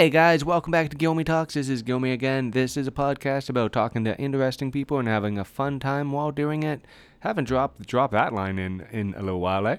Hey 0.00 0.08
guys, 0.08 0.46
welcome 0.46 0.70
back 0.70 0.88
to 0.88 0.96
Gilmy 0.96 1.26
Talks. 1.26 1.52
This 1.52 1.68
is 1.68 1.82
Gilmy 1.82 2.14
again. 2.14 2.52
This 2.52 2.78
is 2.78 2.86
a 2.86 2.90
podcast 2.90 3.50
about 3.50 3.70
talking 3.70 4.02
to 4.04 4.18
interesting 4.18 4.72
people 4.72 4.98
and 4.98 5.06
having 5.06 5.36
a 5.36 5.44
fun 5.44 5.78
time 5.78 6.10
while 6.10 6.30
doing 6.30 6.62
it. 6.62 6.80
Haven't 7.18 7.44
dropped 7.44 7.86
dropped 7.86 8.14
that 8.14 8.32
line 8.32 8.58
in 8.58 8.86
in 8.92 9.12
a 9.14 9.22
little 9.22 9.40
while, 9.40 9.66
eh? 9.66 9.76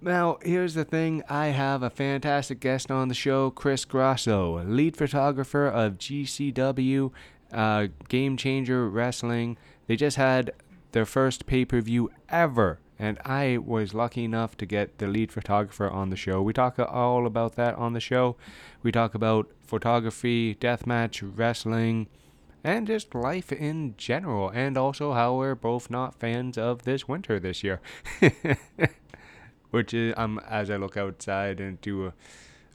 Now, 0.00 0.38
here's 0.42 0.74
the 0.74 0.84
thing. 0.84 1.24
I 1.28 1.46
have 1.46 1.82
a 1.82 1.90
fantastic 1.90 2.60
guest 2.60 2.92
on 2.92 3.08
the 3.08 3.16
show, 3.16 3.50
Chris 3.50 3.84
Grosso, 3.84 4.62
lead 4.62 4.96
photographer 4.96 5.66
of 5.66 5.98
GCW, 5.98 7.10
uh, 7.52 7.88
Game 8.08 8.36
Changer 8.36 8.88
Wrestling. 8.88 9.56
They 9.88 9.96
just 9.96 10.18
had 10.18 10.52
their 10.92 11.04
first 11.04 11.46
pay 11.46 11.64
per 11.64 11.80
view 11.80 12.12
ever 12.28 12.78
and 12.98 13.18
I 13.24 13.58
was 13.58 13.94
lucky 13.94 14.24
enough 14.24 14.56
to 14.56 14.66
get 14.66 14.98
the 14.98 15.06
lead 15.06 15.30
photographer 15.30 15.88
on 15.88 16.10
the 16.10 16.16
show. 16.16 16.42
We 16.42 16.52
talk 16.52 16.78
all 16.78 17.26
about 17.26 17.54
that 17.54 17.76
on 17.76 17.92
the 17.92 18.00
show. 18.00 18.36
We 18.82 18.90
talk 18.90 19.14
about 19.14 19.48
photography, 19.60 20.56
deathmatch, 20.56 21.22
wrestling, 21.36 22.08
and 22.64 22.88
just 22.88 23.14
life 23.14 23.52
in 23.52 23.94
general, 23.96 24.48
and 24.50 24.76
also 24.76 25.12
how 25.12 25.36
we're 25.36 25.54
both 25.54 25.90
not 25.90 26.18
fans 26.18 26.58
of 26.58 26.82
this 26.82 27.06
winter 27.06 27.38
this 27.38 27.62
year. 27.62 27.80
Which 29.70 29.94
is, 29.94 30.14
um, 30.16 30.40
as 30.48 30.70
I 30.70 30.76
look 30.76 30.96
outside 30.96 31.60
and 31.60 31.80
do 31.80 32.06
a, 32.06 32.14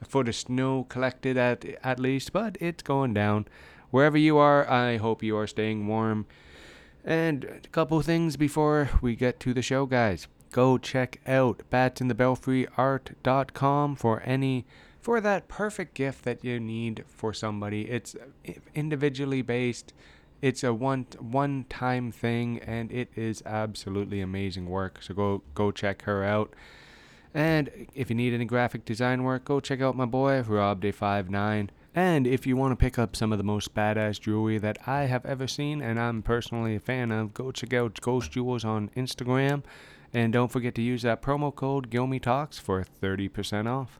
a 0.02 0.06
foot 0.06 0.30
of 0.30 0.36
snow 0.36 0.86
collected 0.88 1.38
at 1.38 1.66
at 1.84 2.00
least, 2.00 2.32
but 2.32 2.56
it's 2.62 2.84
going 2.84 3.14
down. 3.14 3.48
Wherever 3.90 4.18
you 4.18 4.38
are, 4.38 4.70
I 4.70 4.98
hope 4.98 5.22
you 5.22 5.36
are 5.38 5.48
staying 5.48 5.88
warm 5.88 6.28
and 7.04 7.44
a 7.44 7.60
couple 7.70 8.02
things 8.02 8.38
before 8.38 8.90
we 9.02 9.16
get 9.16 9.40
to 9.42 9.54
the 9.54 9.62
show, 9.62 9.86
guys. 9.86 10.28
Go 10.52 10.78
check 10.78 11.20
out 11.28 11.64
batsinthebelfryart.com 11.72 13.96
for 13.96 14.22
any 14.26 14.66
for 15.02 15.20
that 15.20 15.50
perfect 15.50 15.96
gift 15.96 16.24
that 16.24 16.46
you 16.46 16.60
need 16.60 17.04
for 17.08 17.34
somebody. 17.34 17.90
It's 17.90 18.16
eh, 18.46 18.54
individually 18.74 19.42
based. 19.42 19.94
It's 20.42 20.64
a 20.64 20.74
one 20.74 21.08
one 21.20 21.66
time 21.70 22.12
thing 22.12 22.60
and 22.60 22.92
it 22.92 23.10
is 23.16 23.42
absolutely 23.46 24.22
amazing 24.22 24.70
work. 24.70 25.00
So 25.02 25.14
go 25.14 25.42
go 25.56 25.72
check 25.72 26.04
her 26.04 26.24
out. 26.24 26.54
And 27.34 27.88
if 27.96 28.10
you 28.10 28.16
need 28.16 28.34
any 28.34 28.46
graphic 28.46 28.86
design 28.86 29.24
work, 29.24 29.46
go 29.46 29.60
check 29.60 29.82
out 29.82 29.98
my 29.98 30.06
boy 30.06 30.42
Rob 30.42 30.82
Day 30.82 30.92
59 30.92 31.72
and 31.96 32.26
if 32.26 32.48
you 32.48 32.56
want 32.56 32.72
to 32.72 32.76
pick 32.76 32.98
up 32.98 33.16
some 33.16 33.32
of 33.32 33.38
the 33.38 33.44
most 33.44 33.74
badass 33.76 34.20
jewelry 34.20 34.58
that 34.58 34.78
I 34.88 35.04
have 35.04 35.26
ever 35.26 35.48
seen, 35.48 35.82
and 35.82 36.00
I'm 36.00 36.22
personally 36.22 36.76
a 36.76 36.80
fan 36.80 37.12
of, 37.12 37.34
go 37.34 37.52
check 37.52 37.74
out 37.74 38.02
Ghost 38.02 38.32
Jewels 38.32 38.66
on 38.66 38.90
Instagram. 38.98 39.64
And 40.14 40.32
don't 40.32 40.52
forget 40.52 40.76
to 40.76 40.82
use 40.82 41.02
that 41.02 41.22
promo 41.22 41.54
code 41.54 41.90
GilmyTalks 41.90 42.60
for 42.60 42.86
30% 43.02 43.68
off. 43.68 44.00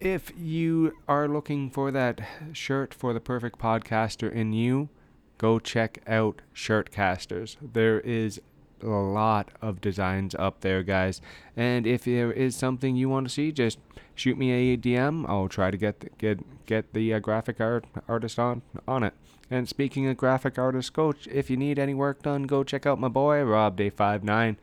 If 0.00 0.32
you 0.36 0.92
are 1.08 1.28
looking 1.28 1.70
for 1.70 1.90
that 1.90 2.20
shirt 2.52 2.92
for 2.92 3.14
the 3.14 3.20
perfect 3.20 3.58
podcaster 3.58 4.30
in 4.30 4.52
you, 4.52 4.90
go 5.38 5.58
check 5.58 6.02
out 6.06 6.42
Shirtcasters. 6.54 7.56
There 7.60 8.00
is 8.00 8.40
a 8.84 8.88
lot 8.88 9.50
of 9.60 9.80
designs 9.80 10.34
up 10.34 10.60
there, 10.60 10.82
guys. 10.82 11.20
And 11.56 11.86
if 11.86 12.04
there 12.04 12.32
is 12.32 12.54
something 12.54 12.96
you 12.96 13.08
want 13.08 13.26
to 13.26 13.32
see, 13.32 13.50
just 13.52 13.78
shoot 14.14 14.38
me 14.38 14.72
a 14.72 14.76
DM. 14.76 15.28
I'll 15.28 15.48
try 15.48 15.70
to 15.70 15.76
get 15.76 16.00
the, 16.00 16.10
get 16.18 16.66
get 16.66 16.92
the 16.94 17.14
uh, 17.14 17.18
graphic 17.18 17.60
art 17.60 17.86
artist 18.08 18.38
on 18.38 18.62
on 18.86 19.02
it. 19.02 19.14
And 19.50 19.68
speaking 19.68 20.06
of 20.08 20.16
graphic 20.16 20.58
artist, 20.58 20.92
coach, 20.92 21.26
if 21.26 21.50
you 21.50 21.56
need 21.56 21.78
any 21.78 21.94
work 21.94 22.22
done, 22.22 22.44
go 22.44 22.64
check 22.64 22.86
out 22.86 22.98
my 22.98 23.08
boy 23.08 23.42
Rob 23.42 23.76
Day 23.76 23.90
Five 23.90 24.24
Nine. 24.24 24.56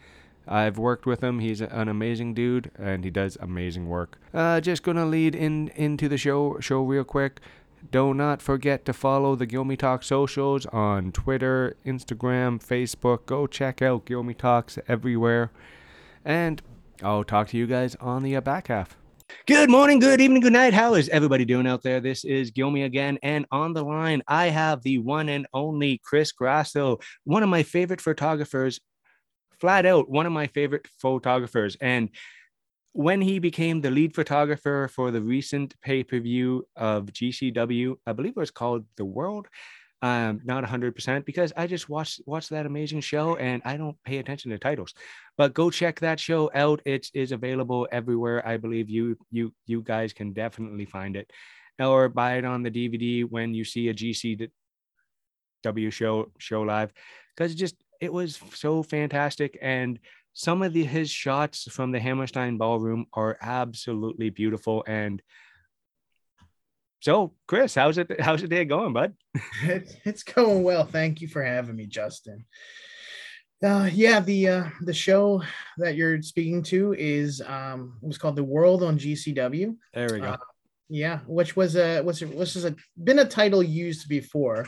I've 0.48 0.78
worked 0.78 1.06
with 1.06 1.24
him. 1.24 1.40
He's 1.40 1.62
an 1.62 1.88
amazing 1.88 2.34
dude, 2.34 2.72
and 2.78 3.04
he 3.04 3.12
does 3.12 3.38
amazing 3.40 3.88
work. 3.88 4.20
Uh, 4.34 4.60
just 4.60 4.84
gonna 4.84 5.06
lead 5.06 5.36
in 5.36 5.70
into 5.76 6.10
the 6.10 6.18
show 6.18 6.60
show 6.60 6.82
real 6.82 7.04
quick. 7.04 7.40
Do 7.90 8.14
not 8.14 8.42
forget 8.42 8.86
to 8.86 8.94
follow 8.94 9.36
the 9.36 9.48
Gilmy 9.48 9.78
Talk 9.78 10.04
socials 10.04 10.66
on 10.68 11.12
Twitter, 11.12 11.76
Instagram, 11.86 12.64
Facebook. 12.64 13.26
Go 13.26 13.48
check 13.48 13.82
out 13.82 14.06
Gilmy 14.06 14.38
Talks 14.38 14.78
everywhere. 14.88 15.52
And 16.24 16.62
I'll 17.02 17.24
talk 17.24 17.48
to 17.50 17.58
you 17.58 17.66
guys 17.66 17.96
on 17.96 18.24
the 18.24 18.36
uh, 18.36 18.42
back 18.42 18.68
half. 18.68 18.96
Good 19.48 19.70
morning, 19.70 20.00
good 20.00 20.22
evening, 20.22 20.42
good 20.42 20.54
night. 20.54 20.74
How 20.74 20.94
is 20.94 21.10
everybody 21.10 21.46
doing 21.46 21.66
out 21.66 21.82
there? 21.82 22.00
This 22.00 22.24
is 22.24 22.52
Gilmy 22.52 22.86
again. 22.86 23.18
And 23.24 23.46
on 23.52 23.74
the 23.74 23.84
line, 23.84 24.22
I 24.28 24.48
have 24.48 24.84
the 24.84 25.00
one 25.00 25.30
and 25.30 25.48
only 25.54 26.00
Chris 26.04 26.32
Grasso, 26.32 27.00
one 27.24 27.42
of 27.42 27.50
my 27.50 27.64
favorite 27.64 28.02
photographers, 28.02 28.80
flat 29.60 29.86
out, 29.86 30.10
one 30.10 30.26
of 30.26 30.32
my 30.32 30.48
favorite 30.48 30.88
photographers. 31.02 31.78
And 31.82 32.10
when 32.94 33.22
he 33.22 33.40
became 33.40 33.82
the 33.82 33.90
lead 33.92 34.14
photographer 34.14 34.90
for 34.94 35.12
the 35.12 35.22
recent 35.22 35.76
pay 35.82 36.04
per 36.04 36.20
view 36.20 36.68
of 36.76 37.06
GCW, 37.06 37.96
I 38.06 38.14
believe 38.14 38.32
it 38.32 38.40
was 38.40 38.52
called 38.52 38.86
The 38.98 39.06
World. 39.06 39.48
Um, 40.04 40.42
not 40.44 40.64
100% 40.64 41.26
because 41.26 41.54
I 41.56 41.68
just 41.68 41.88
watched 41.88 42.22
watched 42.26 42.50
that 42.50 42.66
amazing 42.66 43.02
show 43.02 43.36
and 43.36 43.62
I 43.66 43.78
don't 43.78 43.96
pay 44.04 44.18
attention 44.18 44.50
to 44.50 44.58
titles. 44.58 44.96
But 45.38 45.54
go 45.54 45.70
check 45.70 46.00
that 46.00 46.20
show 46.20 46.50
out. 46.56 46.82
It 46.86 47.08
is 47.14 47.32
available 47.32 47.88
everywhere. 47.92 48.46
I 48.46 48.58
believe 48.58 48.90
you 48.90 49.16
you 49.30 49.54
you 49.68 49.84
guys 49.84 50.12
can 50.12 50.34
definitely 50.34 50.86
find 50.86 51.16
it, 51.16 51.30
or 51.80 52.10
buy 52.10 52.38
it 52.38 52.46
on 52.46 52.64
the 52.64 52.72
DVD 52.72 53.30
when 53.30 53.54
you 53.54 53.64
see 53.64 53.90
a 53.90 53.94
GCW 53.94 54.50
show 55.92 56.32
show 56.40 56.64
live, 56.64 56.92
because 57.36 57.54
just 57.54 57.76
it 58.02 58.12
was 58.12 58.40
so 58.56 58.82
fantastic 58.82 59.60
and 59.62 60.00
some 60.34 60.62
of 60.62 60.74
the 60.74 60.86
his 60.86 61.10
shots 61.10 61.64
from 61.72 61.92
the 61.92 62.00
Hammerstein 62.00 62.58
Ballroom 62.58 63.06
are 63.14 63.38
absolutely 63.42 64.30
beautiful. 64.30 64.84
And 64.88 65.22
so, 67.02 67.34
Chris, 67.48 67.76
how's 67.76 67.98
it? 67.98 68.22
How's 68.22 68.42
the 68.42 68.48
day 68.48 68.64
going, 68.66 68.94
bud? 68.94 69.14
it's 69.64 70.24
going 70.24 70.64
well. 70.64 70.86
Thank 70.86 71.22
you 71.22 71.28
for 71.28 71.44
having 71.44 71.76
me, 71.76 71.88
Justin. 71.88 72.46
Uh, 73.64 73.90
yeah, 73.92 74.20
the 74.20 74.48
uh, 74.48 74.64
the 74.82 74.94
show 74.94 75.44
that 75.78 75.96
you're 75.96 76.22
speaking 76.22 76.64
to 76.64 76.94
is 76.98 77.42
um, 77.46 77.98
was 78.02 78.18
called 78.18 78.36
The 78.36 78.44
World 78.44 78.84
on 78.84 78.98
GCW. 78.98 79.76
There 79.94 80.10
we 80.12 80.20
go. 80.20 80.28
Uh, 80.28 80.38
yeah, 80.90 81.20
which 81.28 81.56
was 81.56 81.76
a 81.76 82.02
was 82.02 82.22
was 82.22 82.66
a 82.66 82.76
been 83.02 83.20
a 83.20 83.26
title 83.26 83.64
used 83.64 84.10
before, 84.10 84.68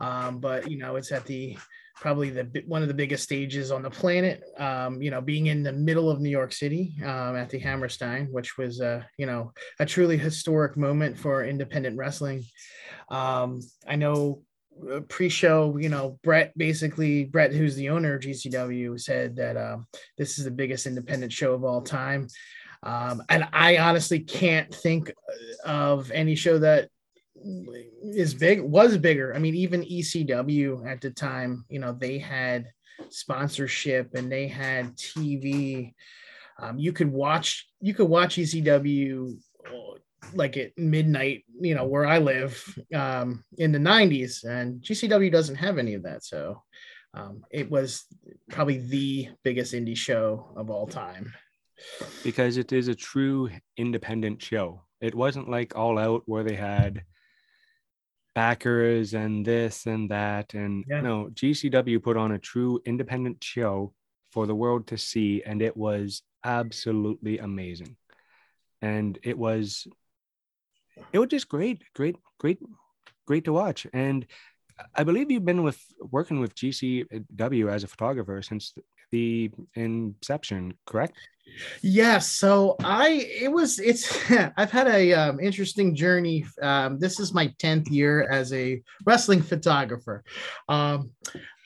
um, 0.00 0.38
but 0.38 0.70
you 0.70 0.78
know 0.78 0.96
it's 0.96 1.12
at 1.12 1.24
the 1.26 1.56
probably 1.94 2.28
the 2.28 2.62
one 2.66 2.82
of 2.82 2.88
the 2.88 2.94
biggest 2.94 3.24
stages 3.24 3.70
on 3.70 3.82
the 3.82 3.90
planet. 3.90 4.42
Um, 4.58 5.00
you 5.00 5.10
know, 5.10 5.20
being 5.20 5.46
in 5.46 5.62
the 5.62 5.72
middle 5.72 6.10
of 6.10 6.20
New 6.20 6.30
York 6.30 6.52
City 6.52 6.94
um, 7.02 7.36
at 7.36 7.48
the 7.48 7.58
Hammerstein, 7.58 8.28
which 8.30 8.58
was 8.58 8.80
uh, 8.80 9.02
you 9.18 9.26
know 9.26 9.52
a 9.80 9.86
truly 9.86 10.16
historic 10.16 10.76
moment 10.76 11.18
for 11.18 11.44
independent 11.44 11.96
wrestling. 11.96 12.44
Um, 13.08 13.60
I 13.86 13.96
know 13.96 14.42
uh, 14.92 15.00
pre-show, 15.00 15.78
you 15.78 15.88
know, 15.88 16.18
Brett 16.22 16.56
basically 16.56 17.24
Brett, 17.24 17.52
who's 17.52 17.76
the 17.76 17.88
owner 17.88 18.14
of 18.14 18.22
GCW, 18.22 19.00
said 19.00 19.36
that 19.36 19.56
uh, 19.56 19.78
this 20.18 20.38
is 20.38 20.44
the 20.44 20.50
biggest 20.50 20.86
independent 20.86 21.32
show 21.32 21.54
of 21.54 21.64
all 21.64 21.80
time. 21.80 22.28
Um, 22.82 23.22
and 23.30 23.48
I 23.52 23.78
honestly 23.78 24.20
can't 24.20 24.72
think 24.72 25.12
of 25.64 26.10
any 26.10 26.34
show 26.34 26.58
that 26.58 26.90
is 27.44 28.34
big 28.34 28.60
was 28.60 28.96
bigger. 28.98 29.34
I 29.34 29.38
mean, 29.38 29.54
even 29.54 29.82
ECW 29.82 30.86
at 30.86 31.00
the 31.00 31.10
time, 31.10 31.64
you 31.68 31.78
know, 31.78 31.92
they 31.92 32.18
had 32.18 32.66
sponsorship 33.08 34.14
and 34.14 34.30
they 34.30 34.48
had 34.48 34.96
TV. 34.96 35.94
Um, 36.58 36.78
you 36.78 36.92
could 36.92 37.12
watch 37.12 37.68
you 37.80 37.94
could 37.94 38.08
watch 38.08 38.36
ECW 38.36 39.36
like 40.34 40.56
at 40.56 40.76
midnight, 40.76 41.44
you 41.60 41.74
know, 41.74 41.86
where 41.86 42.06
I 42.06 42.18
live 42.18 42.78
um, 42.94 43.44
in 43.58 43.72
the 43.72 43.78
90s, 43.78 44.44
and 44.44 44.80
GCW 44.82 45.30
doesn't 45.30 45.56
have 45.56 45.78
any 45.78 45.94
of 45.94 46.02
that. 46.02 46.24
So 46.24 46.62
um, 47.14 47.42
it 47.50 47.70
was 47.70 48.04
probably 48.50 48.78
the 48.78 49.28
biggest 49.42 49.72
indie 49.72 49.96
show 49.96 50.52
of 50.56 50.70
all 50.70 50.86
time. 50.86 51.32
Because 52.24 52.56
it 52.56 52.72
is 52.72 52.88
a 52.88 52.94
true 52.94 53.50
independent 53.76 54.42
show. 54.42 54.82
It 55.00 55.14
wasn't 55.14 55.50
like 55.50 55.76
All 55.76 55.98
Out 55.98 56.22
where 56.26 56.42
they 56.42 56.54
had 56.54 57.02
backers 58.36 59.14
and 59.14 59.46
this 59.46 59.86
and 59.86 60.10
that. 60.10 60.52
And 60.52 60.84
yeah. 60.86 61.00
no, 61.00 61.30
GCW 61.32 62.02
put 62.02 62.18
on 62.18 62.32
a 62.32 62.38
true 62.38 62.80
independent 62.84 63.42
show 63.42 63.94
for 64.30 64.46
the 64.46 64.54
world 64.54 64.86
to 64.88 64.98
see, 64.98 65.42
and 65.44 65.62
it 65.62 65.74
was 65.74 66.22
absolutely 66.44 67.38
amazing. 67.38 67.96
And 68.82 69.18
it 69.22 69.38
was, 69.38 69.88
it 71.12 71.18
was 71.18 71.30
just 71.30 71.48
great, 71.48 71.82
great, 71.94 72.16
great, 72.38 72.58
great 73.26 73.46
to 73.46 73.54
watch. 73.54 73.86
And 73.94 74.26
I 74.94 75.02
believe 75.04 75.30
you've 75.30 75.46
been 75.46 75.62
with 75.62 75.82
working 75.98 76.38
with 76.38 76.54
GCW 76.54 77.72
as 77.72 77.84
a 77.84 77.88
photographer 77.88 78.42
since 78.42 78.74
the 79.10 79.50
inception, 79.74 80.74
correct? 80.86 81.16
Yes. 81.82 82.32
So 82.32 82.76
I 82.82 83.26
it 83.40 83.50
was 83.50 83.78
it's 83.78 84.30
I've 84.56 84.70
had 84.70 84.88
a 84.88 85.12
um, 85.12 85.40
interesting 85.40 85.94
journey. 85.94 86.44
Um, 86.60 86.98
this 86.98 87.20
is 87.20 87.32
my 87.32 87.52
tenth 87.58 87.88
year 87.88 88.28
as 88.28 88.52
a 88.52 88.82
wrestling 89.04 89.42
photographer. 89.42 90.24
Um, 90.68 91.10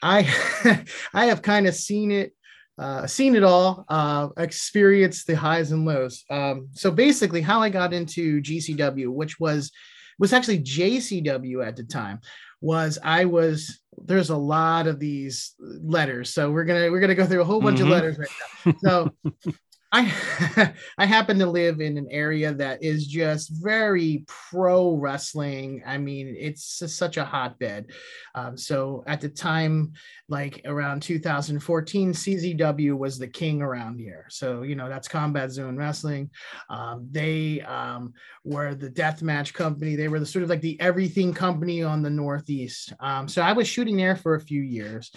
I 0.01 0.21
I 1.13 1.25
have 1.25 1.41
kind 1.41 1.67
of 1.67 1.75
seen 1.75 2.11
it. 2.11 2.33
Uh, 2.77 3.05
seen 3.05 3.35
it 3.35 3.43
all, 3.43 3.85
uh, 3.89 4.29
experienced 4.37 5.27
the 5.27 5.35
highs 5.35 5.71
and 5.71 5.85
lows. 5.85 6.23
Um, 6.31 6.69
so 6.71 6.89
basically, 6.89 7.41
how 7.41 7.61
I 7.61 7.69
got 7.69 7.93
into 7.93 8.41
GCW, 8.41 9.09
which 9.09 9.39
was 9.39 9.71
was 10.17 10.33
actually 10.33 10.63
JCW 10.63 11.65
at 11.65 11.75
the 11.75 11.83
time, 11.83 12.21
was 12.59 12.97
I 13.03 13.25
was 13.25 13.80
there's 13.97 14.29
a 14.29 14.37
lot 14.37 14.87
of 14.87 14.99
these 14.99 15.55
letters, 15.59 16.33
so 16.33 16.51
we're 16.51 16.65
gonna 16.65 16.91
we're 16.91 16.99
gonna 16.99 17.15
go 17.15 17.25
through 17.25 17.41
a 17.41 17.45
whole 17.45 17.61
bunch 17.61 17.79
mm-hmm. 17.79 17.87
of 17.87 17.91
letters 17.91 18.17
right 18.17 18.29
now. 18.65 18.73
So 18.79 19.11
I 19.91 20.73
I 20.97 21.05
happen 21.05 21.37
to 21.39 21.45
live 21.45 21.81
in 21.81 21.97
an 21.97 22.07
area 22.09 22.53
that 22.53 22.81
is 22.81 23.07
just 23.07 23.49
very 23.51 24.23
pro 24.27 24.95
wrestling. 24.95 25.83
I 25.85 25.97
mean, 25.97 26.35
it's 26.37 26.81
such 26.93 27.17
a 27.17 27.25
hotbed. 27.25 27.91
Um, 28.33 28.57
so 28.57 29.03
at 29.07 29.19
the 29.19 29.29
time, 29.29 29.91
like 30.29 30.61
around 30.65 31.03
2014, 31.03 32.13
CZW 32.13 32.97
was 32.97 33.19
the 33.19 33.27
king 33.27 33.61
around 33.61 33.99
here. 33.99 34.25
So 34.29 34.61
you 34.61 34.75
know 34.75 34.87
that's 34.87 35.07
Combat 35.07 35.51
Zone 35.51 35.75
Wrestling. 35.75 36.29
Um, 36.69 37.07
they 37.11 37.61
um, 37.61 38.13
were 38.45 38.75
the 38.75 38.89
death 38.89 39.21
match 39.21 39.53
company. 39.53 39.95
They 39.95 40.07
were 40.07 40.19
the 40.19 40.25
sort 40.25 40.43
of 40.43 40.49
like 40.49 40.61
the 40.61 40.79
everything 40.79 41.33
company 41.33 41.83
on 41.83 42.01
the 42.01 42.09
Northeast. 42.09 42.93
Um, 43.01 43.27
so 43.27 43.41
I 43.41 43.51
was 43.51 43.67
shooting 43.67 43.97
there 43.97 44.15
for 44.15 44.35
a 44.35 44.41
few 44.41 44.61
years, 44.61 45.11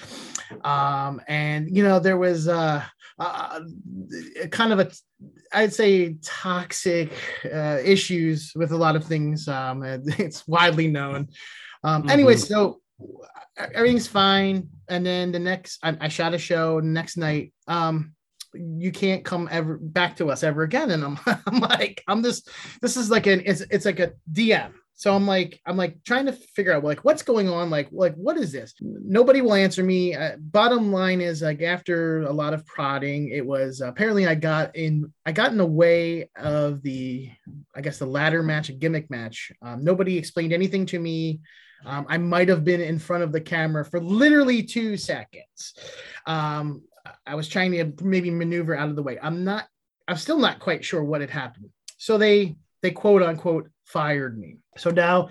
um, 0.65 1.21
and 1.29 1.75
you 1.75 1.85
know 1.85 2.01
there 2.01 2.19
was 2.19 2.49
uh, 2.49 2.85
uh, 3.19 3.61
kind 4.51 4.64
of 4.73 4.81
a 4.81 4.91
I'd 5.53 5.73
say 5.73 6.17
toxic 6.23 7.13
uh, 7.45 7.79
issues 7.85 8.53
with 8.55 8.73
a 8.73 8.77
lot 8.77 8.97
of 8.97 9.05
things. 9.05 9.49
Um, 9.49 9.83
it's 9.85 10.47
widely 10.47 10.89
known. 10.89 11.29
Um, 11.83 12.03
mm-hmm. 12.03 12.11
Anyway, 12.11 12.37
so 12.37 12.81
everything's 13.57 14.09
fine. 14.09 14.69
And 14.89 15.07
then 15.07 15.33
the 15.33 15.39
next, 15.39 15.79
I, 15.83 15.97
I 16.01 16.09
shot 16.09 16.35
a 16.35 16.39
show 16.39 16.81
next 16.81 17.17
night. 17.17 17.53
Um, 17.69 18.15
you 18.53 18.93
can't 18.93 19.25
come 19.25 19.49
ever 19.51 19.79
back 19.79 20.17
to 20.17 20.31
us 20.31 20.43
ever 20.43 20.63
again. 20.63 20.91
And 20.91 21.05
I'm, 21.05 21.19
I'm 21.47 21.61
like, 21.61 22.03
I'm 22.07 22.23
this, 22.23 22.47
this 22.83 22.97
is 22.97 23.11
like 23.11 23.27
an, 23.27 23.43
it's, 23.45 23.61
it's 23.63 23.85
like 23.85 24.01
a 24.01 24.13
DM. 24.33 24.73
So 24.97 25.15
I'm 25.15 25.27
like, 25.27 25.61
I'm 25.67 25.77
like 25.77 26.03
trying 26.05 26.27
to 26.27 26.33
figure 26.33 26.73
out 26.73 26.85
like 26.85 27.05
what's 27.05 27.23
going 27.23 27.49
on, 27.49 27.69
like, 27.69 27.89
like 27.91 28.15
what 28.15 28.37
is 28.37 28.53
this? 28.53 28.75
Nobody 28.81 29.41
will 29.41 29.55
answer 29.55 29.83
me. 29.83 30.15
Uh, 30.15 30.37
bottom 30.39 30.93
line 30.93 31.21
is 31.21 31.43
like 31.43 31.63
after 31.63 32.23
a 32.23 32.33
lot 32.33 32.55
of 32.55 32.65
prodding, 32.65 33.29
it 33.31 33.45
was 33.45 33.83
uh, 33.83 33.89
apparently 33.89 34.27
I 34.27 34.37
got 34.37 34.77
in, 34.77 35.13
I 35.27 35.33
got 35.33 35.51
in 35.51 35.59
the 35.59 35.67
way 35.67 36.31
of 36.37 36.81
the, 36.83 37.29
I 37.75 37.81
guess 37.81 37.99
the 37.99 38.07
ladder 38.07 38.43
match, 38.43 38.69
a 38.69 38.73
gimmick 38.73 39.11
match. 39.11 39.51
Um, 39.61 39.83
nobody 39.83 40.17
explained 40.17 40.53
anything 40.53 40.87
to 40.87 40.99
me. 40.99 41.41
Um, 41.85 42.07
I 42.09 42.17
might 42.17 42.49
have 42.49 42.65
been 42.65 42.81
in 42.81 43.01
front 43.01 43.25
of 43.25 43.33
the 43.33 43.41
camera 43.41 43.85
for 43.85 44.01
literally 44.01 44.63
two 44.63 44.97
seconds. 44.97 45.75
Um, 46.25 46.83
I 47.27 47.35
was 47.35 47.49
trying 47.49 47.73
to 47.73 47.93
maybe 48.05 48.31
maneuver 48.31 48.77
out 48.77 48.89
of 48.89 48.97
the 48.97 49.03
way. 49.03 49.19
I'm 49.21 49.45
not, 49.45 49.67
I'm 50.07 50.17
still 50.17 50.39
not 50.39 50.61
quite 50.61 50.85
sure 50.85 51.03
what 51.03 51.21
had 51.21 51.31
happened. 51.31 51.71
So 51.99 52.17
they, 52.17 52.57
they 52.81 52.93
quote 52.93 53.23
unquote 53.23 53.69
fired 53.85 54.39
me. 54.39 54.59
So 54.77 54.91
now, 54.91 55.31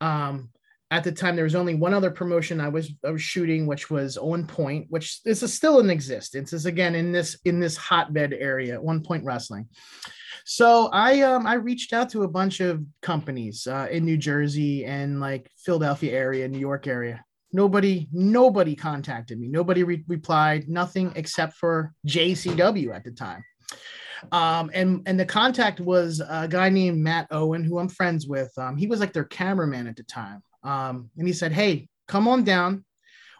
um, 0.00 0.50
at 0.90 1.02
the 1.02 1.12
time, 1.12 1.34
there 1.34 1.44
was 1.44 1.54
only 1.54 1.74
one 1.74 1.94
other 1.94 2.10
promotion 2.10 2.60
I 2.60 2.68
was, 2.68 2.92
I 3.04 3.10
was 3.10 3.22
shooting, 3.22 3.66
which 3.66 3.90
was 3.90 4.16
On 4.16 4.46
Point, 4.46 4.86
which 4.90 5.20
is 5.24 5.52
still 5.52 5.80
in 5.80 5.90
existence. 5.90 6.52
Is 6.52 6.66
again 6.66 6.94
in 6.94 7.10
this 7.10 7.36
in 7.44 7.58
this 7.58 7.76
hotbed 7.76 8.32
area, 8.32 8.80
One 8.80 9.02
Point 9.02 9.24
Wrestling. 9.24 9.68
So 10.44 10.88
I 10.92 11.22
um 11.22 11.46
I 11.46 11.54
reached 11.54 11.92
out 11.92 12.10
to 12.10 12.22
a 12.22 12.28
bunch 12.28 12.60
of 12.60 12.84
companies 13.00 13.66
uh, 13.66 13.88
in 13.90 14.04
New 14.04 14.18
Jersey 14.18 14.84
and 14.84 15.20
like 15.20 15.50
Philadelphia 15.56 16.12
area, 16.12 16.46
New 16.46 16.58
York 16.58 16.86
area. 16.86 17.24
Nobody 17.52 18.08
nobody 18.12 18.76
contacted 18.76 19.40
me. 19.40 19.48
Nobody 19.48 19.84
re- 19.84 20.04
replied. 20.06 20.68
Nothing 20.68 21.12
except 21.16 21.54
for 21.54 21.94
JCW 22.06 22.94
at 22.94 23.04
the 23.04 23.10
time. 23.10 23.42
Um, 24.32 24.70
and 24.74 25.02
and 25.06 25.18
the 25.18 25.26
contact 25.26 25.80
was 25.80 26.20
a 26.20 26.48
guy 26.48 26.68
named 26.68 26.98
Matt 26.98 27.28
Owen, 27.30 27.64
who 27.64 27.78
I'm 27.78 27.88
friends 27.88 28.26
with. 28.26 28.52
Um, 28.58 28.76
he 28.76 28.86
was 28.86 29.00
like 29.00 29.12
their 29.12 29.24
cameraman 29.24 29.86
at 29.86 29.96
the 29.96 30.04
time. 30.04 30.42
Um, 30.62 31.10
and 31.16 31.26
he 31.26 31.32
said, 31.32 31.52
"Hey, 31.52 31.88
come 32.08 32.28
on 32.28 32.44
down. 32.44 32.84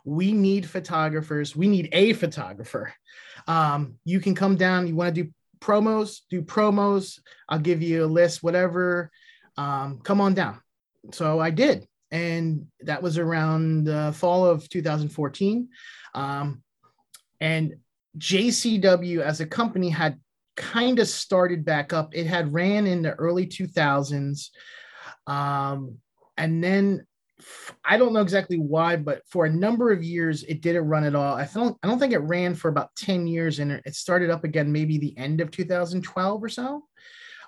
We 0.04 0.32
need 0.32 0.68
photographers. 0.68 1.56
We 1.56 1.68
need 1.68 1.88
a 1.92 2.12
photographer. 2.12 2.92
Um, 3.46 3.94
you 4.04 4.20
can 4.20 4.34
come 4.34 4.56
down. 4.56 4.86
You 4.86 4.94
want 4.94 5.14
to 5.14 5.24
do 5.24 5.30
promos, 5.60 6.20
do 6.28 6.42
promos. 6.42 7.20
I'll 7.48 7.58
give 7.58 7.82
you 7.82 8.04
a 8.04 8.06
list, 8.06 8.42
whatever. 8.42 9.10
Um, 9.56 10.00
come 10.02 10.20
on 10.20 10.34
down. 10.34 10.60
So 11.12 11.40
I 11.40 11.50
did. 11.50 11.86
And 12.10 12.66
that 12.80 13.02
was 13.02 13.18
around 13.18 13.84
the 13.84 14.14
fall 14.16 14.46
of 14.46 14.68
2014. 14.68 15.68
Um, 16.14 16.62
and 17.40 17.76
JCW 18.18 19.20
as 19.20 19.40
a 19.40 19.46
company 19.46 19.88
had 19.88 20.20
kind 20.56 20.98
of 20.98 21.08
started 21.08 21.64
back 21.64 21.92
up. 21.92 22.14
It 22.14 22.26
had 22.26 22.52
ran 22.52 22.86
in 22.86 23.02
the 23.02 23.14
early 23.14 23.46
2000s. 23.46 24.50
Um, 25.26 25.98
and 26.36 26.62
then 26.62 27.06
I 27.84 27.96
don't 27.96 28.12
know 28.12 28.20
exactly 28.20 28.58
why, 28.58 28.96
but 28.96 29.22
for 29.28 29.44
a 29.44 29.52
number 29.52 29.92
of 29.92 30.02
years 30.02 30.44
it 30.44 30.60
didn't 30.60 30.88
run 30.88 31.04
at 31.04 31.14
all. 31.14 31.34
I 31.34 31.48
don't 31.52 31.76
I 31.82 31.88
don't 31.88 31.98
think 31.98 32.12
it 32.12 32.18
ran 32.18 32.54
for 32.54 32.68
about 32.68 32.94
10 32.96 33.26
years 33.26 33.58
and 33.58 33.72
it 33.72 33.94
started 33.94 34.30
up 34.30 34.44
again 34.44 34.72
maybe 34.72 34.98
the 34.98 35.16
end 35.18 35.40
of 35.40 35.50
2012 35.50 36.42
or 36.42 36.48
so. 36.48 36.84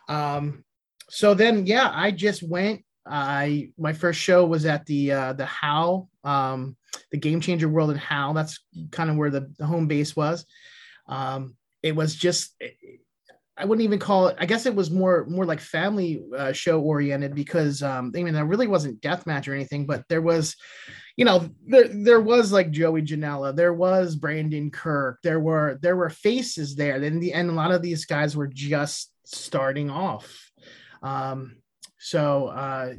Um, 0.09 0.65
so 1.09 1.35
then 1.35 1.67
yeah, 1.67 1.91
I 1.93 2.11
just 2.11 2.43
went. 2.43 2.83
I 3.09 3.71
my 3.79 3.93
first 3.93 4.19
show 4.19 4.45
was 4.45 4.67
at 4.67 4.85
the 4.87 5.13
uh 5.13 5.33
the 5.35 5.47
How, 5.47 6.09
um, 6.25 6.77
the 7.13 7.19
Game 7.19 7.41
Changer 7.41 7.69
World 7.69 7.91
and 7.91 8.01
How. 8.01 8.33
That's 8.33 8.59
kind 8.91 9.11
of 9.11 9.17
where 9.17 9.31
the, 9.31 9.53
the 9.59 9.67
home 9.67 9.87
base 9.87 10.17
was. 10.17 10.45
Um, 11.09 11.55
it 11.87 11.95
was 11.95 12.17
just 12.17 12.53
I 13.57 13.65
wouldn't 13.65 13.85
even 13.85 13.99
call 13.99 14.29
it. 14.29 14.37
I 14.39 14.45
guess 14.45 14.67
it 14.67 14.75
was 14.75 14.91
more 14.91 15.25
more 15.27 15.47
like 15.47 15.61
family 15.61 16.23
uh, 16.37 16.53
show 16.53 16.81
oriented 16.81 17.35
because 17.35 17.83
um, 17.83 18.13
I 18.15 18.23
mean 18.23 18.35
there 18.35 18.45
really 18.45 18.67
wasn't 18.67 19.01
death 19.01 19.27
match 19.27 19.49
or 19.49 19.55
anything, 19.55 19.87
but 19.87 20.05
there 20.09 20.21
was, 20.21 20.57
you 21.17 21.25
know, 21.25 21.49
there 21.67 21.89
there 21.89 22.21
was 22.21 22.53
like 22.53 22.71
Joey 22.71 23.03
Janela, 23.03 23.57
there 23.57 23.73
was 23.73 24.17
Brandon 24.17 24.71
Kirk, 24.71 25.21
there 25.23 25.41
were 25.41 25.79
there 25.81 25.97
were 25.97 26.11
faces 26.11 26.77
there. 26.77 26.99
Then 27.01 27.19
the 27.19 27.33
and 27.33 27.49
a 27.49 27.55
lot 27.55 27.71
of 27.71 27.83
these 27.83 28.05
guys 28.05 28.37
were 28.37 28.49
just 28.49 29.11
starting 29.25 29.89
off. 29.91 30.51
Um, 31.03 31.57
so 31.99 32.49
uh, 32.49 32.95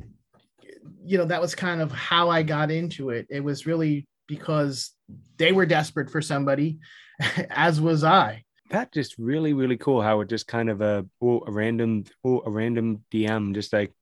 you 1.06 1.20
know 1.20 1.26
that 1.26 1.42
was 1.42 1.54
kind 1.54 1.82
of 1.82 1.92
how 1.92 2.30
I 2.30 2.42
got 2.42 2.72
into 2.72 3.10
it. 3.12 3.28
It 3.30 3.44
was 3.44 3.68
really 3.68 4.08
because 4.28 4.92
they 5.38 5.52
were 5.52 5.68
desperate 5.68 6.10
for 6.10 6.22
somebody, 6.22 6.80
as 7.52 7.80
was 7.80 8.04
I 8.04 8.44
that 8.70 8.92
just 8.92 9.18
really 9.18 9.54
really 9.54 9.78
cool 9.78 10.02
how 10.02 10.22
it 10.22 10.30
just 10.30 10.48
kind 10.48 10.70
of 10.70 10.82
a 10.82 11.06
oh, 11.22 11.44
a 11.46 11.52
random 11.52 12.04
oh, 12.24 12.42
a 12.46 12.50
random 12.50 13.04
DM 13.12 13.54
just 13.54 13.74
like 13.74 13.94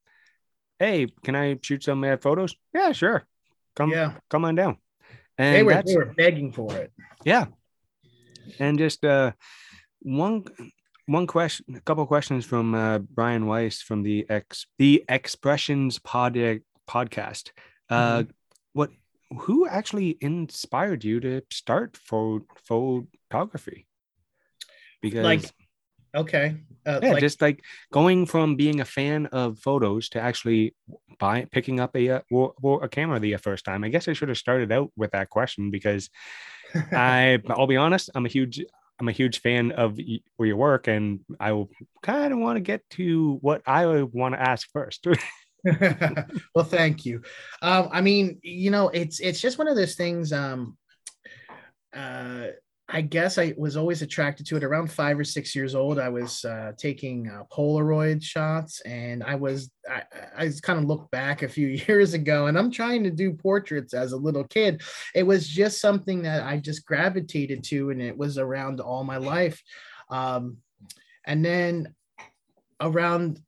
hey 0.79 1.07
can 1.24 1.36
I 1.36 1.57
shoot 1.62 1.84
some 1.84 2.03
uh, 2.03 2.17
photos? 2.17 2.55
Yeah 2.74 2.91
sure. 2.91 3.25
Come 3.75 3.91
yeah. 3.91 4.13
come 4.29 4.45
on 4.45 4.55
down. 4.55 4.77
And 5.38 5.55
they 5.55 5.63
were 5.63 5.84
they 5.86 5.95
were 5.95 6.13
begging 6.17 6.51
for 6.51 6.74
it. 6.75 6.91
Yeah. 7.24 7.45
And 8.60 8.77
just 8.77 9.03
uh 9.05 9.34
one 10.01 10.45
one 11.07 11.27
question 11.27 11.65
a 11.75 11.81
couple 11.81 12.05
questions 12.05 12.45
from 12.45 12.74
uh, 12.74 13.00
Brian 13.00 13.45
Weiss 13.45 13.81
from 13.81 14.03
the 14.03 14.25
X 14.29 14.67
the 14.77 15.03
Expressions 15.10 16.00
pod 16.00 16.36
podcast. 16.89 17.51
Uh 17.89 18.19
mm-hmm. 18.19 18.31
what 18.74 18.91
who 19.39 19.67
actually 19.67 20.17
inspired 20.22 21.03
you 21.03 21.19
to 21.19 21.41
start 21.51 21.98
for 21.98 22.41
photography 22.63 23.88
because 25.05 25.24
like 25.24 25.51
okay 26.15 26.55
uh, 26.88 27.00
yeah 27.03 27.12
like, 27.12 27.19
just 27.19 27.41
like 27.41 27.63
going 27.91 28.25
from 28.25 28.55
being 28.55 28.81
a 28.81 28.85
fan 28.85 29.27
of 29.27 29.59
photos 29.59 30.09
to 30.09 30.19
actually 30.19 30.74
buy 31.19 31.45
picking 31.51 31.79
up 31.79 31.95
a 31.95 32.09
uh, 32.09 32.21
a 32.81 32.89
camera 32.89 33.19
the 33.19 33.35
first 33.38 33.65
time 33.65 33.83
i 33.83 33.89
guess 33.89 34.07
i 34.07 34.13
should 34.13 34.29
have 34.29 34.38
started 34.38 34.71
out 34.71 34.91
with 34.97 35.12
that 35.12 35.29
question 35.29 35.69
because 35.69 36.09
i 36.91 37.39
i'll 37.50 37.67
be 37.67 37.77
honest 37.77 38.09
i'm 38.15 38.25
a 38.25 38.29
huge 38.29 38.63
i'm 39.00 39.07
a 39.07 39.12
huge 39.12 39.41
fan 39.41 39.71
of 39.74 40.00
your 40.39 40.57
work 40.57 40.88
and 40.88 41.19
i 41.39 41.51
will 41.51 41.69
kind 42.01 42.33
of 42.33 42.39
want 42.39 42.55
to 42.55 42.62
get 42.62 42.81
to 42.89 43.38
what 43.41 43.62
i 43.67 44.01
want 44.01 44.33
to 44.33 44.41
ask 44.41 44.67
first. 44.71 45.05
Well 46.53 46.63
thank 46.63 47.05
you. 47.07 47.24
Um, 47.63 47.89
i 47.91 48.00
mean 48.00 48.38
you 48.43 48.69
know 48.69 48.89
it's 48.89 49.19
it's 49.19 49.41
just 49.41 49.57
one 49.57 49.67
of 49.67 49.75
those 49.75 49.95
things 49.95 50.31
um 50.31 50.77
uh 51.91 52.50
I 52.88 53.01
guess 53.01 53.39
I 53.39 53.56
was 53.58 53.77
always 53.77 54.04
attracted 54.04 54.46
to 54.48 54.58
it. 54.58 54.63
Around 54.63 54.92
five 54.92 55.18
or 55.18 55.24
six 55.24 55.56
years 55.56 55.74
old, 55.74 55.98
I 55.98 56.10
was 56.10 56.46
uh, 56.46 56.74
taking 56.77 57.27
uh, 57.27 57.44
Polaroid 57.51 58.22
shots, 58.22 58.82
and 58.82 59.24
I 59.24 59.36
was 59.36 59.72
I, 59.89 60.04
I 60.38 60.51
kind 60.62 60.77
of 60.77 60.86
look 60.86 61.10
back 61.10 61.42
a 61.42 61.50
few 61.50 61.68
years 61.88 62.13
ago, 62.13 62.46
and 62.46 62.58
I'm 62.58 62.70
trying 62.70 63.04
to 63.04 63.10
do 63.10 63.34
portraits 63.34 63.96
as 63.96 64.12
a 64.12 64.18
little 64.18 64.44
kid. 64.44 64.84
It 65.15 65.24
was 65.24 65.48
just 65.48 65.82
something 65.82 66.22
that 66.24 66.44
I 66.44 66.58
just 66.58 66.86
gravitated 66.86 67.63
to, 67.65 67.89
and 67.89 68.01
it 68.01 68.15
was 68.15 68.38
around 68.38 68.80
all 68.80 69.04
my 69.04 69.18
life. 69.18 69.62
Um, 70.10 70.58
and 71.25 71.44
then 71.44 71.96
around 72.80 73.39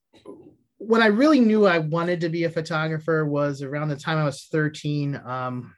when 0.79 1.01
I 1.01 1.07
really 1.07 1.39
knew 1.39 1.65
I 1.65 1.79
wanted 1.79 2.21
to 2.21 2.29
be 2.29 2.45
a 2.45 2.49
photographer 2.49 3.25
was 3.25 3.61
around 3.61 3.89
the 3.89 3.95
time 3.95 4.17
I 4.17 4.25
was 4.25 4.47
13. 4.51 5.19
Um, 5.23 5.73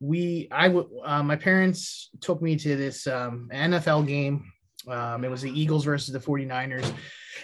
we 0.00 0.48
I 0.50 0.68
would 0.68 0.86
uh, 1.04 1.22
my 1.22 1.36
parents 1.36 2.10
took 2.20 2.42
me 2.42 2.56
to 2.56 2.76
this 2.76 3.06
um, 3.06 3.48
NFL 3.52 4.06
game. 4.06 4.52
Um, 4.88 5.24
it 5.24 5.30
was 5.30 5.42
the 5.42 5.60
Eagles 5.60 5.84
versus 5.84 6.12
the 6.12 6.20
49ers. 6.20 6.92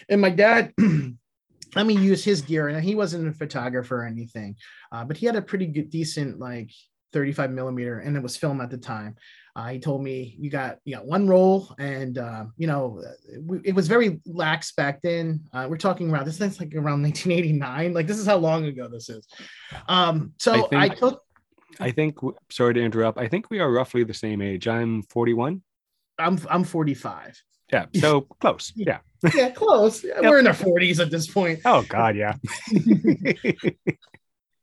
And 0.08 0.20
my 0.20 0.30
dad 0.30 0.72
let 1.74 1.86
me 1.86 1.94
use 1.94 2.22
his 2.22 2.42
gear. 2.42 2.68
And 2.68 2.84
he 2.84 2.94
wasn't 2.94 3.28
a 3.28 3.32
photographer 3.32 4.02
or 4.02 4.06
anything, 4.06 4.56
uh, 4.92 5.04
but 5.04 5.16
he 5.16 5.26
had 5.26 5.36
a 5.36 5.42
pretty 5.42 5.66
good, 5.66 5.90
decent 5.90 6.38
like 6.38 6.70
35 7.12 7.50
millimeter, 7.50 7.98
and 7.98 8.16
it 8.16 8.22
was 8.22 8.36
film 8.36 8.60
at 8.60 8.70
the 8.70 8.78
time. 8.78 9.16
Uh, 9.54 9.68
he 9.68 9.78
told 9.78 10.02
me 10.02 10.34
you 10.38 10.48
got 10.48 10.78
you 10.84 10.94
got 10.94 11.04
one 11.04 11.28
roll, 11.28 11.74
and 11.78 12.16
uh, 12.16 12.44
you 12.56 12.66
know 12.66 13.02
it, 13.28 13.60
it, 13.66 13.74
was 13.74 13.86
very 13.86 14.18
lax 14.24 14.72
back 14.72 15.02
then. 15.02 15.40
Uh, 15.52 15.66
we're 15.68 15.76
talking 15.76 16.10
around 16.10 16.24
this 16.24 16.40
is 16.40 16.58
like 16.58 16.74
around 16.74 17.02
1989. 17.02 17.92
Like 17.92 18.06
this 18.06 18.18
is 18.18 18.26
how 18.26 18.38
long 18.38 18.64
ago 18.64 18.88
this 18.88 19.10
is. 19.10 19.26
Um, 19.88 20.32
so 20.38 20.52
I, 20.52 20.68
think, 20.68 20.74
I 20.74 20.88
took 20.88 21.22
I 21.82 21.90
think. 21.90 22.18
Sorry 22.50 22.74
to 22.74 22.80
interrupt. 22.80 23.18
I 23.18 23.28
think 23.28 23.50
we 23.50 23.60
are 23.60 23.70
roughly 23.70 24.04
the 24.04 24.14
same 24.14 24.40
age. 24.40 24.68
I'm 24.68 25.02
41. 25.02 25.62
I'm 26.18 26.38
I'm 26.48 26.64
45. 26.64 27.42
Yeah. 27.72 27.86
So 27.94 28.22
close. 28.40 28.72
Yeah. 28.74 28.98
Yeah, 29.34 29.50
close. 29.50 30.04
Yep. 30.04 30.16
We're 30.22 30.38
in 30.38 30.46
our 30.46 30.54
40s 30.54 31.00
at 31.00 31.10
this 31.10 31.26
point. 31.26 31.60
Oh 31.64 31.84
God, 31.88 32.16
yeah. 32.16 32.34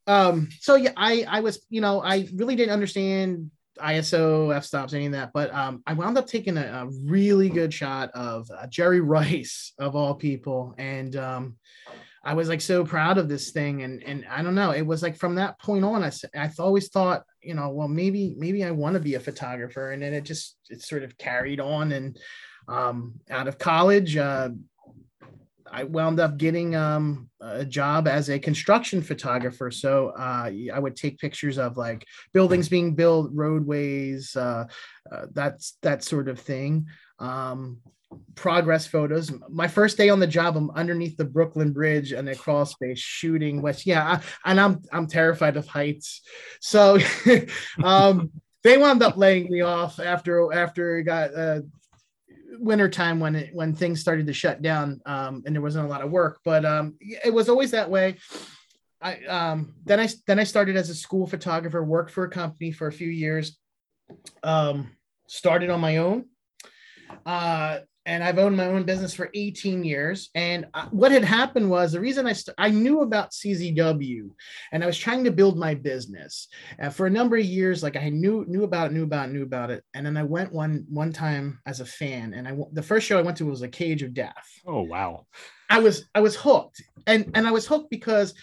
um. 0.07 0.49
So 0.59 0.75
yeah, 0.75 0.93
I 0.97 1.25
I 1.27 1.39
was 1.41 1.65
you 1.69 1.81
know 1.81 2.01
I 2.01 2.27
really 2.33 2.55
didn't 2.55 2.73
understand 2.73 3.51
ISO, 3.79 4.55
f 4.55 4.65
stops, 4.65 4.93
any 4.93 5.07
of 5.07 5.13
that. 5.13 5.31
But 5.33 5.53
um, 5.53 5.81
I 5.88 5.93
wound 5.93 6.17
up 6.17 6.27
taking 6.27 6.57
a, 6.57 6.61
a 6.61 6.89
really 7.05 7.49
good 7.49 7.73
shot 7.73 8.11
of 8.11 8.49
uh, 8.51 8.67
Jerry 8.67 9.01
Rice 9.01 9.73
of 9.79 9.95
all 9.95 10.15
people, 10.15 10.75
and 10.77 11.15
um, 11.15 11.57
I 12.23 12.33
was 12.33 12.49
like 12.49 12.61
so 12.61 12.83
proud 12.83 13.17
of 13.17 13.29
this 13.29 13.51
thing, 13.51 13.83
and 13.83 14.03
and 14.03 14.25
I 14.29 14.41
don't 14.41 14.55
know, 14.55 14.71
it 14.71 14.85
was 14.85 15.01
like 15.01 15.17
from 15.17 15.35
that 15.35 15.59
point 15.59 15.85
on, 15.85 16.03
I 16.03 16.11
I 16.35 16.51
always 16.59 16.89
thought, 16.89 17.23
you 17.41 17.53
know, 17.53 17.69
well 17.69 17.88
maybe 17.88 18.35
maybe 18.38 18.63
I 18.63 18.71
want 18.71 18.95
to 18.95 18.99
be 18.99 19.15
a 19.15 19.19
photographer, 19.19 19.91
and 19.91 20.01
then 20.01 20.13
it 20.13 20.25
just 20.25 20.57
it 20.69 20.81
sort 20.81 21.03
of 21.03 21.17
carried 21.17 21.59
on, 21.59 21.91
and 21.91 22.17
um, 22.67 23.15
out 23.29 23.47
of 23.47 23.57
college, 23.57 24.17
uh, 24.17 24.49
I 25.71 25.83
wound 25.83 26.19
up 26.19 26.38
getting 26.38 26.75
um, 26.75 27.29
a 27.41 27.65
job 27.65 28.07
as 28.07 28.29
a 28.29 28.39
construction 28.39 29.01
photographer. 29.01 29.71
So 29.71 30.09
uh, 30.09 30.51
I 30.73 30.79
would 30.79 30.95
take 30.95 31.19
pictures 31.19 31.57
of 31.57 31.77
like 31.77 32.05
buildings 32.33 32.69
being 32.69 32.95
built, 32.95 33.31
roadways, 33.33 34.35
uh, 34.35 34.65
uh, 35.11 35.25
that's 35.33 35.77
that 35.81 36.03
sort 36.03 36.27
of 36.27 36.39
thing. 36.39 36.88
Um, 37.19 37.79
progress 38.35 38.87
photos. 38.87 39.31
My 39.49 39.67
first 39.67 39.97
day 39.97 40.09
on 40.09 40.19
the 40.19 40.27
job, 40.27 40.55
I'm 40.55 40.71
underneath 40.71 41.17
the 41.17 41.25
Brooklyn 41.25 41.73
Bridge 41.73 42.11
and 42.11 42.27
a 42.29 42.35
crawl 42.35 42.65
space 42.65 42.99
shooting 42.99 43.61
west. 43.61 43.85
Yeah, 43.85 44.03
I, 44.03 44.49
and 44.49 44.59
I'm 44.59 44.81
I'm 44.91 45.07
terrified 45.07 45.57
of 45.57 45.67
heights. 45.67 46.21
So 46.61 46.97
um, 47.83 48.31
they 48.63 48.77
wound 48.77 49.03
up 49.03 49.17
laying 49.17 49.49
me 49.51 49.61
off 49.61 49.99
after 49.99 50.53
after 50.53 50.97
it 50.97 51.03
got 51.03 51.33
uh, 51.35 51.61
winter 52.59 52.89
time 52.89 53.19
when 53.19 53.35
it 53.35 53.53
when 53.53 53.75
things 53.75 53.99
started 53.99 54.27
to 54.27 54.33
shut 54.33 54.61
down 54.61 55.01
um, 55.05 55.43
and 55.45 55.55
there 55.55 55.61
wasn't 55.61 55.85
a 55.85 55.89
lot 55.89 56.01
of 56.01 56.11
work. 56.11 56.39
But 56.43 56.65
um, 56.65 56.95
it 57.01 57.33
was 57.33 57.49
always 57.49 57.71
that 57.71 57.89
way. 57.89 58.17
I 59.01 59.23
um, 59.25 59.75
then 59.85 59.99
I 59.99 60.09
then 60.27 60.39
I 60.39 60.43
started 60.43 60.75
as 60.75 60.89
a 60.89 60.95
school 60.95 61.27
photographer, 61.27 61.83
worked 61.83 62.11
for 62.11 62.23
a 62.25 62.29
company 62.29 62.71
for 62.71 62.87
a 62.87 62.91
few 62.91 63.09
years. 63.09 63.57
Um, 64.43 64.91
started 65.27 65.69
on 65.69 65.79
my 65.79 65.97
own. 65.97 66.25
Uh, 67.25 67.79
and 68.09 68.23
I've 68.23 68.39
owned 68.39 68.57
my 68.57 68.65
own 68.65 68.85
business 68.85 69.13
for 69.13 69.29
18 69.35 69.83
years. 69.83 70.31
And 70.33 70.65
uh, 70.73 70.87
what 70.89 71.11
had 71.11 71.23
happened 71.23 71.69
was 71.69 71.91
the 71.91 71.99
reason 71.99 72.25
I 72.25 72.33
st- 72.33 72.55
I 72.57 72.71
knew 72.71 73.01
about 73.01 73.29
CZW, 73.31 74.31
and 74.71 74.83
I 74.83 74.87
was 74.87 74.97
trying 74.97 75.23
to 75.25 75.31
build 75.31 75.59
my 75.59 75.75
business 75.75 76.47
and 76.79 76.93
for 76.93 77.05
a 77.05 77.11
number 77.11 77.37
of 77.37 77.45
years. 77.45 77.83
Like 77.83 77.95
I 77.95 78.09
knew 78.09 78.45
knew 78.47 78.63
about 78.63 78.87
it, 78.87 78.93
knew 78.93 79.03
about 79.03 79.29
it, 79.29 79.33
knew 79.33 79.43
about 79.43 79.69
it. 79.69 79.83
And 79.93 80.03
then 80.03 80.17
I 80.17 80.23
went 80.23 80.51
one 80.51 80.85
one 80.89 81.13
time 81.13 81.59
as 81.67 81.81
a 81.81 81.85
fan, 81.85 82.33
and 82.33 82.47
I 82.47 82.57
the 82.73 82.81
first 82.81 83.05
show 83.05 83.19
I 83.19 83.21
went 83.21 83.37
to 83.37 83.45
was 83.45 83.61
a 83.61 83.67
Cage 83.67 84.01
of 84.01 84.15
Death. 84.15 84.47
Oh 84.65 84.81
wow! 84.81 85.27
I 85.69 85.79
was 85.79 86.09
I 86.15 86.21
was 86.21 86.35
hooked, 86.35 86.81
and 87.05 87.29
and 87.35 87.47
I 87.47 87.51
was 87.51 87.67
hooked 87.67 87.91
because 87.91 88.33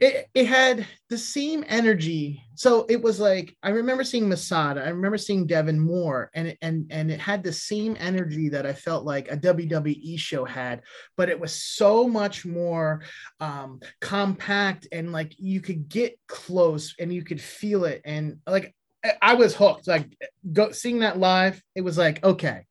it, 0.00 0.28
it 0.34 0.46
had 0.46 0.86
the 1.08 1.18
same 1.18 1.64
energy. 1.68 2.42
So 2.54 2.86
it 2.88 3.00
was 3.02 3.20
like 3.20 3.56
I 3.62 3.70
remember 3.70 4.04
seeing 4.04 4.28
Masada, 4.28 4.84
I 4.84 4.88
remember 4.88 5.18
seeing 5.18 5.46
Devon 5.46 5.78
Moore, 5.78 6.30
and 6.34 6.56
and 6.62 6.86
and 6.90 7.10
it 7.10 7.20
had 7.20 7.42
the 7.42 7.52
same 7.52 7.96
energy 7.98 8.48
that 8.50 8.66
I 8.66 8.72
felt 8.72 9.04
like 9.04 9.30
a 9.30 9.36
WWE 9.36 10.18
show 10.18 10.44
had, 10.44 10.82
but 11.16 11.28
it 11.28 11.38
was 11.38 11.52
so 11.52 12.06
much 12.08 12.44
more 12.44 13.02
um, 13.40 13.80
compact 14.00 14.88
and 14.92 15.12
like 15.12 15.34
you 15.38 15.60
could 15.60 15.88
get 15.88 16.18
close 16.26 16.94
and 16.98 17.12
you 17.12 17.24
could 17.24 17.40
feel 17.40 17.84
it, 17.84 18.02
and 18.04 18.38
like 18.46 18.74
I 19.22 19.34
was 19.34 19.54
hooked. 19.54 19.86
Like 19.86 20.16
go 20.52 20.72
seeing 20.72 21.00
that 21.00 21.18
live, 21.18 21.62
it 21.74 21.82
was 21.82 21.98
like 21.98 22.24
okay, 22.24 22.64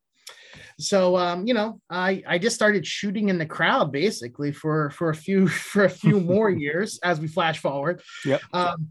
so 0.79 1.15
um, 1.15 1.47
you 1.47 1.53
know, 1.53 1.79
I 1.89 2.23
I 2.27 2.37
just 2.37 2.55
started 2.55 2.85
shooting 2.85 3.29
in 3.29 3.37
the 3.37 3.45
crowd 3.45 3.91
basically 3.91 4.51
for 4.51 4.89
for 4.91 5.09
a 5.09 5.15
few 5.15 5.47
for 5.71 5.85
a 5.85 5.89
few 5.89 6.19
more 6.19 6.49
years 6.65 6.99
as 7.03 7.19
we 7.19 7.27
flash 7.27 7.59
forward. 7.59 8.01
Yep. 8.25 8.41
Um, 8.53 8.87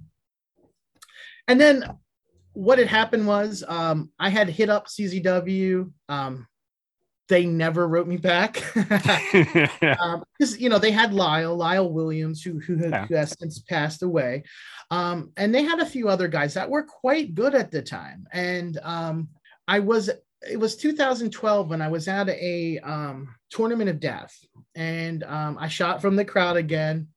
and 1.47 1.61
then 1.61 1.85
what 2.55 2.79
had 2.79 2.89
happened 2.89 3.27
was 3.27 3.65
um, 3.67 4.11
I 4.19 4.31
had 4.31 4.49
hit 4.49 4.71
up 4.71 4.87
CZW. 4.87 5.91
Um, 6.09 6.47
they 7.29 7.47
never 7.47 7.89
wrote 7.89 8.07
me 8.07 8.19
back 8.19 8.63
because 8.75 9.59
um, 10.01 10.25
you 10.59 10.69
know 10.69 10.79
they 10.79 10.91
had 10.91 11.15
Lyle, 11.15 11.57
Lyle 11.57 11.91
Williams, 11.91 12.43
who 12.43 12.61
who, 12.61 12.77
yeah. 12.77 13.07
who 13.07 13.15
has 13.15 13.35
since 13.39 13.59
passed 13.61 14.03
away, 14.03 14.45
um, 14.91 15.33
and 15.37 15.55
they 15.55 15.63
had 15.63 15.81
a 15.81 15.87
few 15.87 16.09
other 16.09 16.29
guys 16.29 16.55
that 16.55 16.69
were 16.69 16.83
quite 16.83 17.35
good 17.35 17.55
at 17.55 17.71
the 17.71 17.83
time. 17.83 18.27
And 18.33 18.79
um, 18.83 19.29
I 19.67 19.81
was 19.81 20.11
it 20.51 20.59
was 20.59 20.77
2012 20.77 21.71
when 21.71 21.83
I 21.83 21.89
was 21.89 22.09
at 22.09 22.29
a 22.29 22.79
um, 22.81 23.35
tournament 23.51 23.91
of 23.91 24.01
death, 24.01 24.37
and 24.75 25.23
um, 25.25 25.57
I 25.59 25.69
shot 25.69 26.01
from 26.01 26.17
the 26.17 26.25
crowd 26.25 26.57
again. 26.57 27.09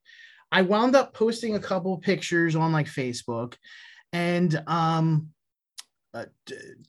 I 0.52 0.62
wound 0.62 0.96
up 0.96 1.14
posting 1.14 1.56
a 1.56 1.60
couple 1.60 1.98
pictures 1.98 2.56
on 2.56 2.72
like 2.72 2.88
Facebook, 2.88 3.56
and 4.14 4.62
um, 4.68 5.30
uh, 6.14 6.26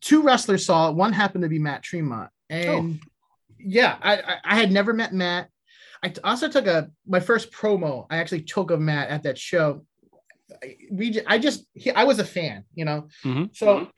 two 0.00 0.22
wrestlers 0.22 0.66
saw 0.66 0.88
it. 0.88 0.94
One 0.94 1.12
happened 1.12 1.42
to 1.42 1.48
be 1.48 1.58
Matt 1.58 1.82
Tremont, 1.82 2.30
and 2.48 3.00
oh. 3.02 3.06
yeah, 3.58 3.96
I, 4.00 4.16
I, 4.16 4.36
I 4.44 4.56
had 4.56 4.70
never 4.70 4.92
met 4.92 5.12
Matt. 5.12 5.48
I 6.02 6.12
also 6.22 6.48
took 6.48 6.66
a 6.66 6.90
my 7.06 7.20
first 7.20 7.52
promo. 7.52 8.06
I 8.10 8.18
actually 8.18 8.42
took 8.42 8.70
of 8.70 8.80
Matt 8.80 9.10
at 9.10 9.24
that 9.24 9.38
show. 9.38 9.84
we 10.90 11.20
I 11.26 11.38
just 11.38 11.64
he, 11.74 11.90
I 11.90 12.04
was 12.04 12.20
a 12.20 12.24
fan, 12.24 12.64
you 12.74 12.84
know. 12.84 13.08
Mm-hmm. 13.24 13.44
So 13.52 13.88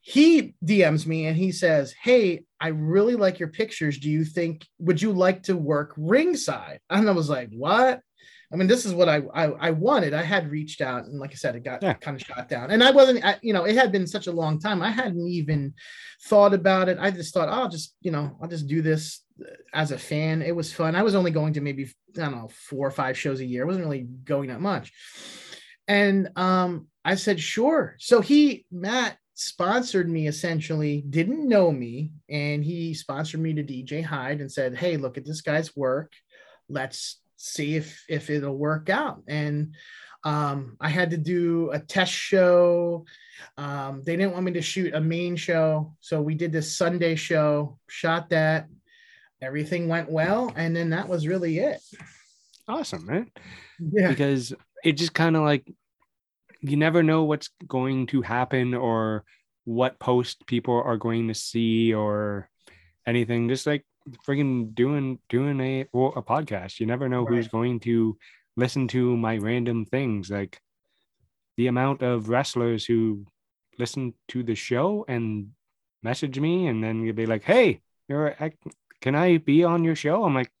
he 0.00 0.54
DMs 0.64 1.06
me 1.06 1.26
and 1.26 1.36
he 1.36 1.52
says, 1.52 1.94
Hey, 2.00 2.44
I 2.60 2.68
really 2.68 3.16
like 3.16 3.38
your 3.38 3.48
pictures. 3.48 3.98
Do 3.98 4.10
you 4.10 4.24
think, 4.24 4.66
would 4.78 5.00
you 5.00 5.12
like 5.12 5.44
to 5.44 5.56
work 5.56 5.94
ringside? 5.96 6.80
And 6.88 7.08
I 7.08 7.12
was 7.12 7.28
like, 7.28 7.50
What? 7.50 8.00
I 8.52 8.56
mean, 8.56 8.66
this 8.66 8.84
is 8.84 8.92
what 8.92 9.08
I, 9.08 9.22
I, 9.32 9.44
I 9.44 9.70
wanted. 9.70 10.12
I 10.12 10.22
had 10.22 10.50
reached 10.50 10.80
out, 10.80 11.04
and 11.04 11.20
like 11.20 11.30
I 11.30 11.34
said, 11.34 11.54
it 11.54 11.62
got 11.62 11.84
yeah. 11.84 11.92
kind 11.92 12.20
of 12.20 12.26
shot 12.26 12.48
down. 12.48 12.72
And 12.72 12.82
I 12.82 12.90
wasn't, 12.90 13.24
I, 13.24 13.36
you 13.42 13.52
know, 13.52 13.64
it 13.64 13.76
had 13.76 13.92
been 13.92 14.08
such 14.08 14.26
a 14.26 14.32
long 14.32 14.58
time. 14.58 14.82
I 14.82 14.90
hadn't 14.90 15.28
even 15.28 15.72
thought 16.24 16.52
about 16.52 16.88
it. 16.88 16.98
I 17.00 17.12
just 17.12 17.32
thought, 17.32 17.48
oh, 17.48 17.52
I'll 17.52 17.68
just, 17.68 17.94
you 18.00 18.10
know, 18.10 18.36
I'll 18.42 18.48
just 18.48 18.66
do 18.66 18.82
this 18.82 19.22
as 19.72 19.92
a 19.92 19.98
fan. 19.98 20.42
It 20.42 20.56
was 20.56 20.72
fun. 20.72 20.96
I 20.96 21.02
was 21.02 21.14
only 21.14 21.30
going 21.30 21.52
to 21.54 21.60
maybe 21.60 21.92
I 22.16 22.20
don't 22.20 22.32
know 22.32 22.48
four 22.48 22.88
or 22.88 22.90
five 22.90 23.16
shows 23.16 23.38
a 23.38 23.44
year. 23.44 23.62
I 23.62 23.66
wasn't 23.66 23.84
really 23.84 24.08
going 24.24 24.48
that 24.48 24.60
much. 24.60 24.92
And 25.86 26.30
um, 26.36 26.88
I 27.04 27.14
said, 27.14 27.40
sure. 27.40 27.94
So 27.98 28.20
he, 28.20 28.66
Matt, 28.72 29.16
sponsored 29.40 30.06
me 30.06 30.26
essentially, 30.26 31.02
didn't 31.08 31.48
know 31.48 31.72
me, 31.72 32.12
and 32.28 32.62
he 32.62 32.92
sponsored 32.92 33.40
me 33.40 33.54
to 33.54 33.64
DJ 33.64 34.04
Hyde 34.04 34.42
and 34.42 34.52
said, 34.52 34.76
Hey, 34.76 34.98
look 34.98 35.16
at 35.16 35.24
this 35.24 35.40
guy's 35.40 35.74
work. 35.74 36.12
Let's 36.68 37.20
see 37.36 37.74
if 37.76 38.04
if 38.06 38.28
it'll 38.28 38.58
work 38.58 38.90
out. 38.90 39.22
And 39.26 39.74
um, 40.24 40.76
I 40.78 40.90
had 40.90 41.10
to 41.12 41.16
do 41.16 41.70
a 41.70 41.78
test 41.78 42.12
show. 42.12 43.06
Um, 43.56 44.02
they 44.04 44.14
didn't 44.14 44.32
want 44.32 44.44
me 44.44 44.52
to 44.52 44.62
shoot 44.62 44.92
a 44.92 45.00
main 45.00 45.36
show. 45.36 45.96
So 46.00 46.20
we 46.20 46.34
did 46.34 46.52
this 46.52 46.76
Sunday 46.76 47.14
show, 47.14 47.78
shot 47.88 48.28
that. 48.28 48.68
Everything 49.40 49.88
went 49.88 50.10
well. 50.10 50.52
And 50.54 50.76
then 50.76 50.90
that 50.90 51.08
was 51.08 51.26
really 51.26 51.60
it. 51.60 51.80
Awesome, 52.68 53.06
man. 53.06 53.30
Yeah. 53.78 54.08
Because 54.08 54.52
it 54.84 54.92
just 54.92 55.14
kind 55.14 55.34
of 55.34 55.42
like 55.44 55.66
you 56.60 56.76
never 56.76 57.02
know 57.02 57.24
what's 57.24 57.50
going 57.66 58.06
to 58.08 58.22
happen 58.22 58.74
or 58.74 59.24
what 59.64 59.98
post 59.98 60.46
people 60.46 60.80
are 60.82 60.96
going 60.96 61.28
to 61.28 61.34
see 61.34 61.94
or 61.94 62.48
anything. 63.06 63.48
Just 63.48 63.66
like 63.66 63.84
freaking 64.26 64.74
doing 64.74 65.18
doing 65.28 65.60
a 65.60 65.86
well, 65.92 66.12
a 66.16 66.22
podcast. 66.22 66.80
You 66.80 66.86
never 66.86 67.08
know 67.08 67.24
who's 67.24 67.48
going 67.48 67.80
to 67.80 68.16
listen 68.56 68.88
to 68.88 69.16
my 69.16 69.36
random 69.36 69.84
things. 69.84 70.30
Like 70.30 70.60
the 71.56 71.68
amount 71.68 72.02
of 72.02 72.28
wrestlers 72.28 72.84
who 72.84 73.26
listen 73.78 74.14
to 74.28 74.42
the 74.42 74.54
show 74.54 75.04
and 75.08 75.50
message 76.02 76.38
me, 76.38 76.66
and 76.66 76.82
then 76.82 77.02
you'll 77.02 77.14
be 77.14 77.26
like, 77.26 77.42
"Hey, 77.42 77.80
you're, 78.08 78.36
can 79.00 79.14
I 79.14 79.38
be 79.38 79.64
on 79.64 79.84
your 79.84 79.96
show?" 79.96 80.24
I'm 80.24 80.34
like, 80.34 80.52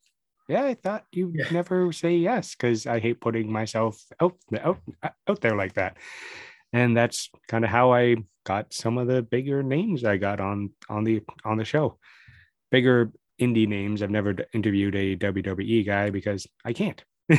"Yeah, 0.50 0.64
I 0.64 0.74
thought 0.74 1.06
you 1.12 1.32
Yeah. 1.34 1.48
never 1.52 1.92
say 1.92 2.16
yes 2.16 2.54
because 2.54 2.86
I 2.86 2.98
hate 3.00 3.20
putting 3.20 3.50
myself 3.52 4.02
out 4.20 4.36
out 4.60 4.80
out 5.28 5.40
there 5.40 5.56
like 5.56 5.74
that." 5.74 5.96
And 6.72 6.96
that's 6.96 7.30
kind 7.48 7.64
of 7.64 7.70
how 7.70 7.92
I 7.92 8.16
got 8.44 8.72
some 8.74 8.98
of 8.98 9.08
the 9.08 9.22
bigger 9.22 9.62
names 9.62 10.04
I 10.04 10.16
got 10.18 10.40
on 10.40 10.70
on 10.88 11.04
the 11.04 11.22
on 11.44 11.56
the 11.58 11.64
show. 11.64 11.98
Bigger 12.70 13.12
indie 13.40 13.68
names. 13.68 14.02
I've 14.02 14.10
never 14.10 14.34
interviewed 14.52 14.94
a 14.96 15.16
WWE 15.16 15.84
guy 15.86 16.10
because 16.10 16.46
I 16.64 16.72
can't, 16.72 17.02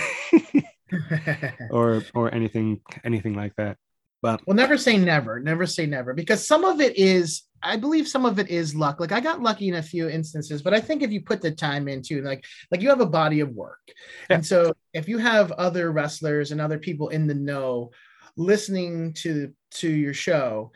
or 1.71 2.03
or 2.13 2.33
anything 2.33 2.81
anything 3.03 3.33
like 3.35 3.55
that. 3.57 3.77
But 4.21 4.41
well, 4.45 4.55
never 4.55 4.77
say 4.77 4.97
never. 4.97 5.39
Never 5.39 5.65
say 5.65 5.85
never 5.85 6.13
because 6.13 6.45
some 6.45 6.63
of 6.63 6.79
it 6.79 6.95
is, 6.97 7.43
I 7.63 7.75
believe, 7.77 8.07
some 8.07 8.25
of 8.25 8.37
it 8.37 8.49
is 8.49 8.75
luck. 8.75 8.99
Like 8.99 9.11
I 9.11 9.19
got 9.19 9.41
lucky 9.41 9.67
in 9.69 9.75
a 9.75 9.83
few 9.83 10.09
instances, 10.09 10.61
but 10.61 10.73
I 10.73 10.79
think 10.79 11.01
if 11.01 11.11
you 11.11 11.21
put 11.21 11.41
the 11.41 11.51
time 11.51 11.87
into, 11.87 12.21
like, 12.21 12.45
like 12.69 12.81
you 12.81 12.89
have 12.89 13.01
a 13.01 13.05
body 13.05 13.39
of 13.39 13.49
work, 13.55 13.79
Yeah. 14.29 14.35
and 14.35 14.45
so 14.45 14.73
if 14.93 15.07
you 15.07 15.17
have 15.17 15.51
other 15.53 15.91
wrestlers 15.91 16.51
and 16.51 16.61
other 16.61 16.77
people 16.77 17.09
in 17.09 17.25
the 17.27 17.33
know 17.33 17.89
listening 18.37 19.13
to 19.13 19.53
to 19.71 19.89
your 19.89 20.13
show, 20.13 20.71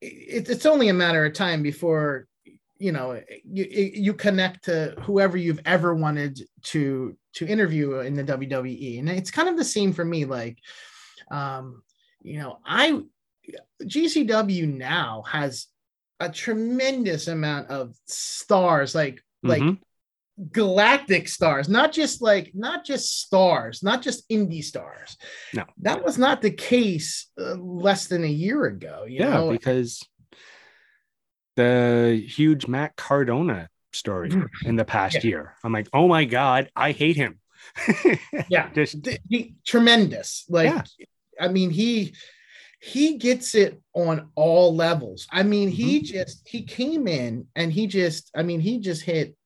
it, 0.00 0.48
it's 0.48 0.66
only 0.66 0.88
a 0.88 0.94
matter 0.94 1.24
of 1.24 1.32
time 1.32 1.62
before 1.62 2.26
you 2.78 2.92
know 2.92 3.20
you 3.44 3.64
you 4.06 4.12
connect 4.14 4.64
to 4.64 4.94
whoever 5.02 5.36
you've 5.36 5.60
ever 5.64 5.94
wanted 5.94 6.40
to 6.62 7.16
to 7.34 7.46
interview 7.46 8.00
in 8.00 8.14
the 8.14 8.24
WWE, 8.24 8.98
and 9.00 9.08
it's 9.08 9.30
kind 9.30 9.48
of 9.48 9.56
the 9.56 9.64
same 9.64 9.92
for 9.92 10.04
me. 10.04 10.24
Like, 10.26 10.58
um, 11.30 11.82
you 12.22 12.38
know, 12.38 12.58
I 12.64 13.00
GCW 13.82 14.72
now 14.76 15.22
has 15.22 15.66
a 16.20 16.28
tremendous 16.30 17.26
amount 17.28 17.68
of 17.70 17.94
stars, 18.06 18.94
like 18.94 19.20
like 19.42 19.62
Mhm. 19.62 19.78
galactic 20.52 21.28
stars, 21.28 21.68
not 21.68 21.92
just 21.92 22.22
like 22.22 22.52
not 22.54 22.84
just 22.84 23.20
stars, 23.22 23.82
not 23.82 24.02
just 24.02 24.28
indie 24.28 24.62
stars. 24.62 25.16
No. 25.52 25.64
that 25.78 26.04
was 26.04 26.18
not 26.18 26.40
the 26.42 26.50
case 26.52 27.30
uh, 27.40 27.54
less 27.56 28.06
than 28.06 28.22
a 28.24 28.28
year 28.28 28.64
ago. 28.66 29.04
You 29.08 29.20
yeah, 29.20 29.30
know, 29.30 29.50
because 29.50 30.00
the 31.56 32.24
huge 32.26 32.66
Matt 32.66 32.96
Cardona 32.96 33.68
story 33.92 34.30
in 34.64 34.76
the 34.76 34.84
past. 34.84 35.16
Yeah. 35.16 35.28
year, 35.30 35.54
I'm 35.64 35.72
like, 35.72 35.88
oh 35.92 36.08
my 36.08 36.24
god, 36.24 36.70
I 36.74 36.92
hate 36.92 37.16
him. 37.16 37.40
yeah, 38.48 38.70
just 38.72 39.02
th- 39.04 39.20
he, 39.28 39.54
tremendous. 39.66 40.44
Like, 40.48 40.66
Yeah. 40.70 40.82
I 41.40 41.48
mean, 41.48 41.70
he 41.70 42.14
he 42.80 43.16
gets 43.16 43.54
it 43.54 43.80
on 43.94 44.30
all 44.34 44.74
levels. 44.74 45.26
I 45.30 45.44
mean, 45.44 45.68
he 45.68 45.98
Mm-hmm. 45.98 46.04
just 46.04 46.42
he 46.48 46.62
came 46.62 47.06
in 47.06 47.46
and 47.54 47.72
he 47.72 47.86
just, 47.86 48.30
I 48.34 48.42
mean, 48.42 48.60
he 48.60 48.78
just 48.80 49.02
hit 49.02 49.36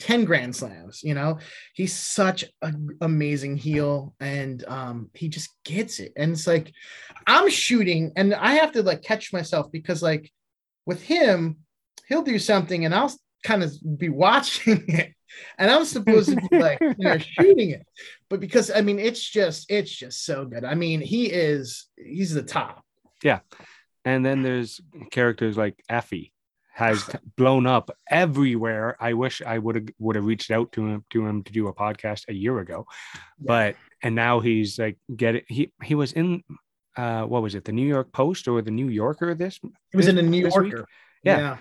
10 0.00 0.24
grand 0.26 0.54
slams, 0.54 1.02
you 1.02 1.14
know. 1.14 1.38
He's 1.74 1.94
such 1.94 2.44
an 2.60 2.90
amazing 3.00 3.56
heel 3.56 4.14
and 4.20 4.62
um 4.66 5.10
he 5.14 5.28
just 5.28 5.50
gets 5.64 5.98
it. 5.98 6.12
And 6.16 6.32
it's 6.32 6.46
like 6.46 6.72
I'm 7.26 7.48
shooting 7.48 8.12
and 8.16 8.34
I 8.34 8.54
have 8.54 8.72
to 8.72 8.82
like 8.82 9.02
catch 9.02 9.32
myself 9.32 9.72
because 9.72 10.02
like 10.02 10.30
with 10.84 11.00
him, 11.02 11.58
he'll 12.08 12.22
do 12.22 12.38
something 12.38 12.84
and 12.84 12.94
I'll 12.94 13.12
kind 13.44 13.62
of 13.62 13.72
be 13.98 14.10
watching 14.10 14.84
it 14.88 15.13
and 15.58 15.70
I'm 15.70 15.84
supposed 15.84 16.30
to 16.30 16.36
be 16.36 16.58
like, 16.58 16.80
you 16.80 16.94
know, 16.98 17.18
shooting 17.18 17.70
it. 17.70 17.86
But 18.28 18.40
because 18.40 18.70
I 18.70 18.80
mean, 18.80 18.98
it's 18.98 19.20
just, 19.20 19.70
it's 19.70 19.90
just 19.90 20.24
so 20.24 20.44
good. 20.44 20.64
I 20.64 20.74
mean, 20.74 21.00
he 21.00 21.26
is, 21.26 21.86
he's 21.96 22.34
the 22.34 22.42
top. 22.42 22.84
Yeah, 23.22 23.40
and 24.04 24.24
then 24.24 24.42
there's 24.42 24.80
characters 25.10 25.56
like 25.56 25.82
Effy 25.90 26.32
has 26.74 27.08
blown 27.36 27.66
up 27.66 27.90
everywhere. 28.10 28.96
I 29.00 29.14
wish 29.14 29.40
I 29.42 29.58
would 29.58 29.76
have 29.76 29.88
would 29.98 30.16
have 30.16 30.26
reached 30.26 30.50
out 30.50 30.72
to 30.72 30.86
him 30.86 31.04
to 31.10 31.26
him 31.26 31.42
to 31.44 31.52
do 31.52 31.68
a 31.68 31.74
podcast 31.74 32.24
a 32.28 32.34
year 32.34 32.58
ago, 32.58 32.86
but 33.40 33.76
and 34.02 34.14
now 34.14 34.40
he's 34.40 34.78
like 34.78 34.98
get 35.16 35.36
it. 35.36 35.44
He 35.48 35.72
he 35.82 35.94
was 35.94 36.12
in 36.12 36.42
uh 36.96 37.22
what 37.22 37.42
was 37.42 37.54
it 37.54 37.64
the 37.64 37.72
New 37.72 37.86
York 37.86 38.12
Post 38.12 38.46
or 38.48 38.60
the 38.60 38.70
New 38.70 38.88
Yorker 38.88 39.34
this 39.34 39.58
He 39.90 39.96
was 39.96 40.08
in 40.08 40.16
the 40.16 40.22
New 40.22 40.42
this? 40.44 40.54
Yorker. 40.54 40.86
Yeah. 41.22 41.56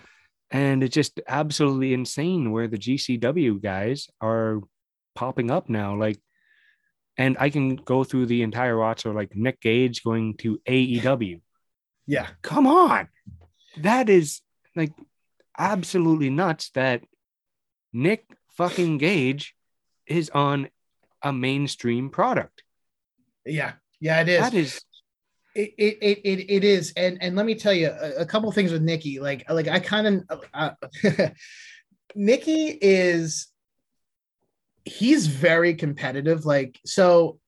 And 0.53 0.83
it's 0.83 0.93
just 0.93 1.19
absolutely 1.27 1.93
insane 1.93 2.51
where 2.51 2.67
the 2.67 2.77
GCW 2.77 3.61
guys 3.61 4.07
are 4.21 4.61
popping 5.15 5.49
up 5.49 5.67
now. 5.67 5.97
Like, 5.97 6.19
and 7.17 7.35
I 7.39 7.49
can 7.49 7.75
go 7.75 8.03
through 8.03 8.27
the 8.27 8.43
entire 8.43 8.77
watch 8.77 9.03
roster, 9.03 9.13
like 9.13 9.35
Nick 9.35 9.59
Gage 9.59 10.03
going 10.03 10.37
to 10.37 10.59
AEW. 10.67 11.41
Yeah. 12.05 12.27
Come 12.43 12.67
on, 12.67 13.07
that 13.77 14.09
is 14.09 14.41
like 14.75 14.93
absolutely 15.57 16.29
nuts. 16.29 16.69
That 16.75 17.03
Nick 17.91 18.25
fucking 18.55 18.99
Gage 18.99 19.55
is 20.05 20.29
on 20.29 20.69
a 21.23 21.33
mainstream 21.33 22.09
product. 22.09 22.61
Yeah. 23.45 23.73
Yeah. 23.99 24.21
It 24.21 24.29
is. 24.29 24.39
That 24.39 24.53
is 24.53 24.81
it, 25.55 25.73
it, 25.77 26.19
it, 26.23 26.51
it, 26.51 26.63
is. 26.63 26.93
And, 26.97 27.17
and 27.21 27.35
let 27.35 27.45
me 27.45 27.55
tell 27.55 27.73
you 27.73 27.89
a, 27.89 28.21
a 28.21 28.25
couple 28.25 28.51
things 28.51 28.71
with 28.71 28.81
Nikki. 28.81 29.19
Like, 29.19 29.49
like 29.49 29.67
I 29.67 29.79
kind 29.79 30.23
of, 30.29 30.41
uh, 30.53 30.71
Nikki 32.15 32.77
is, 32.81 33.47
he's 34.85 35.27
very 35.27 35.75
competitive. 35.75 36.45
Like, 36.45 36.79
so 36.85 37.39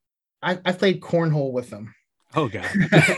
I, 0.41 0.59
I 0.65 0.71
played 0.71 1.01
cornhole 1.01 1.51
with 1.51 1.69
him. 1.69 1.93
oh 2.35 2.47
god. 2.47 2.69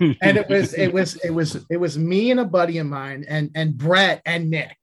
and 0.00 0.36
it 0.36 0.48
was 0.48 0.74
it 0.74 0.92
was 0.92 1.16
it 1.16 1.30
was 1.30 1.64
it 1.70 1.76
was 1.76 1.98
me 1.98 2.30
and 2.30 2.40
a 2.40 2.44
buddy 2.44 2.78
of 2.78 2.86
mine 2.86 3.24
and 3.28 3.50
and 3.54 3.76
Brett 3.76 4.22
and 4.26 4.50
Nick 4.50 4.76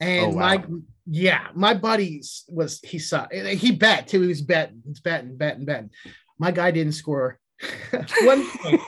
and 0.00 0.26
Oh, 0.26 0.28
wow. 0.30 0.34
my 0.34 0.64
yeah 1.06 1.48
my 1.54 1.74
buddies 1.74 2.44
was 2.48 2.80
he 2.82 2.98
saw 2.98 3.26
he 3.30 3.72
bet 3.72 4.08
too 4.08 4.22
he 4.22 4.28
was 4.28 4.42
betting 4.42 4.82
he's 4.84 5.00
betting 5.00 5.36
betting 5.36 5.66
betting 5.66 5.90
my 6.38 6.50
guy 6.50 6.70
didn't 6.70 6.94
score 6.94 7.38
one 8.22 8.46
point. 8.62 8.80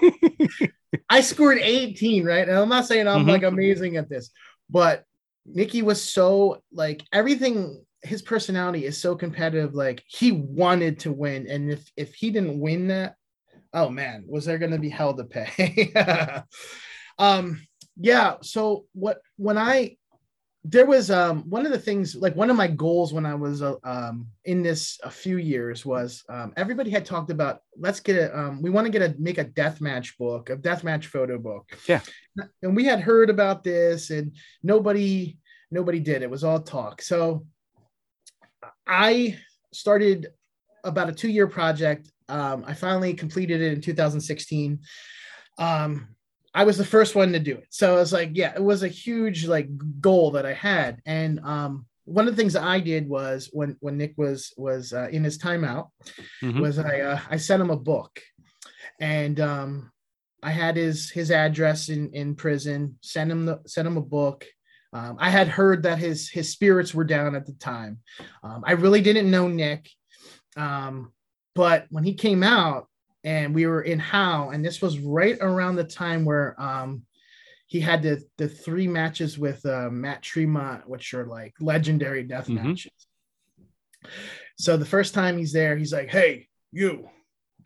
I 1.11 1.21
scored 1.21 1.59
18 1.59 2.25
right 2.25 2.49
and 2.49 2.57
I'm 2.57 2.69
not 2.69 2.87
saying 2.87 3.07
I'm 3.09 3.25
Mhm. 3.25 3.29
like 3.29 3.43
amazing 3.43 3.97
at 3.97 4.09
this 4.09 4.31
but 4.71 5.05
Nikki 5.47 5.83
was 5.83 6.03
so 6.03 6.63
like 6.73 7.03
everything 7.13 7.85
his 8.03 8.23
personality 8.23 8.85
is 8.85 9.01
so 9.01 9.17
competitive 9.17 9.75
like 9.75 10.03
he 10.07 10.33
wanted 10.33 11.01
to 11.01 11.13
win 11.13 11.47
and 11.49 11.71
if 11.71 11.91
if 11.97 12.15
he 12.15 12.31
didn't 12.31 12.61
win 12.61 12.89
that 12.89 13.15
oh 13.73 13.89
man 13.89 14.25
was 14.27 14.45
there 14.45 14.59
going 14.59 14.71
to 14.73 14.79
be 14.79 14.89
hell 14.89 15.15
to 15.15 15.25
pay 15.25 15.93
um 17.19 17.61
yeah 18.01 18.37
so 18.43 18.85
what 18.93 19.19
when 19.37 19.59
i 19.59 19.97
there 20.65 20.87
was 20.87 21.11
um 21.11 21.49
one 21.49 21.65
of 21.65 21.73
the 21.73 21.79
things 21.79 22.17
like 22.17 22.35
one 22.35 22.51
of 22.51 22.57
my 22.57 22.67
goals 22.67 23.13
when 23.13 23.25
i 23.25 23.35
was 23.35 23.63
uh, 23.63 23.75
um 23.85 24.27
in 24.45 24.63
this 24.63 24.99
a 25.05 25.11
few 25.11 25.39
years 25.39 25.87
was 25.87 26.25
um 26.29 26.53
everybody 26.57 26.91
had 26.91 27.05
talked 27.07 27.31
about 27.31 27.61
let's 27.77 28.01
get 28.01 28.17
a 28.17 28.39
um 28.39 28.61
we 28.61 28.69
want 28.69 28.85
to 28.85 28.91
get 28.91 29.03
a 29.03 29.15
make 29.19 29.39
a 29.39 29.45
death 29.45 29.81
match 29.81 30.19
book 30.19 30.51
a 30.51 30.57
death 30.57 30.83
match 30.83 31.07
photo 31.07 31.39
book 31.39 31.65
Yeah. 31.87 32.01
and 32.63 32.75
we 32.75 32.85
had 32.85 33.01
heard 33.01 33.31
about 33.31 33.63
this 33.63 34.11
and 34.11 34.35
nobody 34.63 35.39
nobody 35.71 36.01
did 36.01 36.23
it 36.23 36.31
was 36.31 36.43
all 36.43 36.61
talk 36.61 37.03
so 37.03 37.47
i 38.87 39.39
started 39.73 40.27
about 40.85 41.09
a 41.09 41.13
two 41.13 41.29
year 41.29 41.47
project 41.47 42.11
um, 42.29 42.65
I 42.67 42.75
finally 42.75 43.15
completed 43.15 43.63
it 43.63 43.73
in 43.73 43.81
2016. 43.81 44.81
Um, 45.59 46.09
I 46.59 46.65
was 46.65 46.77
the 46.77 46.85
first 46.85 47.15
one 47.15 47.33
to 47.35 47.39
do 47.39 47.55
it. 47.57 47.69
So 47.71 47.95
I 47.95 48.01
was 48.01 48.13
like, 48.13 48.31
yeah, 48.33 48.53
it 48.53 48.63
was 48.63 48.83
a 48.83 48.89
huge 48.89 49.47
like 49.47 49.69
goal 50.01 50.33
that 50.33 50.45
I 50.45 50.55
had. 50.55 51.01
And 51.07 51.39
um, 51.45 51.87
one 52.05 52.27
of 52.27 52.35
the 52.35 52.41
things 52.41 52.55
that 52.55 52.65
I 52.65 52.81
did 52.81 53.09
was 53.09 53.49
when 53.53 53.77
when 53.79 53.97
Nick 53.97 54.15
was 54.17 54.53
was 54.57 54.93
uh, 54.93 55.09
in 55.13 55.23
his 55.23 55.39
timeout 55.39 55.91
Mhm. 56.43 56.61
was 56.61 56.81
I 56.81 57.01
uh, 57.11 57.21
I 57.31 57.37
sent 57.37 57.63
him 57.63 57.71
a 57.71 57.77
book, 57.77 58.21
and 58.99 59.39
um, 59.39 59.93
I 60.43 60.51
had 60.51 60.75
his 60.75 61.11
his 61.11 61.31
address 61.31 61.91
in 61.91 62.11
in 62.13 62.35
prison. 62.35 62.99
Sent 63.03 63.31
him 63.31 63.47
the 63.47 63.61
sent 63.67 63.87
him 63.87 63.97
a 63.97 64.03
book. 64.19 64.45
Um, 64.93 65.17
I 65.21 65.31
had 65.31 65.47
heard 65.47 65.85
that 65.85 65.99
his 65.99 66.29
his 66.29 66.51
spirits 66.51 66.93
were 66.93 67.05
down 67.05 67.37
at 67.37 67.47
the 67.47 67.53
time. 67.53 68.01
Um, 68.43 68.65
I 68.67 68.73
really 68.73 69.01
didn't 69.01 69.31
know 69.31 69.47
Nick. 69.47 69.89
Um, 70.57 71.13
but 71.55 71.87
when 71.91 72.03
he 72.03 72.15
came 72.15 72.43
out 72.43 72.89
and 73.29 73.55
we 73.55 73.67
were 73.67 73.83
in 73.83 73.99
How, 73.99 74.49
and 74.51 74.65
this 74.65 74.81
was 74.81 74.99
right 75.01 75.37
around 75.43 75.77
the 75.77 75.85
time 75.85 76.25
where 76.25 76.59
um, 76.59 77.03
he 77.67 77.79
had 77.79 78.03
the 78.03 78.23
the 78.39 78.49
three 78.49 78.89
matches 78.89 79.39
with 79.39 79.65
uh, 79.67 79.91
Matt 79.91 80.23
Tremont, 80.23 80.89
which 80.89 81.13
are 81.13 81.27
like 81.27 81.53
legendary 81.61 82.23
death 82.23 82.49
Mhm. 82.49 82.55
matches. 82.55 82.93
So 84.57 84.79
the 84.79 84.87
first 84.87 85.13
time 85.13 85.37
he's 85.37 85.53
there, 85.53 85.77
he's 85.77 85.93
like, 85.93 86.09
"Hey, 86.09 86.49
you!" 86.73 87.11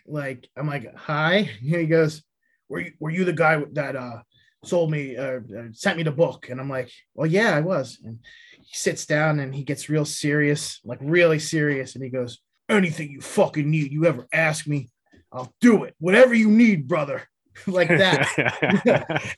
Like 0.05 0.49
I'm 0.57 0.67
like, 0.67 0.93
"Hi." 0.97 1.37
And 1.61 1.81
he 1.81 1.87
goes, 1.87 2.25
"Were 2.69 2.81
you 2.81 2.93
were 2.99 3.11
you 3.11 3.25
the 3.25 3.33
guy 3.33 3.63
that 3.75 3.95
uh 3.95 4.23
sold 4.65 4.91
me 4.91 5.17
uh, 5.17 5.41
uh, 5.59 5.69
sent 5.73 5.97
me 5.97 6.05
the 6.05 6.13
book 6.13 6.49
and 6.49 6.61
i'm 6.61 6.71
like 6.71 6.89
well 7.15 7.27
yeah 7.27 7.51
i 7.57 7.61
was 7.61 7.99
and 8.05 8.21
he 8.69 8.73
sits 8.75 9.07
down 9.07 9.41
and 9.41 9.53
he 9.53 9.65
gets 9.65 9.89
real 9.89 10.05
serious 10.05 10.79
like 10.85 11.01
really 11.03 11.41
serious 11.41 11.97
and 11.97 12.05
he 12.05 12.09
goes 12.11 12.39
anything 12.69 13.11
you 13.11 13.21
fucking 13.21 13.69
need 13.69 13.91
you 13.91 14.07
ever 14.07 14.25
ask 14.33 14.69
me 14.69 14.89
i'll 15.33 15.53
do 15.61 15.85
it. 15.85 15.95
Whatever 15.99 16.35
you 16.35 16.51
need 16.51 16.89
brother. 16.89 17.23
Like 17.67 17.89
that. 17.89 19.29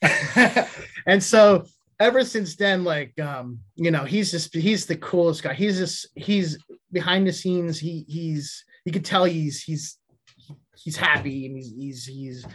And 1.07 1.23
so 1.23 1.67
ever 2.01 2.25
since 2.25 2.57
then 2.57 2.83
like 2.83 3.19
um 3.21 3.59
you 3.77 3.91
know 3.91 4.05
he's 4.05 4.31
just 4.31 4.55
he's 4.55 4.87
the 4.87 4.97
coolest 4.97 5.43
guy. 5.43 5.55
He's 5.55 5.79
just 5.79 6.09
he's 6.15 6.59
behind 6.93 7.27
the 7.27 7.33
scenes. 7.33 7.79
He 7.79 8.05
he's 8.09 8.65
you 8.85 8.93
can 8.93 9.03
tell 9.03 9.25
he's 9.25 9.63
he's 9.63 9.99
he's 10.77 10.97
happy 10.97 11.47
and 11.47 11.57
he's 11.57 11.73
he's 11.77 12.07
he's 12.07 12.47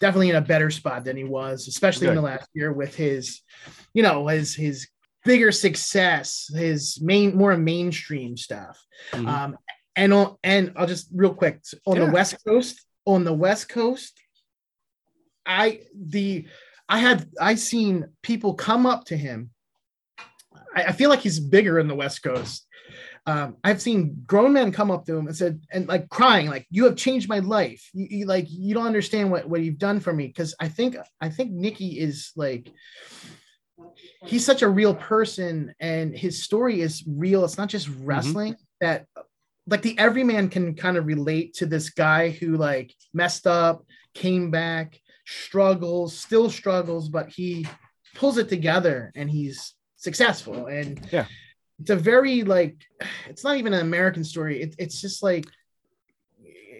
definitely 0.00 0.30
in 0.30 0.36
a 0.36 0.40
better 0.40 0.70
spot 0.70 1.04
than 1.04 1.16
he 1.16 1.24
was, 1.24 1.68
especially 1.68 2.08
in 2.08 2.14
the 2.14 2.22
last 2.22 2.48
year 2.54 2.72
with 2.72 2.94
his, 2.94 3.40
you 3.94 4.02
know, 4.02 4.26
his 4.28 4.54
his 4.54 4.88
bigger 5.24 5.52
success, 5.52 6.50
his 6.54 7.00
main 7.00 7.36
more 7.36 7.56
mainstream 7.56 8.36
stuff. 8.36 8.78
Mm-hmm. 9.12 9.28
Um, 9.28 9.58
and 9.96 10.12
on 10.12 10.36
and 10.44 10.72
I'll 10.76 10.86
just 10.86 11.08
real 11.14 11.34
quick 11.34 11.60
on 11.86 11.96
yeah. 11.96 12.06
the 12.06 12.12
West 12.12 12.36
Coast, 12.46 12.84
on 13.04 13.24
the 13.24 13.32
West 13.32 13.68
Coast, 13.68 14.20
I 15.44 15.80
the 15.94 16.46
I 16.88 16.98
had 16.98 17.28
I 17.40 17.54
seen 17.56 18.06
people 18.22 18.54
come 18.54 18.86
up 18.86 19.04
to 19.06 19.16
him. 19.16 19.50
I, 20.74 20.84
I 20.84 20.92
feel 20.92 21.10
like 21.10 21.20
he's 21.20 21.40
bigger 21.40 21.78
in 21.78 21.88
the 21.88 21.94
West 21.94 22.22
Coast 22.22 22.66
um, 23.26 23.56
I've 23.64 23.82
seen 23.82 24.22
grown 24.26 24.52
men 24.52 24.70
come 24.70 24.90
up 24.90 25.04
to 25.06 25.16
him 25.16 25.26
and 25.26 25.36
said, 25.36 25.60
and 25.72 25.88
like 25.88 26.08
crying, 26.08 26.48
like, 26.48 26.66
you 26.70 26.84
have 26.84 26.94
changed 26.94 27.28
my 27.28 27.40
life. 27.40 27.90
You, 27.92 28.06
you 28.08 28.26
like, 28.26 28.46
you 28.48 28.72
don't 28.72 28.86
understand 28.86 29.32
what, 29.32 29.48
what 29.48 29.62
you've 29.62 29.78
done 29.78 29.98
for 29.98 30.12
me. 30.12 30.32
Cause 30.32 30.54
I 30.60 30.68
think, 30.68 30.96
I 31.20 31.28
think 31.28 31.50
Nicky 31.50 31.98
is 31.98 32.30
like, 32.36 32.72
he's 34.24 34.46
such 34.46 34.62
a 34.62 34.68
real 34.68 34.94
person 34.94 35.74
and 35.80 36.16
his 36.16 36.44
story 36.44 36.80
is 36.80 37.02
real. 37.06 37.44
It's 37.44 37.58
not 37.58 37.68
just 37.68 37.88
mm-hmm. 37.88 38.06
wrestling 38.06 38.52
mm-hmm. 38.54 38.62
that 38.80 39.06
like 39.66 39.82
the 39.82 39.98
everyman 39.98 40.48
can 40.48 40.74
kind 40.74 40.96
of 40.96 41.06
relate 41.06 41.54
to 41.54 41.66
this 41.66 41.90
guy 41.90 42.30
who 42.30 42.56
like 42.56 42.94
messed 43.12 43.46
up, 43.46 43.84
came 44.14 44.50
back, 44.50 45.00
struggles, 45.26 46.16
still 46.16 46.48
struggles, 46.50 47.08
but 47.08 47.28
he 47.28 47.66
pulls 48.14 48.38
it 48.38 48.48
together 48.48 49.12
and 49.14 49.30
he's 49.30 49.74
successful. 49.96 50.66
And 50.66 51.00
yeah, 51.10 51.26
it's 51.80 51.90
a 51.90 51.96
very 51.96 52.42
like 52.42 52.76
it's 53.28 53.44
not 53.44 53.56
even 53.56 53.72
an 53.74 53.80
American 53.80 54.24
story. 54.24 54.62
It, 54.62 54.76
it's 54.78 55.00
just 55.00 55.22
like 55.22 55.46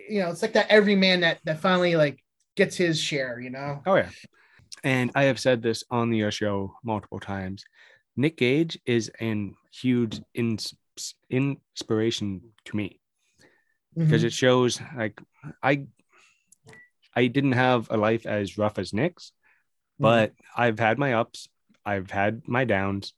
you 0.08 0.20
know, 0.20 0.30
it's 0.30 0.42
like 0.42 0.52
that 0.52 0.70
every 0.70 0.94
man 0.94 1.20
that 1.20 1.38
that 1.44 1.60
finally 1.60 1.96
like 1.96 2.22
gets 2.56 2.76
his 2.76 3.00
share, 3.00 3.40
you 3.40 3.50
know. 3.50 3.82
Oh 3.86 3.96
yeah. 3.96 4.10
And 4.84 5.10
I 5.14 5.24
have 5.24 5.40
said 5.40 5.62
this 5.62 5.82
on 5.90 6.10
the 6.10 6.30
show 6.30 6.74
multiple 6.84 7.18
times. 7.18 7.64
Nick 8.16 8.36
Gage 8.38 8.78
is 8.86 9.10
an 9.20 9.54
huge 9.72 10.20
ins- 10.34 10.74
inspiration 11.30 12.40
to 12.64 12.76
me 12.76 13.00
because 13.96 14.20
mm-hmm. 14.20 14.26
it 14.26 14.32
shows 14.32 14.80
like 14.96 15.20
I 15.62 15.86
I 17.14 17.28
didn't 17.28 17.52
have 17.52 17.90
a 17.90 17.96
life 17.96 18.26
as 18.26 18.58
rough 18.58 18.78
as 18.78 18.92
Nick's, 18.92 19.30
mm-hmm. 19.30 20.02
but 20.02 20.30
mm-hmm. 20.32 20.62
I've 20.62 20.78
had 20.78 20.98
my 20.98 21.14
ups, 21.14 21.48
I've 21.84 22.10
had 22.10 22.42
my 22.46 22.64
downs, 22.64 23.14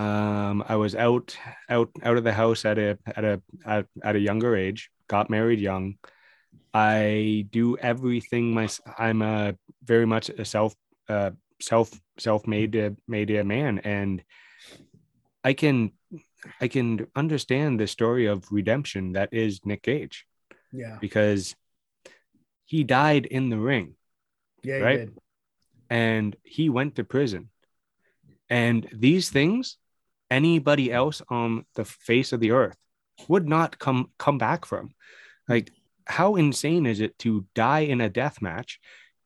um, 0.00 0.64
I 0.66 0.76
was 0.76 0.94
out 0.94 1.36
out 1.68 1.90
out 2.02 2.16
of 2.16 2.24
the 2.24 2.32
house 2.32 2.64
at 2.64 2.78
a 2.78 2.98
at 3.04 3.22
a 3.22 3.42
at, 3.66 3.86
at 4.02 4.16
a 4.16 4.20
younger 4.20 4.56
age. 4.56 4.90
Got 5.08 5.28
married 5.28 5.60
young. 5.60 5.96
I 6.72 7.46
do 7.50 7.76
everything 7.76 8.54
my 8.54 8.68
I'm 8.96 9.20
a 9.20 9.56
very 9.84 10.06
much 10.06 10.30
a 10.30 10.46
self 10.46 10.74
uh, 11.06 11.32
self 11.60 11.90
self 12.18 12.46
made 12.46 12.76
uh, 12.76 12.90
made 13.06 13.30
a 13.30 13.44
man, 13.44 13.80
and 13.80 14.24
I 15.44 15.52
can 15.52 15.92
I 16.60 16.68
can 16.68 17.06
understand 17.14 17.78
the 17.78 17.86
story 17.86 18.26
of 18.26 18.50
redemption 18.50 19.12
that 19.12 19.30
is 19.32 19.60
Nick 19.64 19.82
Gage. 19.82 20.26
Yeah, 20.72 20.98
because 21.00 21.56
he 22.64 22.84
died 22.84 23.26
in 23.26 23.50
the 23.50 23.58
ring. 23.58 23.94
Yeah, 24.62 24.76
right. 24.76 25.08
And 25.88 26.36
he 26.44 26.68
went 26.68 26.96
to 26.96 27.04
prison. 27.04 27.50
And 28.48 28.88
these 28.92 29.30
things 29.30 29.76
anybody 30.30 30.92
else 30.92 31.22
on 31.28 31.66
the 31.74 31.84
face 31.84 32.32
of 32.32 32.40
the 32.40 32.52
earth 32.52 32.76
would 33.28 33.48
not 33.48 33.78
come 33.78 34.10
come 34.18 34.38
back 34.38 34.64
from. 34.64 34.94
Like, 35.48 35.70
how 36.06 36.36
insane 36.36 36.86
is 36.86 37.00
it 37.00 37.18
to 37.20 37.46
die 37.54 37.80
in 37.80 38.00
a 38.00 38.08
death 38.08 38.40
match, 38.40 38.80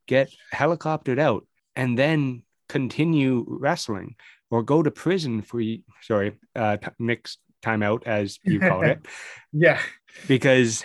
get 0.06 0.30
helicoptered 0.52 1.18
out, 1.18 1.46
and 1.76 1.98
then 1.98 2.42
continue 2.68 3.44
wrestling 3.48 4.16
or 4.50 4.62
go 4.62 4.82
to 4.82 4.90
prison 4.90 5.42
for 5.42 5.62
sorry, 6.02 6.38
uh, 6.54 6.76
Nick's 6.98 7.38
timeout 7.62 8.06
as 8.06 8.38
you 8.44 8.60
call 8.60 8.82
it. 8.82 9.04
yeah, 9.52 9.80
because 10.28 10.84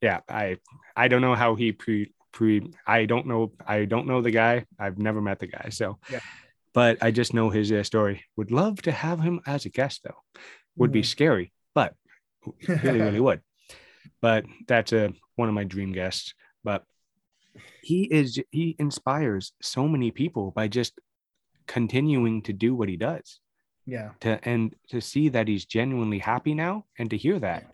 yeah, 0.00 0.20
I 0.28 0.56
I 0.96 1.08
don't 1.08 1.22
know 1.22 1.34
how 1.34 1.54
he 1.54 1.72
pre 1.72 2.12
pre 2.32 2.72
I 2.86 3.06
don't 3.06 3.26
know 3.26 3.52
I 3.66 3.84
don't 3.84 4.06
know 4.06 4.22
the 4.22 4.30
guy. 4.30 4.66
I've 4.78 4.98
never 4.98 5.20
met 5.20 5.38
the 5.38 5.46
guy, 5.46 5.68
so 5.70 5.98
yeah 6.10 6.20
but 6.72 6.98
I 7.02 7.10
just 7.10 7.34
know 7.34 7.50
his 7.50 7.70
uh, 7.72 7.82
story. 7.82 8.24
Would 8.36 8.50
love 8.50 8.82
to 8.82 8.92
have 8.92 9.20
him 9.20 9.40
as 9.46 9.64
a 9.64 9.70
guest 9.70 10.02
though. 10.04 10.16
Would 10.76 10.92
be 10.92 11.02
mm. 11.02 11.06
scary, 11.06 11.52
but 11.74 11.94
really, 12.68 13.00
really 13.00 13.20
would. 13.20 13.40
But 14.20 14.44
that's 14.66 14.92
a 14.92 15.06
uh, 15.06 15.08
one 15.36 15.48
of 15.48 15.54
my 15.54 15.64
dream 15.64 15.92
guests. 15.92 16.34
But 16.62 16.84
he 17.82 18.04
is 18.04 18.40
he 18.50 18.76
inspires 18.78 19.52
so 19.62 19.88
many 19.88 20.10
people 20.10 20.50
by 20.50 20.68
just 20.68 20.98
continuing 21.66 22.42
to 22.42 22.52
do 22.52 22.74
what 22.74 22.88
he 22.88 22.96
does. 22.96 23.40
Yeah. 23.86 24.10
To 24.20 24.38
and 24.48 24.74
to 24.88 25.00
see 25.00 25.30
that 25.30 25.48
he's 25.48 25.64
genuinely 25.64 26.18
happy 26.18 26.54
now 26.54 26.86
and 26.98 27.10
to 27.10 27.16
hear 27.16 27.38
that 27.38 27.66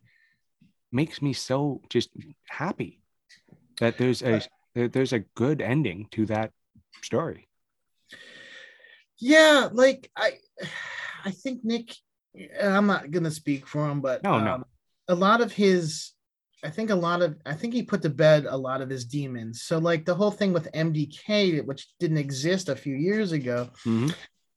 makes 0.92 1.20
me 1.20 1.32
so 1.32 1.82
just 1.90 2.10
happy 2.48 3.00
that 3.80 3.98
there's 3.98 4.22
a 4.22 4.40
there's 4.74 5.12
a 5.12 5.24
good 5.34 5.60
ending 5.60 6.08
to 6.12 6.26
that 6.26 6.52
story 7.02 7.48
yeah, 9.18 9.68
like 9.72 10.10
I, 10.16 10.32
I 11.24 11.30
think 11.30 11.64
Nick. 11.64 11.94
I'm 12.62 12.86
not 12.86 13.10
gonna 13.10 13.30
speak 13.30 13.66
for 13.66 13.88
him, 13.88 14.00
but 14.00 14.22
no, 14.22 14.34
um, 14.34 14.44
no. 14.44 14.64
A 15.08 15.14
lot 15.14 15.40
of 15.40 15.52
his, 15.52 16.12
I 16.64 16.70
think 16.70 16.90
a 16.90 16.94
lot 16.94 17.22
of, 17.22 17.36
I 17.44 17.54
think 17.54 17.74
he 17.74 17.82
put 17.82 18.02
to 18.02 18.10
bed 18.10 18.46
a 18.48 18.56
lot 18.56 18.80
of 18.80 18.90
his 18.90 19.04
demons. 19.04 19.62
So 19.62 19.78
like 19.78 20.04
the 20.04 20.14
whole 20.14 20.30
thing 20.30 20.52
with 20.52 20.72
MDK, 20.72 21.64
which 21.64 21.86
didn't 22.00 22.18
exist 22.18 22.68
a 22.68 22.76
few 22.76 22.96
years 22.96 23.32
ago, 23.32 23.68
mm-hmm. 23.84 24.08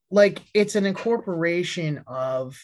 like 0.09 0.41
it's 0.53 0.75
an 0.75 0.85
incorporation 0.85 2.03
of 2.07 2.57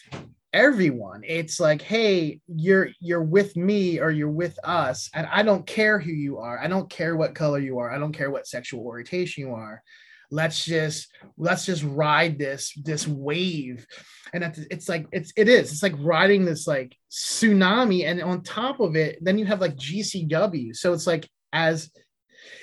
everyone 0.56 1.22
it's 1.26 1.60
like 1.60 1.82
hey 1.82 2.40
you're 2.46 2.88
you're 2.98 3.22
with 3.22 3.56
me 3.56 4.00
or 4.00 4.10
you're 4.10 4.30
with 4.30 4.58
us 4.64 5.10
and 5.12 5.26
i 5.30 5.42
don't 5.42 5.66
care 5.66 5.98
who 5.98 6.12
you 6.12 6.38
are 6.38 6.58
i 6.58 6.66
don't 6.66 6.88
care 6.88 7.14
what 7.14 7.34
color 7.34 7.58
you 7.58 7.78
are 7.78 7.92
i 7.92 7.98
don't 7.98 8.14
care 8.14 8.30
what 8.30 8.46
sexual 8.46 8.80
orientation 8.86 9.46
you 9.46 9.52
are 9.52 9.82
let's 10.30 10.64
just 10.64 11.08
let's 11.36 11.66
just 11.66 11.82
ride 11.84 12.38
this 12.38 12.72
this 12.84 13.06
wave. 13.06 13.86
And 14.32 14.44
it's 14.70 14.88
like 14.88 15.06
it's 15.12 15.32
it 15.36 15.48
is 15.48 15.72
it's 15.72 15.82
like 15.82 15.94
riding 15.98 16.44
this 16.44 16.66
like 16.66 16.96
tsunami. 17.10 18.06
And 18.06 18.22
on 18.22 18.42
top 18.42 18.80
of 18.80 18.96
it 18.96 19.18
then 19.20 19.38
you 19.38 19.46
have 19.46 19.60
like 19.60 19.76
gcw 19.76 20.74
so 20.74 20.92
it's 20.92 21.06
like 21.06 21.28
as 21.52 21.90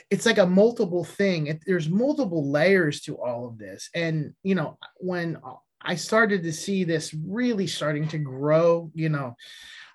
it's 0.10 0.26
like 0.26 0.38
a 0.38 0.46
multiple 0.46 1.04
thing. 1.04 1.48
It, 1.48 1.62
there's 1.66 1.90
multiple 1.90 2.52
layers 2.52 3.02
to 3.02 3.18
all 3.18 3.48
of 3.48 3.58
this. 3.58 3.90
And 3.96 4.34
you 4.44 4.56
know 4.56 4.78
when 4.98 5.38
i 5.86 5.96
started 5.96 6.44
to 6.44 6.54
see 6.54 6.86
this 6.86 7.14
really 7.14 7.68
starting 7.68 8.08
to 8.08 8.18
grow 8.18 8.90
you 8.94 9.10
know 9.10 9.36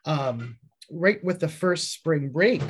um 0.05 0.59
right 0.91 1.25
with 1.25 1.41
the 1.41 1.49
first 1.49 1.95
spring 1.95 2.29
break 2.29 2.61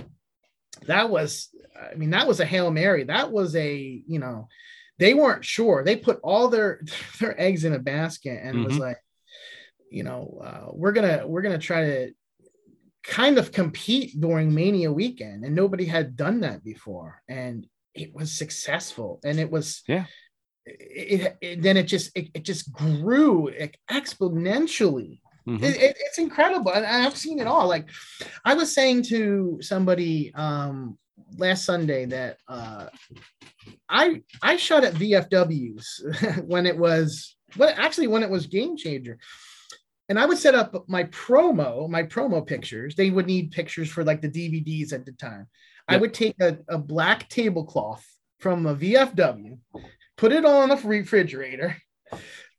that 0.87 1.11
was 1.11 1.49
i 1.91 1.95
mean 1.95 2.11
that 2.11 2.27
was 2.27 2.41
a 2.41 2.45
hail 2.45 2.71
mary. 2.71 3.05
That 3.05 3.33
was 3.33 3.55
a 3.57 4.03
you 4.07 4.19
know 4.19 4.49
they 4.99 5.15
weren't 5.15 5.45
sure. 5.45 5.85
They 5.85 5.97
put 5.97 6.21
all 6.23 6.49
their 6.49 6.81
their 7.21 7.41
eggs 7.41 7.65
in 7.65 7.73
a 7.73 7.79
basket 7.79 8.41
and 8.43 8.57
mm-hmm. 8.57 8.65
was 8.65 8.79
like, 8.79 8.99
you 9.91 10.03
know, 10.03 10.41
uh, 10.45 10.71
we're 10.73 10.93
gonna 10.93 11.27
we're 11.27 11.43
gonna 11.43 11.59
try 11.59 11.85
to 11.85 12.13
kind 13.05 13.39
of 13.39 13.53
compete 13.53 14.21
during 14.21 14.55
Mania 14.55 14.93
weekend, 14.93 15.45
and 15.45 15.55
nobody 15.55 15.87
had 15.87 16.17
done 16.17 16.41
that 16.41 16.63
before, 16.63 17.23
and 17.29 17.67
it 17.95 18.15
was 18.15 18.33
successful, 18.33 19.21
and 19.25 19.39
it 19.39 19.51
was 19.51 19.83
yeah. 19.87 20.05
It, 20.67 21.21
it, 21.23 21.37
it 21.41 21.63
then 21.63 21.79
it 21.79 21.85
just 21.85 22.15
it, 22.15 22.29
it 22.35 22.43
just 22.45 22.71
grew 22.71 23.51
exponentially. 23.91 25.21
Mm-hmm. 25.49 25.65
It, 25.65 25.97
it's 25.99 26.19
incredible, 26.19 26.73
and 26.73 26.85
I've 26.85 27.17
seen 27.17 27.39
it 27.39 27.47
all. 27.47 27.67
Like 27.67 27.89
I 28.45 28.53
was 28.53 28.75
saying 28.75 29.05
to 29.05 29.59
somebody 29.63 30.35
um, 30.35 30.99
last 31.39 31.65
Sunday 31.65 32.05
that 32.07 32.39
uh, 32.49 32.87
I 33.89 34.23
I 34.43 34.57
shot 34.57 34.85
at 34.85 34.95
VFWs 34.95 36.45
when 36.47 36.67
it 36.67 36.77
was 36.77 37.37
well 37.57 37.73
actually 37.77 38.09
when 38.09 38.23
it 38.23 38.31
was 38.31 38.47
Game 38.47 38.77
Changer, 38.77 39.19
and 40.09 40.19
I 40.19 40.27
would 40.27 40.39
set 40.39 40.55
up 40.55 40.89
my 40.89 41.05
promo 41.05 41.89
my 41.89 42.03
promo 42.03 42.47
pictures. 42.47 42.95
They 42.95 43.11
would 43.11 43.27
need 43.27 43.53
pictures 43.53 43.89
for 43.91 44.05
like 44.05 44.21
the 44.21 44.29
DVDs 44.29 44.93
at 44.93 45.07
the 45.07 45.13
time. 45.13 45.47
Yep. 45.89 45.97
I 45.97 46.01
would 46.01 46.15
take 46.15 46.37
a, 46.41 46.59
a 46.69 46.79
black 46.79 47.29
tablecloth 47.29 48.05
from 48.41 48.67
a 48.67 48.75
VFW, 48.75 49.59
put 50.17 50.33
it 50.33 50.45
on 50.45 50.71
a 50.71 50.77
refrigerator, 50.77 51.77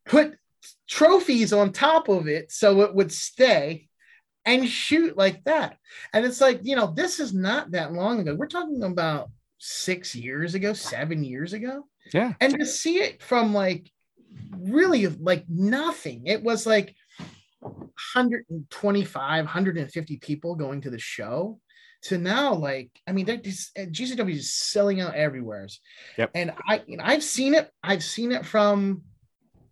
put 0.06 0.36
trophies 0.88 1.54
on 1.54 1.72
top 1.72 2.10
of 2.10 2.28
it 2.28 2.52
so 2.52 2.82
it 2.82 2.94
would 2.94 3.12
stay 3.12 3.88
and 4.49 4.67
shoot 4.67 5.15
like 5.15 5.43
that. 5.43 5.77
And 6.13 6.25
it's 6.25 6.41
like, 6.41 6.62
you 6.63 6.75
know, 6.75 6.91
this 6.95 7.19
is 7.19 7.33
not 7.33 7.71
that 7.71 7.93
long 7.93 8.19
ago. 8.19 8.35
We're 8.35 8.47
talking 8.47 8.83
about 8.83 9.29
six 9.59 10.15
years 10.15 10.55
ago, 10.55 10.73
seven 10.73 11.23
years 11.23 11.53
ago. 11.53 11.85
Yeah. 12.13 12.33
And 12.41 12.57
to 12.59 12.65
see 12.65 12.97
it 12.97 13.21
from 13.21 13.53
like 13.53 13.91
really 14.57 15.05
like 15.07 15.45
nothing, 15.47 16.25
it 16.25 16.41
was 16.43 16.65
like 16.65 16.95
125, 17.59 19.45
150 19.45 20.17
people 20.17 20.55
going 20.55 20.81
to 20.81 20.89
the 20.89 20.99
show 20.99 21.59
to 22.01 22.17
now 22.17 22.53
like 22.53 22.89
i 23.07 23.12
mean 23.12 23.25
they're 23.25 23.35
just 23.35 23.77
uh, 23.77 23.81
gcw 23.81 24.31
is 24.31 24.53
selling 24.53 25.01
out 25.01 25.15
everywhere 25.15 25.67
Yep. 26.17 26.31
and 26.33 26.53
i 26.65 26.81
you 26.88 26.95
know, 26.95 27.03
i've 27.05 27.25
seen 27.25 27.53
it 27.53 27.69
i've 27.83 28.05
seen 28.05 28.31
it 28.31 28.45
from 28.45 29.01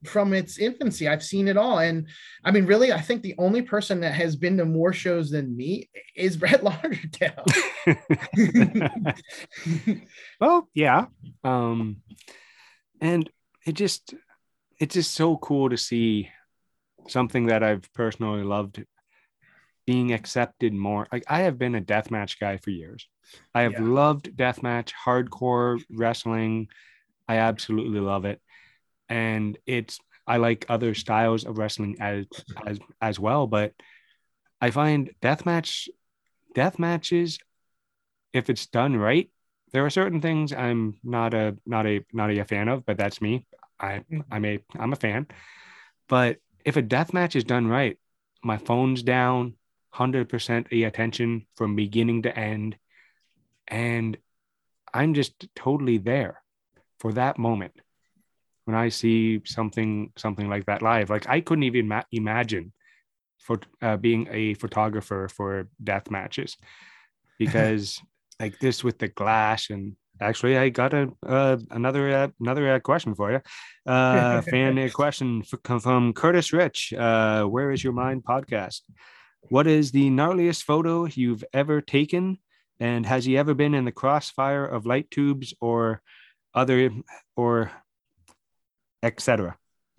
from 0.05 0.33
its 0.33 0.57
infancy 0.57 1.07
i've 1.07 1.23
seen 1.23 1.47
it 1.47 1.57
all 1.57 1.79
and 1.79 2.07
i 2.43 2.51
mean 2.51 2.65
really 2.65 2.91
i 2.93 3.01
think 3.01 3.21
the 3.21 3.35
only 3.37 3.61
person 3.61 3.99
that 4.01 4.13
has 4.13 4.35
been 4.35 4.57
to 4.57 4.65
more 4.65 4.93
shows 4.93 5.29
than 5.31 5.55
me 5.55 5.89
is 6.15 6.37
brett 6.37 6.63
lauderdale 6.69 7.43
well, 10.39 10.69
yeah. 10.73 11.05
Um, 11.43 11.97
and 13.01 13.29
it 13.65 13.73
just 13.73 14.13
it's 14.79 14.93
just 14.95 15.13
so 15.13 15.37
cool 15.37 15.69
to 15.69 15.77
see 15.77 16.29
something 17.07 17.47
that 17.47 17.63
I've 17.63 17.91
personally 17.93 18.43
loved 18.43 18.83
being 19.85 20.13
accepted 20.13 20.73
more. 20.73 21.07
Like 21.11 21.23
I 21.27 21.41
have 21.41 21.57
been 21.57 21.75
a 21.75 21.81
deathmatch 21.81 22.39
guy 22.39 22.57
for 22.57 22.69
years. 22.69 23.07
I 23.55 23.61
have 23.61 23.73
Yeah. 23.73 23.81
loved 23.81 24.35
deathmatch, 24.35 24.91
hardcore 25.05 25.81
wrestling. 25.89 26.67
I 27.27 27.37
absolutely 27.37 27.99
love 27.99 28.25
it. 28.25 28.41
And 29.09 29.57
it's 29.65 29.99
I 30.25 30.37
like 30.37 30.65
other 30.69 30.93
styles 30.93 31.45
of 31.45 31.57
wrestling 31.57 31.97
as 31.99 32.25
as 32.65 32.79
as 33.01 33.19
well, 33.19 33.47
but 33.47 33.73
I 34.59 34.71
find 34.71 35.11
deathmatch 35.21 35.87
death 36.55 36.79
matches 36.79 37.39
if 38.33 38.49
it's 38.49 38.65
done 38.65 38.95
right 38.95 39.29
there 39.71 39.85
are 39.85 39.89
certain 39.89 40.21
things 40.21 40.53
i'm 40.53 40.97
not 41.03 41.33
a 41.33 41.55
not 41.65 41.85
a 41.85 42.03
not 42.13 42.31
a 42.31 42.43
fan 42.45 42.67
of 42.67 42.85
but 42.85 42.97
that's 42.97 43.21
me. 43.21 43.45
I 43.79 44.03
i'm 44.31 44.45
a 44.45 44.59
i'm 44.77 44.93
a 44.93 44.95
fan. 44.95 45.27
But 46.07 46.37
if 46.65 46.77
a 46.77 46.81
death 46.81 47.13
match 47.13 47.35
is 47.35 47.43
done 47.43 47.67
right 47.67 47.97
my 48.43 48.57
phone's 48.57 49.03
down 49.03 49.55
100% 49.93 50.69
the 50.69 50.83
attention 50.83 51.45
from 51.55 51.75
beginning 51.75 52.23
to 52.23 52.37
end 52.37 52.77
and 53.67 54.17
i'm 54.93 55.13
just 55.13 55.47
totally 55.55 55.97
there 55.97 56.41
for 56.99 57.13
that 57.13 57.37
moment 57.37 57.73
when 58.67 58.75
i 58.75 58.89
see 58.89 59.41
something 59.45 60.11
something 60.17 60.49
like 60.49 60.65
that 60.65 60.81
live 60.81 61.09
like 61.09 61.27
i 61.29 61.39
couldn't 61.39 61.63
even 61.63 61.87
ma- 61.87 62.03
imagine 62.11 62.73
for 63.39 63.59
uh, 63.81 63.95
being 63.95 64.27
a 64.29 64.53
photographer 64.55 65.29
for 65.29 65.69
death 65.83 66.11
matches 66.11 66.57
because 67.39 68.01
like 68.39 68.59
this 68.59 68.83
with 68.83 68.97
the 68.99 69.07
glass 69.07 69.69
and 69.69 69.95
actually 70.19 70.57
i 70.57 70.69
got 70.69 70.93
a 70.93 71.09
uh, 71.25 71.57
another 71.71 72.09
uh, 72.13 72.27
another 72.39 72.73
uh, 72.73 72.79
question 72.79 73.15
for 73.15 73.31
you 73.31 73.41
uh 73.91 74.41
fan 74.41 74.77
uh, 74.77 74.89
question 74.93 75.41
f- 75.41 75.59
come 75.63 75.79
from 75.79 76.11
curtis 76.13 76.51
rich 76.51 76.93
uh 76.93 77.43
where 77.43 77.71
is 77.71 77.83
your 77.83 77.93
mind 77.93 78.23
podcast? 78.23 78.81
What 79.49 79.65
is 79.65 79.91
the 79.91 80.09
gnarliest 80.09 80.63
photo 80.63 81.05
you've 81.05 81.43
ever 81.53 81.79
taken? 81.79 82.39
And 82.79 83.05
has 83.05 83.25
he 83.25 83.37
ever 83.37 83.53
been 83.53 83.73
in 83.73 83.85
the 83.85 83.91
crossfire 83.91 84.65
of 84.65 84.85
light 84.85 85.09
tubes 85.09 85.53
or 85.61 86.01
other 86.53 86.91
or 87.35 87.71
etc 89.03 89.55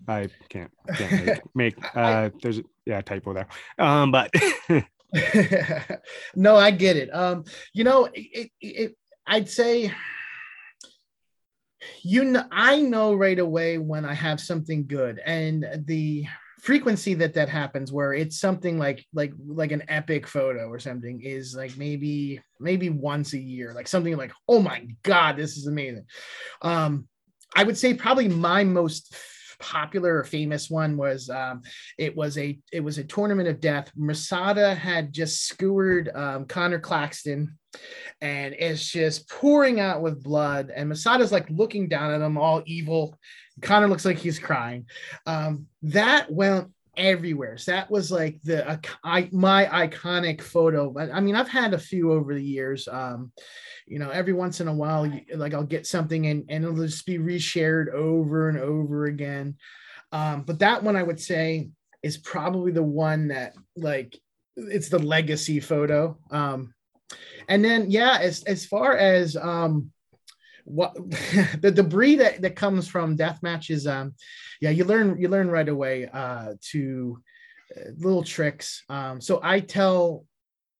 i 0.07 0.29
can't, 0.49 0.71
can't 0.95 1.25
make, 1.25 1.41
make 1.55 1.95
uh 1.95 2.29
there's 2.41 2.61
yeah 2.85 3.01
typo 3.01 3.33
there. 3.33 3.47
Um 3.77 4.11
but 4.11 4.31
no, 6.35 6.55
I 6.55 6.71
get 6.71 6.97
it. 6.97 7.13
Um, 7.13 7.43
you 7.73 7.83
know, 7.83 8.05
it, 8.13 8.13
it, 8.13 8.51
it 8.61 8.97
I'd 9.25 9.49
say 9.49 9.91
you 12.03 12.25
know, 12.25 12.43
I 12.51 12.81
know 12.81 13.13
right 13.13 13.39
away 13.39 13.77
when 13.77 14.03
I 14.03 14.13
have 14.13 14.41
something 14.41 14.85
good, 14.85 15.21
and 15.25 15.65
the 15.85 16.25
frequency 16.59 17.13
that 17.13 17.33
that 17.35 17.47
happens 17.47 17.93
where 17.93 18.13
it's 18.13 18.37
something 18.37 18.77
like 18.77 19.05
like 19.13 19.31
like 19.47 19.71
an 19.71 19.83
epic 19.87 20.27
photo 20.27 20.67
or 20.67 20.77
something 20.77 21.21
is 21.21 21.55
like 21.55 21.77
maybe 21.77 22.41
maybe 22.59 22.89
once 22.89 23.31
a 23.31 23.39
year 23.39 23.73
like 23.73 23.87
something 23.87 24.17
like 24.17 24.33
oh 24.49 24.59
my 24.59 24.85
god 25.03 25.37
this 25.37 25.55
is 25.55 25.67
amazing. 25.67 26.05
Um 26.61 27.07
i 27.55 27.63
would 27.63 27.77
say 27.77 27.93
probably 27.93 28.27
my 28.27 28.63
most 28.63 29.15
popular 29.59 30.17
or 30.17 30.23
famous 30.23 30.69
one 30.69 30.97
was 30.97 31.29
um, 31.29 31.61
it 31.97 32.15
was 32.15 32.37
a 32.37 32.57
it 32.71 32.79
was 32.79 32.97
a 32.97 33.03
tournament 33.03 33.47
of 33.47 33.59
death. 33.59 33.91
Masada 33.95 34.73
had 34.73 35.13
just 35.13 35.45
skewered 35.45 36.09
um, 36.15 36.45
Connor 36.45 36.79
Claxton, 36.79 37.57
and 38.21 38.55
it's 38.57 38.87
just 38.89 39.29
pouring 39.29 39.79
out 39.79 40.01
with 40.01 40.23
blood. 40.23 40.71
And 40.73 40.89
Masada's 40.89 41.31
like 41.31 41.49
looking 41.49 41.87
down 41.87 42.11
at 42.11 42.21
him, 42.21 42.37
all 42.37 42.63
evil. 42.65 43.17
Connor 43.61 43.87
looks 43.87 44.05
like 44.05 44.17
he's 44.17 44.39
crying. 44.39 44.85
Um, 45.25 45.67
that 45.83 46.31
went 46.31 46.71
everywhere. 46.95 47.57
So 47.57 47.71
that 47.71 47.91
was 47.91 48.11
like 48.11 48.41
the 48.43 48.67
uh, 48.67 48.77
I, 49.03 49.29
my 49.31 49.65
iconic 49.65 50.41
photo. 50.41 50.93
I, 50.97 51.17
I 51.17 51.19
mean, 51.19 51.35
I've 51.35 51.49
had 51.49 51.73
a 51.73 51.79
few 51.79 52.11
over 52.11 52.33
the 52.33 52.43
years. 52.43 52.87
Um, 52.87 53.31
you 53.89 53.97
know, 53.97 54.11
every 54.11 54.33
once 54.33 54.61
in 54.61 54.67
a 54.67 54.73
while, 54.73 55.11
like 55.33 55.53
I'll 55.53 55.63
get 55.63 55.87
something 55.87 56.27
and, 56.27 56.45
and 56.47 56.63
it'll 56.63 56.85
just 56.85 57.05
be 57.05 57.17
reshared 57.17 57.91
over 57.91 58.47
and 58.47 58.59
over 58.59 59.05
again. 59.05 59.57
Um, 60.11 60.43
but 60.43 60.59
that 60.59 60.83
one 60.83 60.95
I 60.95 61.03
would 61.03 61.19
say 61.19 61.69
is 62.03 62.17
probably 62.17 62.71
the 62.71 62.83
one 62.83 63.29
that 63.29 63.53
like 63.75 64.17
it's 64.55 64.89
the 64.89 64.99
legacy 64.99 65.59
photo. 65.59 66.17
Um, 66.29 66.73
and 67.47 67.65
then 67.65 67.89
yeah, 67.89 68.19
as 68.21 68.43
as 68.43 68.65
far 68.65 68.95
as 68.95 69.35
um 69.35 69.91
what 70.65 70.93
the 71.61 71.71
debris 71.71 72.15
that, 72.17 72.43
that 72.43 72.55
comes 72.55 72.87
from 72.87 73.15
death 73.15 73.39
matches, 73.41 73.87
um, 73.87 74.13
yeah, 74.61 74.69
you 74.69 74.85
learn 74.85 75.19
you 75.19 75.29
learn 75.29 75.49
right 75.49 75.67
away 75.67 76.07
uh 76.13 76.53
to 76.71 77.19
uh, 77.75 77.89
little 77.97 78.23
tricks. 78.23 78.83
Um, 78.87 79.19
so 79.19 79.39
I 79.41 79.61
tell 79.61 80.25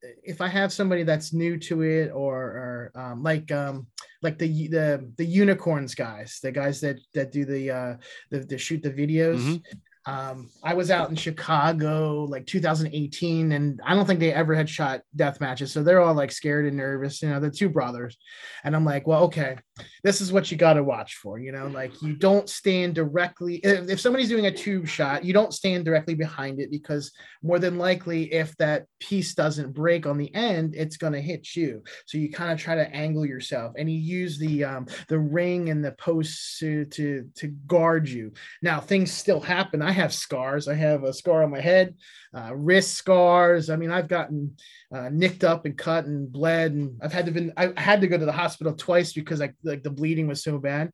if 0.01 0.41
I 0.41 0.47
have 0.47 0.71
somebody 0.71 1.03
that's 1.03 1.33
new 1.33 1.57
to 1.59 1.81
it 1.81 2.11
or, 2.13 2.35
or 2.35 2.91
um, 2.95 3.23
like 3.23 3.51
um, 3.51 3.87
like 4.21 4.37
the 4.37 4.67
the 4.67 5.11
the 5.17 5.25
unicorns 5.25 5.95
guys, 5.95 6.39
the 6.41 6.51
guys 6.51 6.81
that 6.81 6.97
that 7.13 7.31
do 7.31 7.45
the 7.45 7.71
uh, 7.71 7.95
the, 8.31 8.39
the 8.39 8.57
shoot 8.57 8.83
the 8.83 8.91
videos. 8.91 9.39
Mhm. 9.39 9.63
Um, 10.09 10.49
I 10.63 10.73
was 10.73 10.89
out 10.89 11.11
in 11.11 11.15
Chicago 11.15 12.23
like 12.23 12.47
2018, 12.47 13.51
and 13.51 13.79
I 13.85 13.93
don't 13.93 14.07
think 14.07 14.19
they 14.19 14.33
ever 14.33 14.55
had 14.55 14.67
shot 14.67 15.01
death 15.15 15.39
matches, 15.39 15.71
so 15.71 15.83
they're 15.83 16.01
all 16.01 16.15
like 16.15 16.31
scared 16.31 16.65
and 16.65 16.77
nervous. 16.77 17.21
You 17.21 17.29
know, 17.29 17.39
the 17.39 17.51
two 17.51 17.69
brothers, 17.69 18.17
and 18.63 18.75
I'm 18.75 18.85
like, 18.85 19.05
well, 19.05 19.23
okay, 19.25 19.57
this 20.03 20.19
is 20.19 20.33
what 20.33 20.49
you 20.49 20.57
got 20.57 20.73
to 20.73 20.83
watch 20.83 21.15
for. 21.15 21.37
You 21.37 21.51
know, 21.51 21.67
like 21.67 22.01
you 22.01 22.13
don't 22.15 22.49
stand 22.49 22.95
directly 22.95 23.57
if, 23.57 23.87
if 23.87 23.99
somebody's 23.99 24.29
doing 24.29 24.47
a 24.47 24.51
tube 24.51 24.87
shot, 24.87 25.23
you 25.23 25.31
don't 25.31 25.53
stand 25.53 25.85
directly 25.85 26.15
behind 26.15 26.59
it 26.59 26.71
because 26.71 27.11
more 27.43 27.59
than 27.59 27.77
likely, 27.77 28.33
if 28.33 28.57
that 28.57 28.85
piece 28.99 29.35
doesn't 29.35 29.73
break 29.73 30.07
on 30.07 30.17
the 30.17 30.33
end, 30.33 30.73
it's 30.75 30.97
going 30.97 31.13
to 31.13 31.21
hit 31.21 31.55
you. 31.55 31.83
So 32.07 32.17
you 32.17 32.31
kind 32.31 32.51
of 32.51 32.59
try 32.59 32.73
to 32.73 32.89
angle 32.95 33.27
yourself, 33.27 33.73
and 33.77 33.91
you 33.91 33.99
use 33.99 34.39
the 34.39 34.63
um, 34.63 34.87
the 35.07 35.19
ring 35.19 35.69
and 35.69 35.85
the 35.85 35.91
posts 35.91 36.57
to 36.59 36.85
to 36.85 37.29
to 37.35 37.47
guard 37.67 38.09
you. 38.09 38.33
Now 38.63 38.79
things 38.79 39.11
still 39.11 39.39
happen. 39.39 39.83
I 39.83 39.98
have 39.99 40.13
scars. 40.13 40.67
I 40.67 40.75
have 40.75 41.03
a 41.03 41.13
scar 41.13 41.43
on 41.43 41.51
my 41.51 41.59
head, 41.59 41.95
uh, 42.33 42.55
wrist 42.55 42.95
scars. 42.95 43.69
I 43.69 43.75
mean, 43.75 43.91
I've 43.91 44.07
gotten 44.07 44.55
uh, 44.93 45.09
nicked 45.09 45.43
up 45.43 45.65
and 45.65 45.77
cut 45.77 46.05
and 46.05 46.31
bled, 46.31 46.71
and 46.71 46.99
I've 47.01 47.13
had 47.13 47.25
to 47.25 47.31
been 47.31 47.53
I 47.57 47.73
had 47.77 48.01
to 48.01 48.07
go 48.07 48.17
to 48.17 48.25
the 48.25 48.31
hospital 48.31 48.73
twice 48.73 49.13
because 49.13 49.41
I 49.41 49.53
like 49.63 49.83
the 49.83 49.89
bleeding 49.89 50.27
was 50.27 50.43
so 50.43 50.57
bad. 50.57 50.91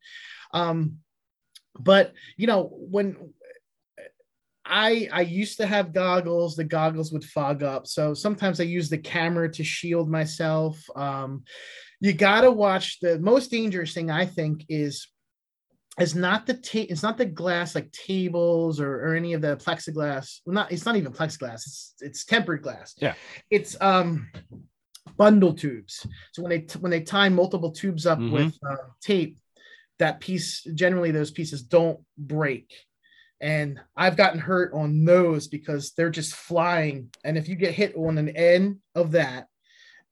Um, 0.53 0.97
but 1.77 2.13
you 2.37 2.47
know 2.47 2.69
when 2.71 3.33
I 4.65 5.07
I 5.11 5.21
used 5.21 5.57
to 5.57 5.67
have 5.67 5.93
goggles. 5.93 6.55
The 6.55 6.63
goggles 6.63 7.11
would 7.11 7.23
fog 7.23 7.63
up, 7.63 7.87
so 7.87 8.13
sometimes 8.13 8.59
I 8.59 8.63
use 8.63 8.89
the 8.89 8.97
camera 8.97 9.51
to 9.51 9.63
shield 9.63 10.09
myself. 10.09 10.83
Um, 10.95 11.43
you 12.01 12.13
gotta 12.13 12.51
watch. 12.51 12.99
The 12.99 13.19
most 13.19 13.51
dangerous 13.51 13.93
thing 13.93 14.09
I 14.09 14.25
think 14.25 14.65
is 14.67 15.07
is 15.99 16.13
not 16.15 16.45
the 16.45 16.53
ta- 16.55 16.85
it's 16.89 17.03
not 17.03 17.17
the 17.17 17.25
glass 17.25 17.73
like 17.75 17.91
tables 17.91 18.79
or, 18.79 19.05
or 19.07 19.15
any 19.15 19.33
of 19.33 19.41
the 19.41 19.55
plexiglass. 19.57 20.41
Well, 20.45 20.53
not 20.53 20.71
it's 20.71 20.85
not 20.85 20.95
even 20.97 21.13
plexiglass. 21.13 21.65
It's 21.65 21.93
it's 22.01 22.25
tempered 22.25 22.61
glass. 22.63 22.95
Yeah. 22.97 23.13
It's 23.49 23.79
um 23.81 24.29
bundle 25.17 25.53
tubes. 25.53 26.05
So 26.33 26.41
when 26.43 26.49
they 26.49 26.59
t- 26.61 26.79
when 26.79 26.91
they 26.91 27.01
tie 27.01 27.29
multiple 27.29 27.71
tubes 27.71 28.05
up 28.05 28.19
Mhm. 28.19 28.31
with 28.31 28.57
uh, 28.69 28.75
tape, 29.01 29.37
that 29.99 30.19
piece 30.19 30.63
generally 30.73 31.11
those 31.11 31.31
pieces 31.31 31.61
don't 31.63 31.99
break. 32.17 32.73
And 33.39 33.79
I've 33.95 34.17
gotten 34.17 34.39
hurt 34.39 34.73
on 34.73 35.05
those 35.05 35.47
because 35.47 35.91
they're 35.91 36.09
just 36.09 36.33
flying. 36.35 37.09
And 37.23 37.37
if 37.37 37.47
you 37.47 37.55
get 37.55 37.73
hit 37.73 37.95
on 37.95 38.17
an 38.17 38.29
end 38.29 38.77
of 38.95 39.11
that, 39.11 39.47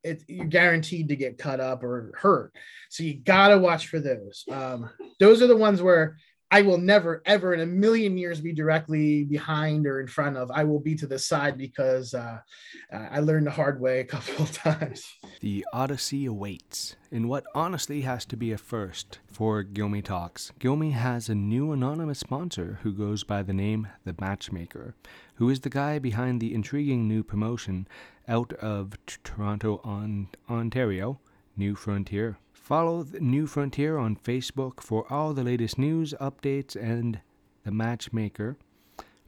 it, 0.04 0.24
you're 0.28 0.46
guaranteed 0.46 1.10
to 1.10 1.16
get 1.16 1.38
cut 1.38 1.60
up 1.60 1.84
or 1.84 2.12
hurt. 2.20 2.54
So 2.90 3.04
you 3.04 3.16
gotta 3.16 3.58
watch 3.58 3.88
for 3.88 4.00
those. 4.00 4.44
Um, 4.52 4.90
those 5.20 5.42
are 5.42 5.48
the 5.48 5.58
ones 5.58 5.82
where 5.82 6.18
I 6.54 6.62
will 6.62 6.78
never, 6.78 7.24
ever 7.26 7.56
in 7.56 7.62
a 7.62 7.66
million 7.66 8.16
years 8.16 8.40
be 8.40 8.54
directly 8.54 9.24
behind 9.24 9.88
or 9.88 10.00
in 10.00 10.06
front 10.06 10.38
of. 10.38 10.52
I 10.52 10.64
will 10.64 10.80
be 10.80 10.94
to 10.98 11.08
the 11.08 11.18
side 11.18 11.58
because 11.58 12.14
uh, 12.14 12.38
I 12.92 13.22
learned 13.22 13.48
the 13.48 13.52
hard 13.52 13.82
way 13.82 14.02
a 14.02 14.04
couple 14.04 14.44
of 14.44 14.52
times. 14.54 15.04
The 15.40 15.66
Odyssey 15.74 16.28
awaits 16.28 16.96
in 17.12 17.28
what 17.28 17.44
honestly 17.56 18.02
has 18.02 18.24
to 18.28 18.38
be 18.38 18.52
a 18.52 18.60
first 18.60 19.18
for 19.32 19.64
Gilmy 19.64 20.04
Talks. 20.04 20.52
Gilmy 20.60 20.92
has 20.92 21.28
a 21.28 21.34
new 21.34 21.72
anonymous 21.72 22.20
sponsor 22.20 22.78
who 22.84 22.94
goes 22.94 23.24
by 23.24 23.42
the 23.42 23.52
name 23.52 23.88
The 24.06 24.14
Matchmaker, 24.22 24.94
who 25.38 25.50
is 25.50 25.62
the 25.62 25.72
guy 25.72 25.98
behind 25.98 26.40
the 26.40 26.54
intriguing 26.54 27.08
new 27.08 27.24
promotion 27.24 27.88
out 28.28 28.54
of 28.54 28.94
Toronto, 29.24 29.82
on- 29.84 30.28
Ontario, 30.48 31.20
New 31.58 31.74
Frontier. 31.74 32.38
Follow 32.64 33.06
New 33.20 33.46
Frontier 33.46 33.98
on 33.98 34.16
Facebook 34.16 34.82
for 34.82 35.06
all 35.12 35.34
the 35.34 35.44
latest 35.44 35.78
news, 35.78 36.14
updates, 36.22 36.78
and 36.78 37.20
the 37.66 37.72
matchmaker, 37.72 38.58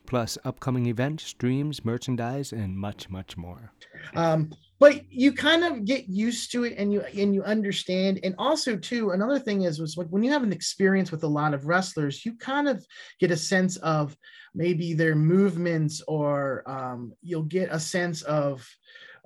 plus 0.05 0.37
upcoming 0.45 0.85
events, 0.85 1.25
streams, 1.25 1.83
merchandise, 1.83 2.53
and 2.53 2.77
much, 2.77 3.09
much 3.09 3.35
more. 3.35 3.73
Um, 4.15 4.53
but 4.79 5.01
you 5.11 5.33
kind 5.33 5.65
of 5.65 5.83
get 5.83 6.07
used 6.07 6.49
to 6.53 6.63
it 6.63 6.75
and 6.77 6.93
you 6.93 7.01
and 7.01 7.35
you 7.35 7.43
understand 7.43 8.21
and 8.23 8.35
also 8.37 8.77
too 8.77 9.11
another 9.11 9.39
thing 9.39 9.63
is 9.63 9.79
was 9.79 9.97
like 9.97 10.07
when 10.07 10.23
you 10.23 10.31
have 10.31 10.43
an 10.43 10.53
experience 10.53 11.11
with 11.11 11.23
a 11.23 11.27
lot 11.27 11.53
of 11.53 11.65
wrestlers 11.65 12.25
you 12.25 12.35
kind 12.35 12.67
of 12.67 12.85
get 13.19 13.31
a 13.31 13.37
sense 13.37 13.77
of 13.77 14.17
maybe 14.53 14.93
their 14.93 15.15
movements 15.15 16.01
or 16.09 16.61
um, 16.69 17.13
you'll 17.21 17.43
get 17.43 17.69
a 17.71 17.79
sense 17.79 18.21
of 18.23 18.67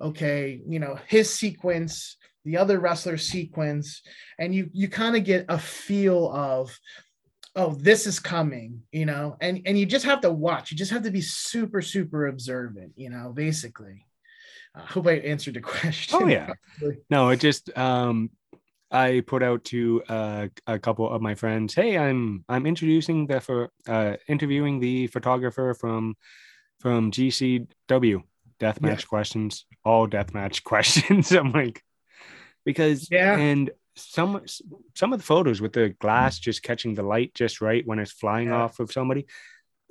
okay 0.00 0.60
you 0.68 0.78
know 0.78 0.96
his 1.08 1.28
sequence 1.28 2.16
the 2.50 2.56
other 2.62 2.78
wrestler 2.80 3.16
sequence 3.16 4.02
and 4.40 4.54
you 4.54 4.68
you 4.72 4.88
kind 4.88 5.14
of 5.16 5.22
get 5.24 5.44
a 5.48 5.58
feel 5.58 6.30
of 6.32 6.76
oh 7.54 7.72
this 7.74 8.06
is 8.06 8.18
coming 8.18 8.82
you 8.92 9.06
know 9.06 9.36
and 9.40 9.60
and 9.66 9.78
you 9.78 9.86
just 9.86 10.04
have 10.04 10.20
to 10.20 10.30
watch 10.30 10.70
you 10.70 10.76
just 10.76 10.90
have 10.92 11.04
to 11.04 11.10
be 11.10 11.20
super 11.20 11.80
super 11.82 12.26
observant 12.26 12.92
you 12.96 13.10
know 13.10 13.32
basically 13.32 14.04
i 14.74 14.80
hope 14.80 15.06
i 15.06 15.14
answered 15.32 15.54
the 15.54 15.60
question 15.74 16.18
Oh, 16.22 16.26
yeah. 16.26 16.52
No, 17.08 17.28
it 17.30 17.40
just 17.40 17.64
um 17.78 18.30
I 18.92 19.22
put 19.24 19.42
out 19.42 19.62
to 19.66 20.02
uh, 20.08 20.48
a 20.66 20.78
couple 20.78 21.08
of 21.08 21.22
my 21.22 21.34
friends, 21.36 21.74
"Hey, 21.74 21.96
I'm 21.96 22.44
I'm 22.48 22.66
introducing 22.66 23.28
the 23.28 23.40
for 23.40 23.70
uh, 23.86 24.16
interviewing 24.26 24.80
the 24.80 25.06
photographer 25.06 25.74
from 25.74 26.16
from 26.80 27.12
GCW 27.12 28.22
deathmatch 28.58 29.02
Yeah. 29.02 29.08
questions, 29.08 29.64
all 29.84 30.08
deathmatch 30.08 30.64
questions." 30.72 31.30
I'm 31.30 31.52
like, 31.52 31.84
because 32.64 33.08
Yeah. 33.10 33.36
and 33.36 33.70
some 33.96 34.40
some 34.94 35.12
of 35.12 35.18
the 35.18 35.24
photos 35.24 35.60
with 35.60 35.72
the 35.72 35.90
glass 36.00 36.38
just 36.38 36.62
catching 36.62 36.94
the 36.94 37.02
light 37.02 37.34
just 37.34 37.60
right 37.60 37.86
when 37.86 37.98
it's 37.98 38.12
flying 38.12 38.48
Yeah. 38.48 38.62
off 38.62 38.80
of 38.80 38.90
somebody, 38.92 39.26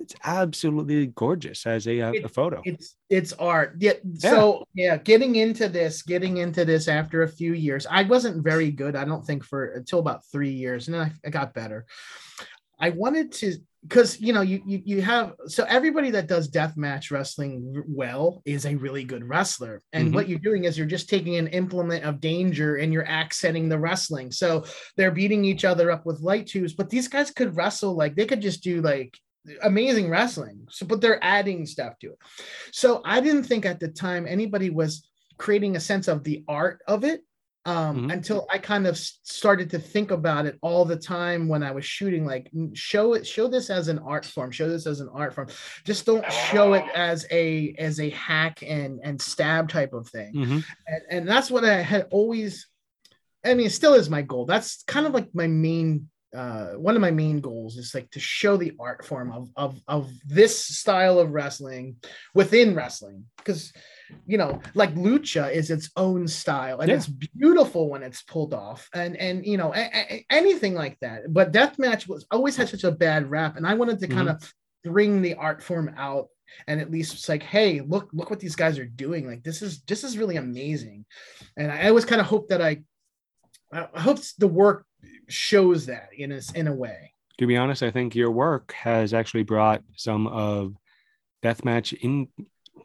it's 0.00 0.14
absolutely 0.24 1.06
gorgeous 1.08 1.66
as 1.66 1.86
a, 1.86 2.00
uh, 2.00 2.12
It- 2.12 2.24
a 2.24 2.28
photo. 2.28 2.62
it's 2.64 2.96
it's 3.10 3.32
art 3.34 3.76
yeah 3.78 3.92
so 4.16 4.64
yeah 4.74 4.96
getting 4.96 5.36
into 5.36 5.68
this 5.68 6.02
getting 6.02 6.38
into 6.38 6.64
this 6.64 6.88
after 6.88 7.22
a 7.22 7.28
few 7.28 7.52
years 7.52 7.86
i 7.90 8.02
wasn't 8.04 8.42
very 8.42 8.70
good 8.70 8.96
i 8.96 9.04
don't 9.04 9.26
think 9.26 9.44
for 9.44 9.66
until 9.72 9.98
about 9.98 10.24
three 10.32 10.52
years 10.52 10.88
and 10.88 10.94
then 10.94 11.02
i, 11.02 11.12
I 11.26 11.30
got 11.30 11.52
better 11.54 11.84
i 12.78 12.90
wanted 12.90 13.32
to 13.32 13.56
because 13.82 14.20
you 14.20 14.32
know 14.32 14.42
you, 14.42 14.60
you 14.66 14.82
you 14.84 15.02
have 15.02 15.32
so 15.46 15.64
everybody 15.64 16.10
that 16.10 16.26
does 16.26 16.48
death 16.48 16.76
match 16.76 17.10
wrestling 17.10 17.82
well 17.88 18.42
is 18.44 18.66
a 18.66 18.74
really 18.74 19.04
good 19.04 19.24
wrestler. 19.24 19.80
And 19.92 20.08
Mhm. 20.10 20.14
what 20.14 20.28
you're 20.28 20.38
doing 20.38 20.64
is 20.64 20.76
you're 20.76 20.86
just 20.86 21.08
taking 21.08 21.36
an 21.36 21.46
implement 21.48 22.04
of 22.04 22.20
danger 22.20 22.76
and 22.76 22.92
you're 22.92 23.06
accenting 23.08 23.68
the 23.68 23.78
wrestling. 23.78 24.30
So 24.32 24.64
they're 24.96 25.10
beating 25.10 25.44
each 25.44 25.64
other 25.64 25.90
up 25.90 26.04
with 26.04 26.20
light 26.20 26.46
tubes 26.46 26.74
but 26.74 26.90
these 26.90 27.08
guys 27.08 27.30
could 27.30 27.56
wrestle 27.56 27.94
like 27.96 28.14
they 28.16 28.26
could 28.26 28.42
just 28.42 28.62
do 28.62 28.82
like 28.82 29.16
amazing 29.62 30.10
wrestling. 30.10 30.66
So 30.70 30.84
but 30.86 31.00
they're 31.00 31.22
adding 31.24 31.64
stuff 31.64 31.98
to 32.00 32.08
it. 32.08 32.18
So 32.72 33.00
i 33.04 33.20
didn't 33.20 33.44
think 33.44 33.64
at 33.64 33.80
the 33.80 33.88
time 33.88 34.26
anybody 34.26 34.68
was 34.68 35.08
creating 35.38 35.76
a 35.76 35.80
sense 35.80 36.06
of 36.06 36.22
the 36.22 36.44
art 36.46 36.80
of 36.86 37.02
it 37.02 37.22
um 37.70 37.96
Mhm. 38.08 38.12
until 38.12 38.46
i 38.54 38.58
kind 38.58 38.86
of 38.86 38.96
started 38.98 39.68
to 39.70 39.78
think 39.78 40.10
about 40.10 40.46
it 40.46 40.56
all 40.66 40.84
the 40.84 40.96
time 40.96 41.48
when 41.52 41.62
i 41.62 41.70
was 41.78 41.84
shooting 41.84 42.24
like 42.24 42.50
show 42.74 43.06
it 43.16 43.26
show 43.26 43.46
this 43.48 43.68
as 43.70 43.88
an 43.88 43.98
art 44.12 44.24
form 44.24 44.50
show 44.50 44.68
this 44.68 44.86
as 44.86 45.00
an 45.00 45.10
art 45.20 45.32
form 45.34 45.48
just 45.84 46.06
don't 46.06 46.26
show 46.50 46.72
it 46.78 46.84
as 46.94 47.26
a 47.42 47.74
as 47.78 48.00
a 48.00 48.10
hack 48.10 48.62
and 48.76 49.00
and 49.06 49.20
stab 49.20 49.68
type 49.68 49.92
of 49.92 50.04
thing 50.08 50.32
Mhm. 50.34 50.64
and, 50.86 51.02
and 51.14 51.28
that's 51.28 51.50
what 51.50 51.64
I 51.64 51.76
had 51.92 52.06
always. 52.10 52.66
I 53.44 53.54
mean, 53.54 53.66
it 53.68 53.72
still 53.80 53.94
is 53.94 54.10
my 54.10 54.22
goal. 54.32 54.44
That's 54.44 54.82
kind 54.94 55.06
of 55.06 55.14
like 55.14 55.28
my 55.34 55.46
main, 55.46 56.10
uh, 56.40 56.72
one 56.88 56.94
of 56.94 57.00
my 57.00 57.10
main 57.10 57.40
goals 57.40 57.78
is 57.78 57.94
like 57.94 58.10
to 58.10 58.20
show 58.20 58.58
the 58.58 58.72
art 58.78 59.00
form 59.10 59.28
of 59.32 59.48
of 59.56 59.80
of 59.96 60.02
this 60.38 60.54
style 60.80 61.18
of 61.18 61.30
wrestling 61.30 61.96
within 62.34 62.74
wrestling, 62.74 63.24
because 63.38 63.72
you 64.26 64.38
know, 64.38 64.60
like 64.74 64.94
lucha 64.94 65.52
is 65.52 65.70
its 65.70 65.90
own 65.96 66.26
style 66.28 66.80
and 66.80 66.88
Yeah. 66.88 66.96
it's 66.96 67.06
beautiful 67.06 67.88
when 67.90 68.02
it's 68.02 68.22
pulled 68.22 68.54
off, 68.54 68.88
and 68.94 69.16
and 69.16 69.44
you 69.44 69.56
know, 69.56 69.74
a- 69.74 69.90
a- 69.94 70.26
anything 70.30 70.74
like 70.74 70.98
that. 71.00 71.32
But 71.32 71.52
deathmatch 71.52 72.08
was 72.08 72.26
always 72.30 72.56
had 72.56 72.68
such 72.68 72.84
a 72.84 72.92
bad 72.92 73.30
rap, 73.30 73.56
and 73.56 73.66
I 73.66 73.74
wanted 73.74 73.98
to 74.00 74.08
kind 74.08 74.28
of 74.28 74.36
mm-hmm. 74.36 74.92
bring 74.92 75.22
the 75.22 75.34
art 75.34 75.62
form 75.62 75.94
out 75.96 76.28
and 76.66 76.80
at 76.80 76.90
least 76.90 77.14
it's 77.14 77.28
like 77.28 77.44
hey 77.44 77.80
look 77.80 78.08
look 78.12 78.28
what 78.28 78.40
these 78.40 78.56
guys 78.56 78.76
are 78.76 78.84
doing 78.84 79.24
like 79.24 79.40
this 79.44 79.62
is 79.62 79.82
this 79.82 80.02
is 80.02 80.18
really 80.18 80.34
amazing 80.34 81.04
and 81.56 81.70
i 81.70 81.86
always 81.86 82.04
kind 82.04 82.20
of 82.20 82.26
hope 82.26 82.48
that 82.48 82.60
i 82.60 82.76
i 83.72 84.00
hope 84.00 84.18
the 84.38 84.48
work 84.48 84.84
shows 85.28 85.86
that 85.86 86.08
in 86.18 86.32
a, 86.32 86.40
in 86.56 86.66
a 86.66 86.74
way 86.74 87.12
to 87.40 87.46
be 87.46 87.56
honest, 87.56 87.82
I 87.82 87.90
think 87.90 88.14
your 88.14 88.30
work 88.30 88.72
has 88.72 89.14
actually 89.14 89.44
brought 89.44 89.82
some 89.96 90.26
of 90.26 90.74
deathmatch 91.42 91.94
in 91.94 92.28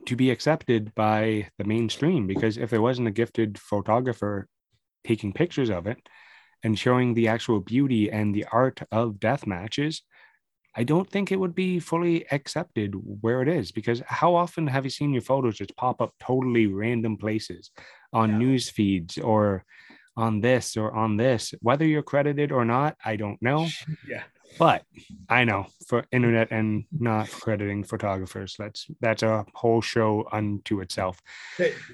to 0.08 0.15
be 0.15 0.30
accepted 0.32 0.94
by 0.96 1.48
the 1.58 1.63
mainstream 1.63 2.28
because 2.28 2.58
if 2.58 2.70
there 2.70 2.82
wasn't 2.82 3.08
a 3.08 3.12
gifted 3.12 3.58
photographer 3.60 4.48
taking 5.06 5.34
pictures 5.34 5.70
of 5.70 5.88
it 5.88 5.98
and 6.63 6.78
showing 6.80 7.13
the 7.13 7.28
actual 7.28 7.60
beauty 7.60 8.12
and 8.12 8.34
the 8.34 8.46
art 8.52 8.82
of 8.91 9.20
death 9.20 9.46
matches, 9.46 10.02
I 10.76 10.84
don't 10.84 11.10
think 11.10 11.32
it 11.32 11.39
would 11.39 11.56
be 11.56 11.80
fully 11.80 12.26
accepted 12.32 12.96
where 13.22 13.41
it 13.41 13.48
is 13.48 13.72
because 13.72 14.02
how 14.08 14.36
often 14.36 14.68
have 14.68 14.84
you 14.84 14.89
seen 14.89 15.13
your 15.13 15.22
photos 15.22 15.58
just 15.58 15.76
pop 15.78 16.02
up 16.02 16.13
totally 16.20 16.68
random 16.68 17.18
places 17.18 17.72
on 18.12 18.32
Yeah. 18.32 18.38
news 18.38 18.70
feeds 18.70 19.18
or 19.18 19.63
on 20.18 20.41
this 20.41 20.78
or 20.78 20.94
on 20.94 21.18
this, 21.18 21.54
whether 21.62 21.86
you're 21.86 22.02
credited 22.02 22.52
or 22.52 22.65
not, 22.65 22.96
I 23.04 23.15
don't 23.15 23.41
know. 23.41 23.68
yeah 24.08 24.24
But 24.58 24.84
I 25.30 25.44
know 25.44 25.68
for 25.88 26.06
internet 26.12 26.50
and 26.52 26.86
not 26.98 27.30
crediting 27.30 27.84
photographers, 27.84 28.56
that's 28.58 28.88
that's 29.02 29.24
a 29.24 29.46
whole 29.54 29.82
show 29.82 30.28
unto 30.32 30.82
itself. 30.82 31.22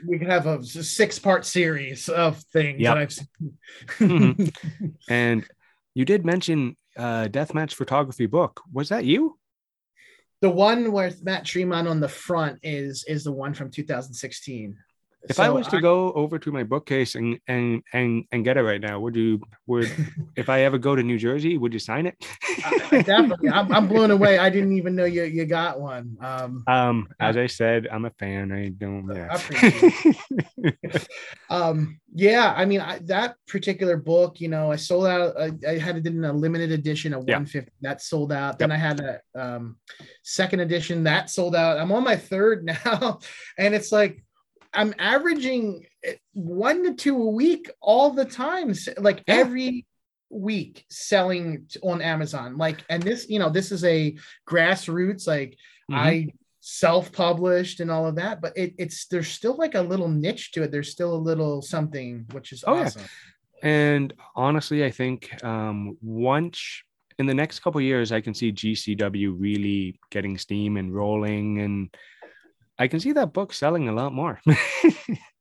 We 0.06 0.20
could 0.20 0.28
have 0.30 0.48
a 0.48 0.64
six 0.64 1.20
part 1.20 1.46
series 1.46 2.10
of 2.10 2.38
things 2.54 2.82
Yep. 2.82 2.94
that 2.94 2.98
i've 2.98 3.14
seen 3.14 3.58
Mhm. 4.00 4.54
And 5.10 5.46
you 5.94 6.06
did 6.06 6.26
mention 6.26 6.78
uh 6.98 7.28
deathmatch 7.30 7.74
photography 7.74 8.26
book. 8.28 8.62
Was 8.72 8.90
that 8.90 9.06
you? 9.06 9.38
the 10.42 10.50
one 10.50 10.92
with 10.92 11.24
matt 11.24 11.46
tremont 11.46 11.88
on 11.88 12.00
the 12.00 12.10
front 12.10 12.58
is 12.64 13.04
is 13.08 13.24
the 13.24 13.32
one 13.32 13.54
from 13.54 13.70
2016 13.70 14.76
If 15.30 15.40
I 15.40 15.46
So 15.48 15.54
was 15.54 15.68
to 15.68 15.80
go 15.82 16.12
over 16.14 16.40
to 16.40 16.52
my 16.52 16.64
bookcase 16.64 17.16
and 17.16 17.40
and 17.48 17.84
and 17.94 18.26
and 18.32 18.44
get 18.44 18.58
it 18.58 18.64
right 18.64 18.82
now, 18.82 19.00
would 19.00 19.16
you 19.16 19.40
would 19.68 19.90
if 20.36 20.50
I 20.50 20.62
ever 20.62 20.78
go 20.78 20.96
to 20.96 21.04
New 21.04 21.18
Jersey, 21.20 21.58
would 21.58 21.74
you 21.74 21.80
sign 21.80 22.06
it? 22.08 22.16
I- 22.66 23.02
definitely 23.04 23.50
I'm, 23.50 23.72
I'm 23.72 23.88
blown 23.88 24.12
away 24.18 24.38
i 24.38 24.50
didn't 24.50 24.74
even 24.74 24.96
know 24.96 25.06
you 25.06 25.24
you 25.24 25.46
got 25.46 25.80
one 25.80 26.18
um 26.22 26.64
um, 26.68 27.08
as 27.20 27.38
I 27.38 27.48
said, 27.48 27.88
I'm 27.92 28.06
a 28.06 28.10
fan. 28.12 28.52
I 28.52 28.70
don't. 28.70 29.10
I 29.12 29.40
Yeah. 30.62 30.72
um 31.50 32.00
yeah 32.14 32.54
i 32.58 32.66
mean 32.66 32.82
I, 32.82 33.00
that 33.06 33.36
particular 33.48 33.98
book 33.98 34.40
you 34.40 34.48
know 34.48 34.72
i 34.72 34.76
sold 34.76 35.06
out 35.08 35.40
i, 35.40 35.52
I 35.68 35.78
had 35.78 35.98
it 35.98 36.06
in 36.08 36.24
a 36.26 36.34
limited 36.34 36.72
edition 36.72 37.14
of 37.14 37.24
Yeah. 37.28 37.36
150 37.36 37.72
that 37.82 38.02
sold 38.02 38.32
out 38.32 38.60
then 38.60 38.72
i 38.72 38.78
had 38.78 39.00
a 39.00 39.20
um 39.36 39.78
second 40.24 40.60
edition 40.62 41.04
that 41.04 41.30
sold 41.30 41.56
out 41.56 41.78
i'm 41.78 41.92
on 41.92 42.04
my 42.04 42.16
third 42.16 42.64
now 42.66 43.20
and 43.58 43.74
it's 43.74 43.92
like 43.92 44.24
i'm 44.74 44.94
averaging 45.00 45.86
eh, 46.04 46.14
one 46.34 46.84
to 46.84 46.94
two 46.94 47.16
a 47.22 47.30
week 47.30 47.70
all 47.82 48.12
the 48.12 48.26
time 48.26 48.74
like 48.98 49.24
Yeah. 49.28 49.36
every 49.36 49.86
week 50.30 50.86
selling 50.90 51.68
on 51.84 52.02
amazon 52.02 52.58
like 52.58 52.84
and 52.90 53.04
this 53.04 53.30
you 53.30 53.38
know 53.40 53.50
this 53.50 53.72
is 53.72 53.84
a 53.84 54.16
grassroots 54.50 55.28
like 55.28 55.56
Mhm. 55.90 55.96
I 55.98 56.28
self-published 56.64 57.80
and 57.80 57.90
all 57.92 58.06
of 58.08 58.16
that, 58.16 58.40
but 58.42 58.54
it, 58.56 58.74
it's 58.78 59.08
there's 59.08 59.28
still 59.28 59.56
like 59.58 59.76
a 59.76 59.82
little 59.82 60.08
niche 60.08 60.52
to 60.54 60.64
it. 60.64 60.72
There's 60.72 60.92
still 60.92 61.14
a 61.14 61.26
little 61.30 61.62
something 61.62 62.26
which 62.32 62.52
is 62.54 62.64
Oh, 62.66 62.76
yeah. 62.76 62.82
awesome. 62.84 63.02
And 63.64 64.14
honestly, 64.36 64.84
I 64.86 64.92
think 64.92 65.44
um, 65.44 65.98
once 66.02 66.60
in 67.20 67.26
the 67.26 67.34
next 67.34 67.60
couple 67.60 67.80
of 67.80 67.86
years, 67.86 68.12
I 68.12 68.22
can 68.22 68.34
see 68.34 68.52
GCW 68.52 69.36
really 69.38 70.00
getting 70.12 70.38
steam 70.38 70.78
and 70.78 70.94
rolling. 70.94 71.60
And 71.60 71.96
I 72.82 72.88
can 72.88 73.00
see 73.00 73.12
that 73.14 73.32
book 73.34 73.54
selling 73.54 73.88
a 73.88 73.94
lot 73.94 74.12
more. 74.14 74.42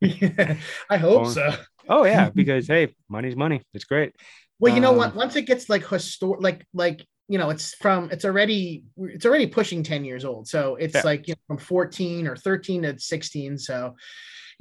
yeah, 0.01 0.57
I 0.91 0.97
hope 0.99 1.23
Or- 1.27 1.31
so. 1.33 1.51
oh 1.89 2.05
yeah, 2.05 2.31
because 2.35 2.67
hey, 2.67 2.95
money's 3.09 3.37
money. 3.37 3.63
It's 3.75 3.85
great. 3.85 4.13
Well, 4.59 4.75
you 4.75 4.81
know 4.81 4.91
Um, 4.93 4.99
what? 4.99 5.15
Once 5.15 5.37
it 5.37 5.47
gets 5.47 5.69
like 5.71 5.87
historic, 5.89 6.43
like 6.43 6.67
like 6.75 7.07
you 7.29 7.39
know, 7.39 7.49
it's 7.51 7.75
from 7.77 8.11
it's 8.11 8.25
already 8.25 8.85
it's 8.99 9.25
already 9.25 9.47
pushing 9.47 9.83
ten 9.83 10.05
years 10.05 10.25
old. 10.25 10.49
So 10.49 10.77
it's 10.77 10.95
Yeah. 10.97 11.03
like 11.05 11.29
you 11.29 11.35
know, 11.35 11.41
from 11.47 11.59
fourteen 11.59 12.27
or 12.29 12.37
thirteen 12.37 12.83
to 12.83 12.99
sixteen. 12.99 13.57
So 13.57 13.95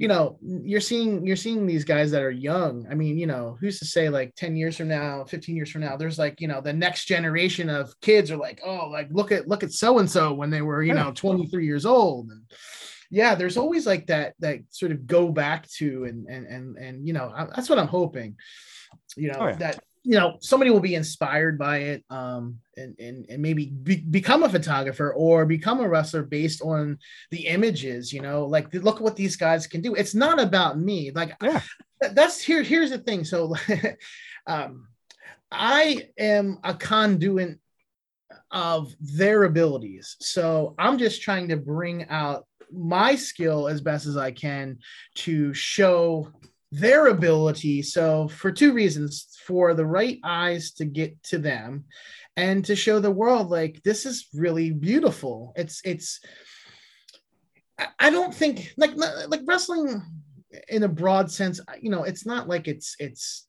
you 0.00 0.08
know, 0.08 0.38
you're 0.40 0.80
seeing 0.80 1.26
you're 1.26 1.36
seeing 1.36 1.66
these 1.66 1.84
guys 1.84 2.10
that 2.12 2.22
are 2.22 2.30
young. 2.30 2.86
I 2.90 2.94
mean, 2.94 3.18
you 3.18 3.26
know, 3.26 3.58
who's 3.60 3.78
to 3.80 3.84
say 3.84 4.08
like 4.08 4.34
ten 4.34 4.56
years 4.56 4.78
from 4.78 4.88
now, 4.88 5.24
fifteen 5.24 5.56
years 5.56 5.70
from 5.70 5.82
now, 5.82 5.98
there's 5.98 6.18
like 6.18 6.40
you 6.40 6.48
know 6.48 6.62
the 6.62 6.72
next 6.72 7.04
generation 7.04 7.68
of 7.68 7.92
kids 8.00 8.30
are 8.30 8.38
like, 8.38 8.62
oh, 8.64 8.88
like 8.90 9.08
look 9.10 9.30
at 9.30 9.46
look 9.46 9.62
at 9.62 9.72
so 9.72 9.98
and 9.98 10.10
so 10.10 10.32
when 10.32 10.48
they 10.48 10.62
were 10.62 10.82
you 10.82 10.94
know 10.94 11.12
twenty 11.14 11.46
three 11.46 11.66
years 11.66 11.84
old 11.86 12.30
and. 12.30 12.42
Yeah, 13.12 13.34
there's 13.34 13.56
always 13.56 13.88
like 13.88 14.06
that 14.06 14.34
that 14.38 14.60
sort 14.70 14.92
of 14.92 15.04
go 15.04 15.30
back 15.30 15.68
to 15.78 16.04
and 16.04 16.28
and 16.28 16.46
and 16.46 16.76
and 16.76 17.04
you 17.04 17.12
know 17.12 17.32
I, 17.36 17.46
that's 17.46 17.68
what 17.68 17.80
I'm 17.80 17.88
hoping. 17.88 18.36
You 19.16 19.32
know 19.32 19.38
Oh, 19.40 19.46
yeah. 19.48 19.56
that 19.56 19.84
you 20.02 20.16
know 20.18 20.36
somebody 20.40 20.70
will 20.70 20.80
be 20.80 20.94
inspired 20.94 21.58
by 21.58 21.78
it 21.78 22.04
um 22.10 22.58
and 22.76 22.98
and, 22.98 23.26
and 23.28 23.42
maybe 23.42 23.66
be, 23.66 23.96
become 23.96 24.42
a 24.42 24.48
photographer 24.48 25.12
or 25.12 25.44
become 25.44 25.80
a 25.80 25.88
wrestler 25.88 26.22
based 26.22 26.62
on 26.62 26.98
the 27.30 27.46
images 27.46 28.12
you 28.12 28.22
know 28.22 28.46
like 28.46 28.72
look 28.74 29.00
what 29.00 29.16
these 29.16 29.36
guys 29.36 29.66
can 29.66 29.80
do. 29.80 29.94
It's 29.94 30.14
not 30.14 30.40
about 30.40 30.78
me. 30.78 31.10
Like 31.10 31.36
Yeah. 31.42 31.60
that's 32.12 32.40
here 32.40 32.62
here's 32.62 32.90
the 32.90 32.98
thing. 32.98 33.24
So 33.24 33.54
um 34.46 34.88
i 35.52 36.08
am 36.18 36.58
a 36.64 36.72
conduit 36.74 37.58
of 38.50 38.94
their 39.00 39.44
abilities. 39.44 40.16
So 40.20 40.74
i'm 40.78 40.96
just 40.96 41.20
trying 41.20 41.48
to 41.48 41.56
bring 41.56 42.08
out 42.08 42.46
my 42.72 43.16
skill 43.16 43.68
as 43.68 43.80
best 43.80 44.06
as 44.06 44.16
i 44.16 44.30
can 44.30 44.78
to 45.16 45.52
show 45.52 46.30
their 46.72 47.08
ability. 47.08 47.82
So, 47.82 48.28
for 48.28 48.52
two 48.52 48.72
reasons 48.72 49.26
for 49.46 49.74
the 49.74 49.86
right 49.86 50.18
eyes 50.24 50.72
to 50.72 50.84
get 50.84 51.22
to 51.24 51.38
them 51.38 51.84
and 52.36 52.64
to 52.64 52.76
show 52.76 53.00
the 53.00 53.10
world 53.10 53.50
like 53.50 53.82
this 53.82 54.06
is 54.06 54.28
really 54.34 54.70
beautiful. 54.70 55.52
It's, 55.56 55.80
it's, 55.84 56.20
I- 57.98 58.10
don't 58.10 58.34
think 58.34 58.72
like, 58.76 58.92
like 58.96 59.40
wrestling 59.46 60.02
in 60.68 60.82
a 60.82 60.88
broad 60.88 61.30
sense, 61.30 61.60
you 61.80 61.90
know, 61.90 62.04
it's 62.04 62.26
not 62.26 62.48
like 62.48 62.68
it's, 62.68 62.96
it's 62.98 63.46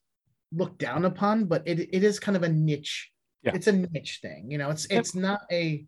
looked 0.54 0.80
down 0.80 1.06
upon, 1.06 1.46
but 1.46 1.64
it, 1.66 1.80
it 1.80 2.04
is 2.04 2.20
kind 2.20 2.36
of 2.36 2.44
a 2.44 2.50
niche. 2.50 3.10
Yeah. 3.44 3.54
It's 3.56 3.68
a 3.68 3.72
niche 3.72 4.20
thing, 4.22 4.52
you 4.52 4.58
know, 4.58 4.70
it's, 4.70 4.86
it's 4.86 5.16
not 5.16 5.42
a 5.52 5.86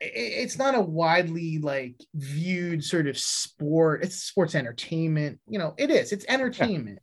it's 0.00 0.56
not 0.58 0.74
a 0.74 0.80
widely 0.80 1.58
like 1.58 1.94
viewed 2.14 2.82
sort 2.82 3.06
of 3.06 3.18
sport 3.18 4.02
it's 4.02 4.16
sports 4.16 4.54
entertainment 4.54 5.38
you 5.46 5.58
know 5.58 5.74
it 5.76 5.90
is 5.90 6.12
it's 6.12 6.24
entertainment 6.26 7.00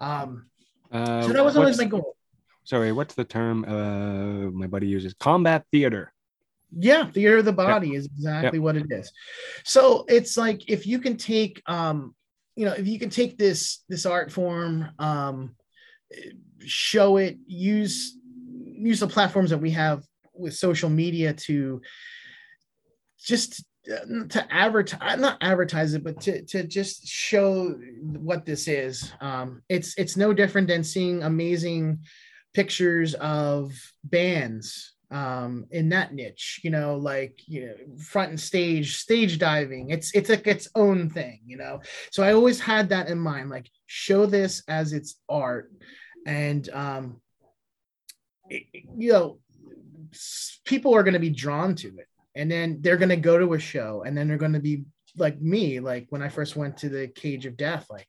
um 0.00 0.46
Uh, 0.92 1.22
so 1.22 1.32
that 1.32 1.44
was 1.44 1.56
always 1.56 1.78
my 1.78 1.84
goal 1.84 2.16
Sorry, 2.66 2.92
what's 2.92 3.14
the 3.14 3.24
term 3.24 3.62
uh, 3.68 4.50
my 4.50 4.66
buddy 4.66 4.86
uses? 4.86 5.12
Combat 5.14 5.64
theater. 5.70 6.12
yeah 6.76 7.06
theater 7.10 7.38
of 7.38 7.44
the 7.44 7.52
body 7.52 7.94
is 7.94 8.06
exactly 8.06 8.58
what 8.58 8.74
it 8.76 8.86
is 8.90 9.12
so 9.64 10.04
it's 10.08 10.36
like 10.36 10.60
if 10.68 10.86
you 10.86 10.98
can 10.98 11.16
take 11.16 11.62
um 11.66 12.14
you 12.56 12.64
know 12.66 12.72
if 12.72 12.86
you 12.88 12.98
can 12.98 13.10
take 13.10 13.38
this 13.38 13.84
this 13.88 14.06
art 14.06 14.32
form 14.32 14.90
um 14.98 15.54
show 16.66 17.16
it 17.18 17.36
use 17.46 18.16
use 18.88 18.98
the 19.00 19.06
platforms 19.06 19.50
that 19.50 19.58
we 19.58 19.70
have 19.70 20.02
with 20.34 20.54
social 20.54 20.90
media 20.90 21.32
to 21.32 21.80
just 23.18 23.64
to 23.84 24.46
advertise 24.50 25.18
not 25.20 25.36
advertise 25.40 25.94
it 25.94 26.02
but 26.02 26.20
to, 26.22 26.42
to 26.46 26.64
just 26.64 27.06
show 27.06 27.78
what 28.02 28.44
this 28.46 28.66
is. 28.68 29.12
Um 29.20 29.62
it's 29.68 29.94
it's 29.98 30.16
no 30.16 30.32
different 30.32 30.68
than 30.68 30.84
seeing 30.84 31.22
amazing 31.22 32.00
pictures 32.54 33.14
of 33.14 33.72
bands 34.04 34.92
um 35.10 35.66
in 35.70 35.90
that 35.90 36.14
niche 36.14 36.60
you 36.64 36.70
know 36.70 36.96
like 36.96 37.38
you 37.46 37.66
know 37.66 37.74
front 38.02 38.30
and 38.30 38.40
stage 38.40 38.96
stage 38.96 39.38
diving. 39.38 39.90
It's 39.90 40.14
it's 40.14 40.30
like 40.30 40.46
its 40.46 40.68
own 40.74 41.10
thing 41.10 41.40
you 41.46 41.56
know? 41.56 41.80
So 42.10 42.22
i 42.22 42.32
always 42.32 42.58
had 42.60 42.88
that 42.88 43.08
in 43.08 43.18
mind 43.18 43.50
like 43.50 43.68
show 43.86 44.26
this 44.26 44.62
as 44.68 44.92
its 44.92 45.16
art. 45.28 45.70
And 46.26 46.68
um 46.70 47.20
it- 48.48 48.66
you 48.96 49.12
know 49.12 49.38
people 50.64 50.94
are 50.94 51.02
going 51.02 51.14
to 51.14 51.20
be 51.20 51.30
drawn 51.30 51.74
to 51.74 51.88
it 51.98 52.08
and 52.34 52.50
then 52.50 52.78
they're 52.80 52.96
going 52.96 53.08
to 53.08 53.16
go 53.16 53.38
to 53.38 53.54
a 53.54 53.58
show 53.58 54.02
and 54.06 54.16
then 54.16 54.28
they're 54.28 54.36
going 54.36 54.52
to 54.52 54.60
be 54.60 54.84
like 55.16 55.40
me 55.40 55.80
like 55.80 56.06
when 56.10 56.22
i 56.22 56.28
first 56.28 56.56
went 56.56 56.76
to 56.76 56.88
the 56.88 57.08
cage 57.08 57.46
of 57.46 57.56
death 57.56 57.86
like 57.90 58.08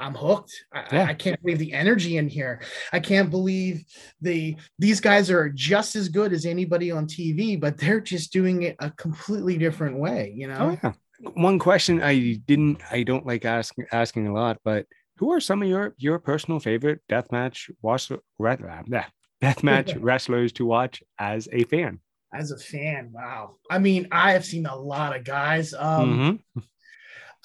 i'm 0.00 0.14
hooked 0.14 0.52
I, 0.72 0.84
Yeah. 0.90 1.04
I 1.04 1.14
can't 1.14 1.40
believe 1.40 1.58
the 1.58 1.72
energy 1.72 2.16
in 2.16 2.28
here 2.28 2.60
i 2.92 2.98
can't 3.00 3.30
believe 3.30 3.84
the 4.20 4.56
these 4.78 5.00
guys 5.00 5.30
are 5.30 5.48
just 5.48 5.94
as 5.94 6.08
good 6.08 6.32
as 6.32 6.46
anybody 6.46 6.90
on 6.90 7.06
tv 7.06 7.60
but 7.60 7.78
they're 7.78 8.00
just 8.00 8.32
doing 8.32 8.62
it 8.62 8.76
a 8.80 8.90
completely 8.90 9.56
different 9.58 9.98
way 9.98 10.32
you 10.36 10.48
know 10.48 10.58
Oh 10.60 10.78
yeah. 10.82 10.92
One 11.34 11.58
question 11.58 12.02
I 12.02 12.34
didn't, 12.46 12.82
I 12.90 13.02
don't 13.02 13.24
like 13.24 13.44
asking 13.44 13.86
asking 13.92 14.26
a 14.26 14.32
lot, 14.32 14.58
but 14.64 14.86
who 15.16 15.32
are 15.32 15.40
some 15.40 15.62
of 15.62 15.68
your 15.68 15.94
your 15.96 16.18
personal 16.18 16.60
favorite 16.60 17.00
deathmatch 17.08 17.70
watch 17.82 18.10
deathmatch 19.42 19.96
wrestlers 20.00 20.52
to 20.54 20.66
watch 20.66 21.02
as 21.18 21.48
a 21.52 21.64
fan? 21.64 22.00
As 22.34 22.50
a 22.50 22.58
fan 22.58 23.10
wow 23.12 23.54
i 23.70 23.78
mean 23.78 24.08
i 24.10 24.32
have 24.32 24.44
seen 24.44 24.66
a 24.66 24.76
lot 24.76 25.16
of 25.16 25.24
guys 25.24 25.72
um 25.72 26.40
Mhm. 26.56 26.62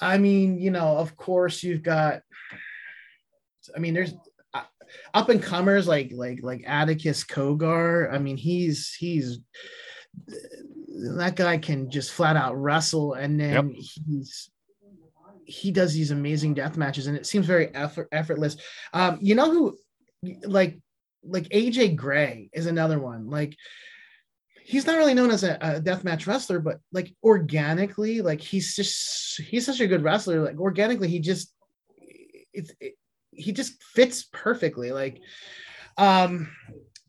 I 0.02 0.16
mean, 0.16 0.58
you 0.58 0.70
know, 0.70 0.96
of 0.96 1.16
course 1.16 1.62
you've 1.62 1.82
got. 1.82 2.22
I 3.76 3.78
mean, 3.78 3.92
there's 3.92 4.14
uh, 4.54 4.62
up 5.12 5.28
and 5.28 5.42
comers 5.42 5.86
like 5.86 6.10
like 6.14 6.40
like 6.42 6.64
Atticus 6.66 7.22
Cogar. 7.22 8.10
I 8.12 8.18
mean, 8.18 8.38
he's 8.38 8.94
he's 8.98 9.40
that 11.16 11.36
guy 11.36 11.58
can 11.58 11.90
just 11.90 12.12
flat 12.12 12.36
out 12.36 12.56
wrestle, 12.56 13.12
and 13.14 13.38
then 13.38 13.74
he's 13.74 14.50
he 15.44 15.70
does 15.70 15.92
these 15.92 16.12
amazing 16.12 16.54
death 16.54 16.76
matches, 16.78 17.06
and 17.06 17.16
it 17.16 17.26
seems 17.26 17.44
very 17.44 17.74
effort, 17.74 18.08
effortless. 18.10 18.56
Um, 18.94 19.18
you 19.20 19.34
know 19.34 19.50
who, 19.50 19.76
like 20.44 20.80
like 21.22 21.44
AJ 21.50 21.96
Gray 21.96 22.48
is 22.54 22.64
another 22.66 22.98
one. 22.98 23.28
Like 23.28 23.54
he's 24.70 24.86
not 24.86 24.98
really 24.98 25.14
known 25.14 25.32
as 25.32 25.42
a, 25.42 25.54
a 25.60 25.80
deathmatch 25.80 26.28
wrestler, 26.28 26.60
but 26.60 26.78
like 26.92 27.12
organically, 27.24 28.22
like 28.22 28.40
he's 28.40 28.76
just 28.76 29.40
he's 29.40 29.66
such 29.66 29.80
a 29.80 29.86
good 29.88 30.02
wrestler. 30.02 30.44
Like 30.44 30.60
organically, 30.60 31.08
he 31.08 31.18
just 31.18 31.52
it's 32.52 32.72
it, 32.80 32.94
he 33.32 33.50
just 33.50 33.82
fits 33.82 34.28
perfectly. 34.32 34.92
Like, 34.92 35.20
um, 35.98 36.52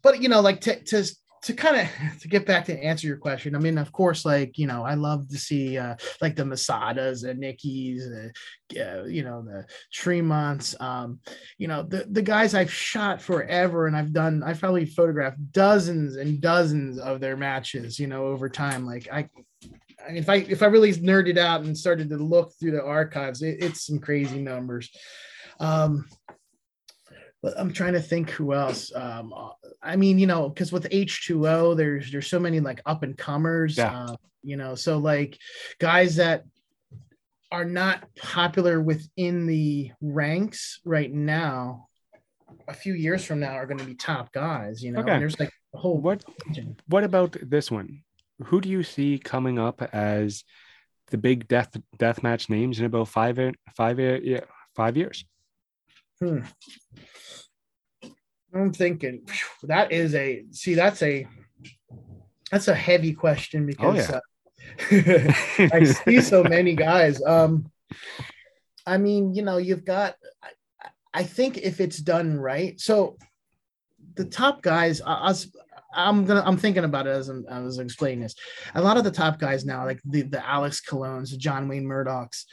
but 0.02 0.24
you 0.24 0.28
know, 0.28 0.42
like 0.42 0.62
to 0.62 0.84
to 0.86 1.06
to 1.44 1.54
kind 1.54 1.78
of 1.78 2.20
to 2.22 2.28
get 2.28 2.46
back 2.46 2.66
to 2.66 2.84
answer 2.84 3.08
your 3.08 3.18
question. 3.18 3.56
I 3.56 3.60
mean, 3.60 3.78
of 3.78 3.92
course, 3.92 4.26
like 4.26 4.58
you 4.58 4.68
know, 4.68 4.84
I 4.84 4.94
love 4.94 5.28
to 5.30 5.38
see 5.38 5.78
uh 5.78 5.96
like 6.22 6.36
the 6.36 6.44
Masadas, 6.44 7.28
and 7.28 7.40
Nickies, 7.40 8.08
the 8.08 8.32
uh, 8.80 9.04
you 9.04 9.24
know 9.24 9.44
the 9.44 9.66
Tremonts, 9.94 10.80
um, 10.82 11.20
you 11.58 11.68
know 11.68 11.84
the 11.84 12.06
the 12.10 12.22
guys 12.22 12.54
I've 12.54 12.74
shot 12.74 13.22
forever, 13.22 13.88
and 13.88 13.96
I've 13.96 14.14
done 14.14 14.44
I've 14.44 14.60
probably 14.60 14.86
photographed 14.86 15.52
dozens 15.52 16.16
and 16.16 16.42
dozens 16.42 17.00
of 17.00 17.20
their 17.20 17.38
matches, 17.38 18.00
you 18.00 18.08
know, 18.08 18.26
over 18.28 18.50
time. 18.50 18.86
Like 18.86 19.08
I, 19.12 19.28
I 20.08 20.12
mean, 20.14 20.18
if 20.18 20.30
I 20.30 20.36
if 20.36 20.64
I 20.64 20.68
really 20.68 20.94
nerded 20.94 21.38
out 21.38 21.62
and 21.62 21.78
started 21.78 22.10
to 22.10 22.18
look 22.18 22.54
through 22.60 22.72
the 22.72 22.84
archives, 22.84 23.42
it, 23.42 23.58
it's 23.62 23.86
some 23.86 24.00
crazy 24.00 24.42
numbers. 24.42 24.90
Um, 25.60 26.06
I'm 27.58 27.74
trying 27.74 27.94
to 27.94 28.02
think 28.02 28.30
who 28.30 28.54
else. 28.54 28.92
Um, 28.96 29.34
I 29.82 29.96
mean, 29.96 30.20
you 30.20 30.28
know, 30.28 30.48
because 30.50 30.72
with 30.72 30.88
H2O, 30.90 31.76
there's 31.76 32.12
there's 32.12 32.28
so 32.28 32.40
many 32.40 32.60
like 32.60 32.82
up 32.86 33.04
and 33.04 33.18
comers. 33.18 33.78
Yeah. 33.78 34.06
Uh, 34.06 34.16
you 34.44 34.58
know, 34.58 34.76
so 34.76 34.98
like 34.98 35.38
guys 35.80 36.16
that 36.18 36.44
are 37.52 37.66
not 37.66 38.04
popular 38.16 38.80
within 38.82 39.46
the 39.46 39.92
ranks 40.02 40.80
right 40.86 41.12
now, 41.12 41.88
a 42.68 42.74
few 42.74 42.94
years 42.94 43.26
from 43.26 43.40
now 43.40 43.52
are 43.54 43.66
going 43.66 43.78
to 43.80 43.86
be 43.86 43.96
top 43.96 44.32
guys. 44.32 44.84
You 44.84 44.92
know, 44.92 45.00
Okay. 45.02 45.12
and 45.14 45.22
there's 45.22 45.40
like 45.40 45.52
a 45.74 45.78
whole 45.78 45.98
What 45.98 46.24
region. 46.48 46.78
what 46.88 47.04
about 47.04 47.38
this 47.42 47.70
one? 47.72 48.04
Who 48.46 48.62
do 48.62 48.70
you 48.70 48.84
see 48.84 49.20
coming 49.20 49.60
up 49.60 49.82
as 49.94 50.44
the 51.08 51.18
big 51.18 51.48
death 51.48 51.76
death 51.98 52.24
match 52.24 52.50
names 52.50 52.80
in 52.80 52.86
about 52.86 53.08
five 53.08 53.38
five 53.76 54.00
yeah 54.00 54.42
five 54.76 54.96
years? 54.96 55.26
Hmm. 56.22 56.40
I'm 58.54 58.74
thinking 58.74 59.22
phew, 59.26 59.68
that 59.70 59.92
is 59.92 60.14
a 60.14 60.44
see 60.52 60.76
that's 60.76 61.02
a 61.02 61.26
that's 62.52 62.68
a 62.68 62.76
heavy 62.76 63.14
question 63.14 63.66
because 63.66 64.10
yeah. 64.10 64.18
uh, 64.18 65.70
I 65.74 65.84
see 65.84 66.22
so 66.22 66.44
many 66.44 66.76
guys. 66.76 67.24
Um, 67.24 67.72
I 68.86 68.98
mean, 68.98 69.34
you 69.34 69.42
know, 69.42 69.58
you've 69.58 69.86
got. 69.86 70.16
I, 70.44 70.50
I 71.14 71.24
think 71.24 71.58
if 71.58 71.80
it's 71.80 71.98
done 71.98 72.38
right, 72.38 72.80
so 72.80 73.18
the 74.16 74.26
top 74.26 74.62
guys, 74.62 75.02
I- 75.06 75.34
I'm 75.94 76.26
gonna 76.26 76.44
I'm 76.46 76.58
thinking 76.58 76.86
about 76.86 77.08
it 77.08 77.12
as 77.12 77.30
I'm, 77.30 77.46
I 77.50 77.60
was 77.60 77.80
explaining 77.80 78.22
this. 78.22 78.36
A 78.76 78.82
lot 78.82 78.98
of 78.98 79.04
the 79.04 79.12
top 79.12 79.40
guys 79.40 79.66
now, 79.66 79.86
like 79.86 80.00
the 80.06 80.22
the 80.22 80.46
Alex 80.46 80.82
Colons, 80.82 81.32
the 81.32 81.38
John 81.38 81.68
Wayne 81.68 81.86
Murdochs, 81.86 82.46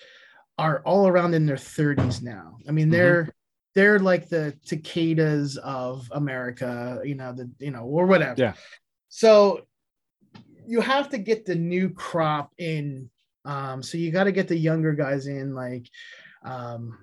are 0.58 0.82
all 0.84 1.06
around 1.06 1.34
in 1.34 1.46
their 1.46 1.56
30s 1.56 2.22
now. 2.22 2.56
I 2.68 2.72
mean, 2.72 2.90
they're 2.90 3.22
mm-hmm. 3.22 3.30
They're 3.78 4.00
like 4.00 4.28
the 4.28 4.52
Takedas 4.66 5.56
of 5.58 6.10
America, 6.10 7.00
you 7.04 7.14
know, 7.14 7.32
the 7.32 7.48
you 7.60 7.70
know, 7.70 7.84
or 7.84 8.06
whatever. 8.06 8.34
Yeah. 8.36 8.54
So 9.08 9.60
you 10.66 10.80
have 10.80 11.10
to 11.10 11.18
get 11.18 11.46
the 11.46 11.54
new 11.54 11.88
crop 11.88 12.52
in. 12.58 13.08
Um, 13.44 13.84
so 13.84 13.96
you 13.96 14.10
got 14.10 14.24
to 14.24 14.32
get 14.32 14.48
the 14.48 14.58
younger 14.58 14.94
guys 14.94 15.28
in, 15.28 15.54
like 15.54 15.88
um 16.44 16.98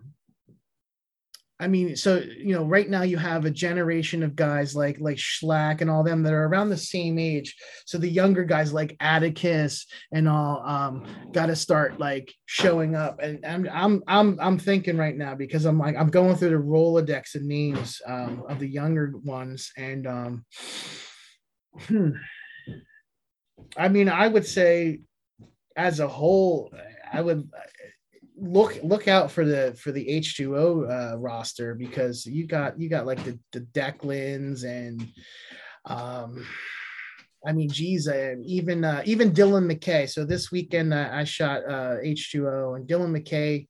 I 1.58 1.68
mean, 1.68 1.95
so 1.95 2.18
you 2.18 2.53
know, 2.53 2.66
right 2.66 2.89
now 2.89 3.03
you 3.03 3.18
have 3.18 3.45
a 3.45 3.49
generation 3.49 4.24
of 4.24 4.36
guys 4.36 4.76
like 4.76 4.99
like 4.99 5.16
Shlak 5.16 5.80
and 5.80 5.89
all 5.89 6.03
them 6.03 6.22
that 6.24 6.34
are 6.34 6.47
around 6.47 6.70
the 6.70 6.78
same 6.78 7.18
age. 7.18 7.56
So 7.86 7.97
the 7.97 8.10
younger 8.10 8.43
guys 8.43 8.74
like 8.74 8.97
Atticus 8.99 9.86
and 10.12 10.28
all 10.28 10.62
um, 10.68 11.06
got 11.32 11.45
to 11.45 11.56
start 11.56 11.97
like 11.97 12.34
showing 12.45 12.95
up. 12.95 13.20
And 13.22 13.45
I'm 13.45 13.70
I'm 13.72 14.03
I'm 14.08 14.38
I'm 14.41 14.58
thinking 14.60 14.97
right 14.97 15.16
now 15.16 15.34
because 15.34 15.64
I'm 15.64 15.80
like 15.80 15.95
I'm 15.95 16.10
going 16.10 16.36
through 16.36 16.49
the 16.49 16.56
Rolodex 16.56 17.36
of 17.36 17.43
names 17.43 18.01
um, 18.06 18.43
of 18.49 18.60
the 18.60 18.68
younger 18.68 19.14
ones, 19.24 19.72
and 19.78 20.08
um, 20.08 20.45
hmm, 21.80 22.12
I 23.78 23.88
mean, 23.88 24.10
I 24.10 24.28
would 24.28 24.45
say 24.45 24.99
as 25.78 26.01
a 26.01 26.08
whole, 26.08 26.74
I 27.14 27.22
would 27.22 27.49
look 28.38 28.79
look 28.83 29.07
out 29.07 29.31
for 29.31 29.45
the 29.45 29.75
for 29.79 29.91
the 29.91 30.05
H2O 30.05 31.13
uh, 31.13 31.17
roster 31.17 31.75
because 31.75 32.25
you 32.25 32.45
got 32.45 32.79
you 32.79 32.89
got 32.89 33.05
like 33.05 33.23
the 33.23 33.39
the 33.51 33.61
Declans 33.61 34.63
and 34.63 35.07
um 35.86 36.45
I 37.45 37.53
mean 37.53 37.69
geez 37.69 38.07
uh, 38.07 38.36
even 38.43 38.83
uh, 38.83 39.03
even 39.05 39.31
Dylan 39.31 39.71
McKay 39.71 40.09
so 40.09 40.25
this 40.25 40.51
weekend 40.51 40.93
uh, 40.93 41.09
I 41.11 41.23
shot 41.23 41.63
uh, 41.65 41.97
H2O 42.03 42.75
and 42.75 42.88
Dylan 42.88 43.15
McKay 43.15 43.67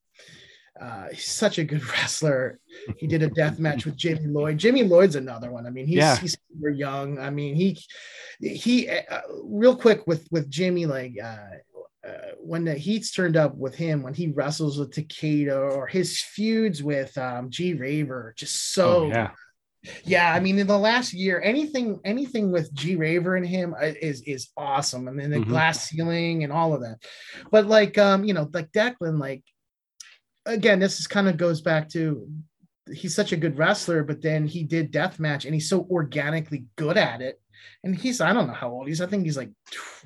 uh, 0.79 1.07
he's 1.09 1.29
such 1.29 1.57
a 1.57 1.63
good 1.63 1.87
wrestler. 1.91 2.59
He 2.97 3.07
did 3.07 3.23
a 3.23 3.29
death 3.29 3.59
match 3.59 3.85
with 3.85 3.95
Jimmy 3.95 4.27
Lloyd. 4.27 4.57
Jimmy 4.57 4.83
Lloyd's 4.83 5.15
another 5.15 5.51
one. 5.51 5.65
I 5.65 5.69
mean, 5.69 5.87
he's 5.87 5.97
yeah. 5.97 6.17
he's 6.17 6.37
super 6.51 6.69
young. 6.69 7.17
I 7.17 7.29
mean, 7.29 7.55
he 7.55 7.79
he 8.39 8.89
uh, 8.89 9.21
real 9.43 9.75
quick 9.75 10.05
with 10.05 10.27
with 10.31 10.49
Jimmy 10.49 10.85
like 10.85 11.13
uh, 11.23 11.37
uh, 12.05 12.31
when 12.39 12.65
the 12.65 12.73
heat's 12.73 13.11
turned 13.11 13.37
up 13.37 13.55
with 13.55 13.75
him, 13.75 14.03
when 14.03 14.13
he 14.13 14.27
wrestles 14.27 14.77
with 14.77 14.91
Takeda 14.91 15.75
or 15.75 15.87
his 15.87 16.21
feuds 16.21 16.83
with 16.83 17.17
um, 17.17 17.49
G 17.49 17.73
Raver, 17.73 18.33
just 18.37 18.73
so 18.73 19.05
oh, 19.05 19.07
yeah. 19.07 19.31
Yeah, 20.03 20.33
I 20.33 20.39
mean, 20.39 20.57
in 20.57 20.65
the 20.65 20.79
last 20.79 21.13
year, 21.13 21.39
anything, 21.43 21.99
anything 22.03 22.51
with 22.51 22.73
G 22.73 22.95
Raver 22.95 23.35
and 23.35 23.45
him 23.45 23.75
uh, 23.79 23.91
is 24.01 24.21
is 24.21 24.49
awesome. 24.57 25.07
I 25.07 25.11
mean, 25.11 25.29
the 25.29 25.37
mm-hmm. 25.37 25.49
glass 25.49 25.89
ceiling 25.89 26.43
and 26.43 26.51
all 26.51 26.73
of 26.73 26.81
that. 26.81 27.03
But 27.51 27.67
like, 27.67 27.97
um, 27.99 28.23
you 28.23 28.33
know, 28.33 28.49
like 28.51 28.71
Declan, 28.71 29.19
like 29.19 29.43
again, 30.45 30.79
this 30.79 30.99
is 30.99 31.05
kind 31.05 31.27
of 31.27 31.37
goes 31.37 31.61
back 31.61 31.89
to 31.89 32.27
he's 32.91 33.15
such 33.15 33.31
a 33.31 33.37
good 33.37 33.57
wrestler, 33.57 34.03
but 34.03 34.21
then 34.21 34.47
he 34.47 34.63
did 34.63 34.91
death 34.91 35.19
match 35.19 35.45
and 35.45 35.53
he's 35.53 35.69
so 35.69 35.87
organically 35.89 36.65
good 36.75 36.97
at 36.97 37.21
it 37.21 37.39
and 37.83 37.95
he's 37.95 38.21
I 38.21 38.33
don't 38.33 38.47
know 38.47 38.53
how 38.53 38.69
old 38.69 38.87
he's. 38.87 39.01
I 39.01 39.07
think 39.07 39.25
he's 39.25 39.37
like 39.37 39.51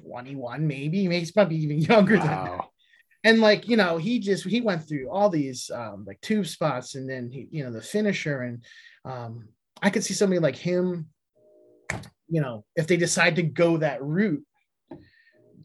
21, 0.10 0.66
maybe. 0.66 1.08
Maybe 1.08 1.20
he's 1.20 1.32
probably 1.32 1.58
even 1.58 1.78
younger 1.82 2.18
wow. 2.18 2.26
than 2.26 2.30
that. 2.30 2.66
And 3.24 3.42
like 3.42 3.68
you 3.68 3.78
know, 3.78 3.98
he 3.98 4.20
just 4.20 4.46
he 4.46 4.62
went 4.62 4.88
through 4.88 5.10
all 5.10 5.30
these 5.30 5.70
um, 5.74 6.06
like 6.08 6.22
tube 6.22 6.48
spots, 6.48 6.96
and 6.96 7.10
then 7.10 7.30
he 7.30 7.48
you 7.52 7.64
know 7.64 7.72
the 7.72 7.82
finisher, 7.82 8.42
and 8.42 8.64
um, 9.04 9.50
I 9.82 9.90
could 9.90 10.04
see 10.04 10.14
somebody 10.14 10.40
like 10.40 10.56
him, 10.56 11.08
you 12.30 12.42
know, 12.42 12.64
if 12.76 12.88
they 12.88 12.96
decide 12.96 13.36
to 13.36 13.44
go 13.44 13.78
that 13.78 14.02
route, 14.02 14.46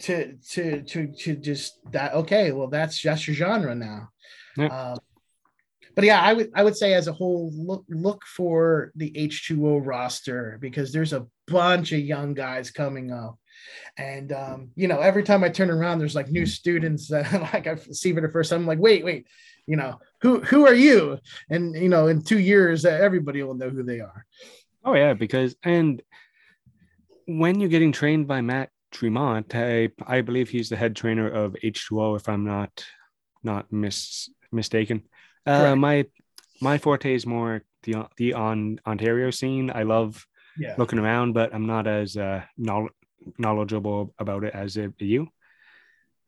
to 0.00 0.36
to 0.50 0.82
to 0.82 1.06
to 1.06 1.36
just 1.36 1.78
that 1.92 2.14
okay, 2.14 2.50
well 2.50 2.68
that's 2.68 2.98
just 2.98 3.28
your 3.28 3.36
genre 3.36 3.74
now. 3.74 4.08
Yep. 4.56 4.72
Um, 4.72 4.98
but 5.94 6.04
yeah, 6.04 6.20
I 6.20 6.32
would 6.32 6.50
I 6.54 6.64
would 6.64 6.76
say 6.76 6.94
as 6.94 7.08
a 7.08 7.12
whole 7.12 7.50
look 7.54 7.84
look 7.88 8.24
for 8.24 8.92
the 8.96 9.10
H2O 9.12 9.84
roster 9.84 10.58
because 10.60 10.92
there's 10.92 11.12
a 11.12 11.26
bunch 11.46 11.92
of 11.92 12.00
young 12.00 12.34
guys 12.34 12.70
coming 12.70 13.12
up. 13.12 13.38
And 13.96 14.32
um, 14.32 14.70
you 14.74 14.88
know, 14.88 15.00
every 15.00 15.22
time 15.22 15.44
I 15.44 15.48
turn 15.48 15.70
around, 15.70 15.98
there's 15.98 16.14
like 16.14 16.30
new 16.30 16.46
students 16.46 17.08
that 17.08 17.32
like 17.52 17.66
I 17.66 17.76
see 17.76 18.12
for 18.12 18.20
the 18.20 18.28
first 18.28 18.50
time. 18.50 18.60
I'm 18.60 18.66
like, 18.66 18.80
wait, 18.80 19.04
wait, 19.04 19.26
you 19.66 19.76
know, 19.76 20.00
who 20.20 20.40
who 20.40 20.66
are 20.66 20.74
you? 20.74 21.18
And 21.48 21.74
you 21.74 21.88
know, 21.88 22.08
in 22.08 22.22
two 22.22 22.38
years, 22.38 22.84
everybody 22.84 23.42
will 23.42 23.54
know 23.54 23.70
who 23.70 23.82
they 23.82 24.00
are. 24.00 24.26
Oh 24.84 24.94
yeah, 24.94 25.14
because 25.14 25.54
and 25.62 26.02
when 27.26 27.60
you're 27.60 27.70
getting 27.70 27.92
trained 27.92 28.26
by 28.26 28.40
Matt 28.40 28.70
Tremont, 28.90 29.54
I 29.54 29.90
I 30.06 30.20
believe 30.20 30.50
he's 30.50 30.68
the 30.68 30.76
head 30.76 30.96
trainer 30.96 31.30
of 31.30 31.56
H2O, 31.62 32.16
if 32.16 32.28
I'm 32.28 32.44
not 32.44 32.84
not 33.42 33.72
mis 33.72 34.28
mistaken. 34.52 35.04
Uh, 35.46 35.76
my 35.76 36.06
my 36.60 36.78
forte 36.78 37.14
is 37.14 37.26
more 37.26 37.62
the 37.82 38.06
the 38.16 38.34
on 38.34 38.80
Ontario 38.86 39.30
scene. 39.30 39.70
I 39.74 39.82
love 39.82 40.26
yeah. 40.58 40.74
looking 40.78 40.98
around, 40.98 41.32
but 41.32 41.54
I'm 41.54 41.66
not 41.66 41.86
as 41.86 42.16
uh, 42.16 42.42
knowledgeable 43.38 44.14
about 44.18 44.44
it 44.44 44.54
as 44.54 44.76
you. 44.98 45.28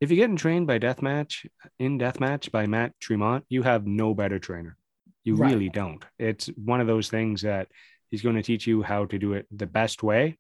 If 0.00 0.10
you're 0.10 0.16
getting 0.16 0.36
trained 0.36 0.66
by 0.66 0.78
Deathmatch 0.78 1.46
in 1.78 1.98
Deathmatch 1.98 2.50
by 2.50 2.66
Matt 2.66 2.92
Tremont, 3.00 3.44
you 3.48 3.62
have 3.62 3.86
no 3.86 4.14
better 4.14 4.38
trainer. 4.38 4.76
You 5.24 5.36
right. 5.36 5.52
really 5.52 5.70
don't. 5.70 6.04
It's 6.18 6.46
one 6.48 6.80
of 6.80 6.86
those 6.86 7.08
things 7.08 7.42
that 7.42 7.68
he's 8.10 8.22
going 8.22 8.36
to 8.36 8.42
teach 8.42 8.66
you 8.66 8.82
how 8.82 9.06
to 9.06 9.18
do 9.18 9.32
it 9.32 9.46
the 9.50 9.66
best 9.66 10.02
way 10.02 10.38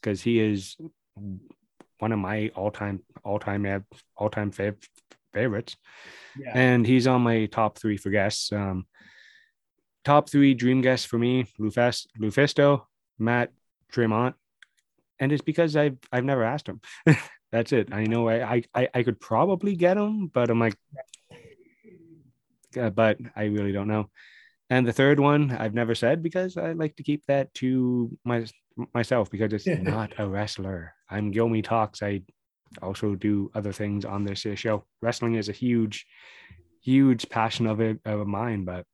because 0.00 0.20
he 0.20 0.40
is 0.40 0.76
one 1.98 2.12
of 2.12 2.18
my 2.18 2.50
all-time 2.54 3.00
all-time 3.24 3.84
all-time 4.16 4.50
fav- 4.50 4.86
favorites. 5.38 5.76
Yeah. 6.38 6.52
and 6.54 6.86
he's 6.86 7.06
on 7.06 7.22
my 7.22 7.46
top 7.46 7.78
three 7.78 7.96
for 7.96 8.10
guests. 8.10 8.52
Um, 8.52 8.86
top 10.04 10.28
three 10.28 10.52
dream 10.54 10.80
guests 10.82 11.06
for 11.06 11.18
me 11.18 11.46
Lufest, 11.58 12.06
lufisto 12.20 12.82
matt 13.18 13.50
tremont. 13.90 14.34
And 15.18 15.32
it's 15.32 15.46
because 15.50 15.76
i've 15.76 15.98
i've 16.12 16.24
never 16.24 16.44
asked 16.44 16.68
him. 16.68 16.80
That's 17.52 17.72
it. 17.72 17.88
I 17.92 18.04
know 18.04 18.28
I, 18.28 18.62
I 18.74 18.88
i 18.98 19.02
could 19.02 19.18
probably 19.20 19.76
get 19.76 19.96
him 19.96 20.26
but 20.36 20.50
i'm 20.50 20.60
like 20.60 20.76
uh, 22.76 22.90
but 22.90 23.16
i 23.34 23.44
really 23.44 23.72
don't 23.72 23.88
know. 23.88 24.04
And 24.68 24.86
the 24.86 24.92
third 24.92 25.20
one 25.20 25.52
I've 25.52 25.74
never 25.74 25.94
said 25.94 26.22
because 26.22 26.56
I 26.56 26.72
like 26.72 26.96
to 26.96 27.04
keep 27.04 27.22
that 27.28 27.54
to 27.60 28.10
my 28.24 28.44
myself 28.92 29.30
because 29.30 29.52
it's 29.52 29.66
not 29.94 30.12
a 30.18 30.26
wrestler. 30.28 30.92
I'm 31.08 31.32
Gilmy 31.32 31.62
Talks. 31.62 32.02
I 32.02 32.22
also 32.82 33.14
do 33.14 33.50
other 33.54 33.72
things 33.72 34.04
on 34.04 34.24
this 34.24 34.46
show. 34.54 34.84
Wrestling 35.00 35.34
is 35.34 35.48
a 35.48 35.52
huge, 35.52 36.06
huge 36.82 37.28
passion 37.28 37.66
of 37.66 37.80
it 37.80 37.98
of 38.04 38.26
mine, 38.26 38.64
but 38.64 38.86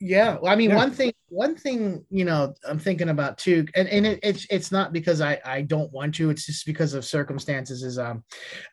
yeah 0.00 0.38
well, 0.40 0.52
i 0.52 0.56
mean 0.56 0.70
yeah. 0.70 0.76
one 0.76 0.90
thing 0.90 1.12
one 1.28 1.54
thing 1.54 2.04
you 2.10 2.24
know 2.24 2.54
i'm 2.66 2.78
thinking 2.78 3.10
about 3.10 3.36
too 3.36 3.66
and, 3.74 3.88
and 3.88 4.06
it, 4.06 4.20
it's 4.22 4.46
it's 4.50 4.72
not 4.72 4.92
because 4.92 5.20
i 5.20 5.38
i 5.44 5.60
don't 5.60 5.92
want 5.92 6.14
to 6.14 6.30
it's 6.30 6.46
just 6.46 6.64
because 6.64 6.94
of 6.94 7.04
circumstances 7.04 7.82
is 7.82 7.98
um 7.98 8.24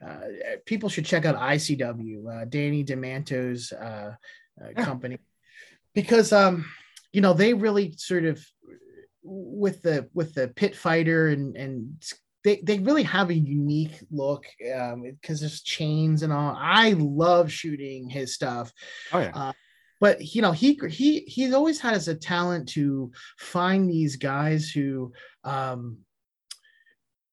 uh, 0.05 0.19
people 0.65 0.87
should 0.87 1.05
check 1.05 1.25
out 1.25 1.35
icw 1.35 2.41
uh, 2.41 2.45
danny 2.45 2.83
demanto's 2.83 3.71
uh, 3.73 4.13
uh 4.61 4.83
company 4.83 5.17
because 5.93 6.31
um 6.31 6.65
you 7.11 7.21
know 7.21 7.33
they 7.33 7.53
really 7.53 7.93
sort 7.97 8.25
of 8.25 8.45
with 9.23 9.81
the 9.81 10.07
with 10.13 10.33
the 10.33 10.47
pit 10.49 10.75
fighter 10.75 11.27
and 11.27 11.55
and 11.55 12.03
they, 12.43 12.61
they 12.63 12.79
really 12.79 13.03
have 13.03 13.29
a 13.29 13.33
unique 13.33 13.97
look 14.11 14.45
because 14.59 14.93
um, 14.93 15.13
there's 15.25 15.61
chains 15.61 16.23
and 16.23 16.33
all. 16.33 16.55
I 16.59 16.93
love 16.97 17.51
shooting 17.51 18.09
his 18.09 18.33
stuff. 18.33 18.71
Oh 19.11 19.19
yeah. 19.19 19.31
Uh, 19.33 19.53
but 20.01 20.35
you 20.35 20.41
know 20.41 20.51
he 20.51 20.77
he 20.89 21.19
he's 21.21 21.53
always 21.53 21.79
had 21.79 21.93
as 21.93 22.09
a 22.09 22.15
talent 22.15 22.67
to 22.69 23.09
find 23.37 23.89
these 23.89 24.17
guys 24.17 24.69
who 24.69 25.13
um, 25.45 25.99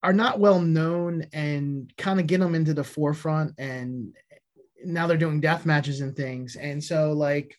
are 0.05 0.13
not 0.13 0.39
well 0.39 0.61
known 0.61 1.27
and 1.33 1.93
kind 1.99 2.21
of 2.21 2.29
get 2.29 2.39
them 2.39 2.55
into 2.55 2.73
the 2.73 2.85
forefront 2.85 3.55
and 3.59 4.15
now 4.85 5.07
they're 5.07 5.17
doing 5.17 5.41
death 5.41 5.67
matches 5.67 6.01
and 6.01 6.15
things 6.17 6.55
and 6.55 6.83
so 6.83 7.13
like 7.13 7.57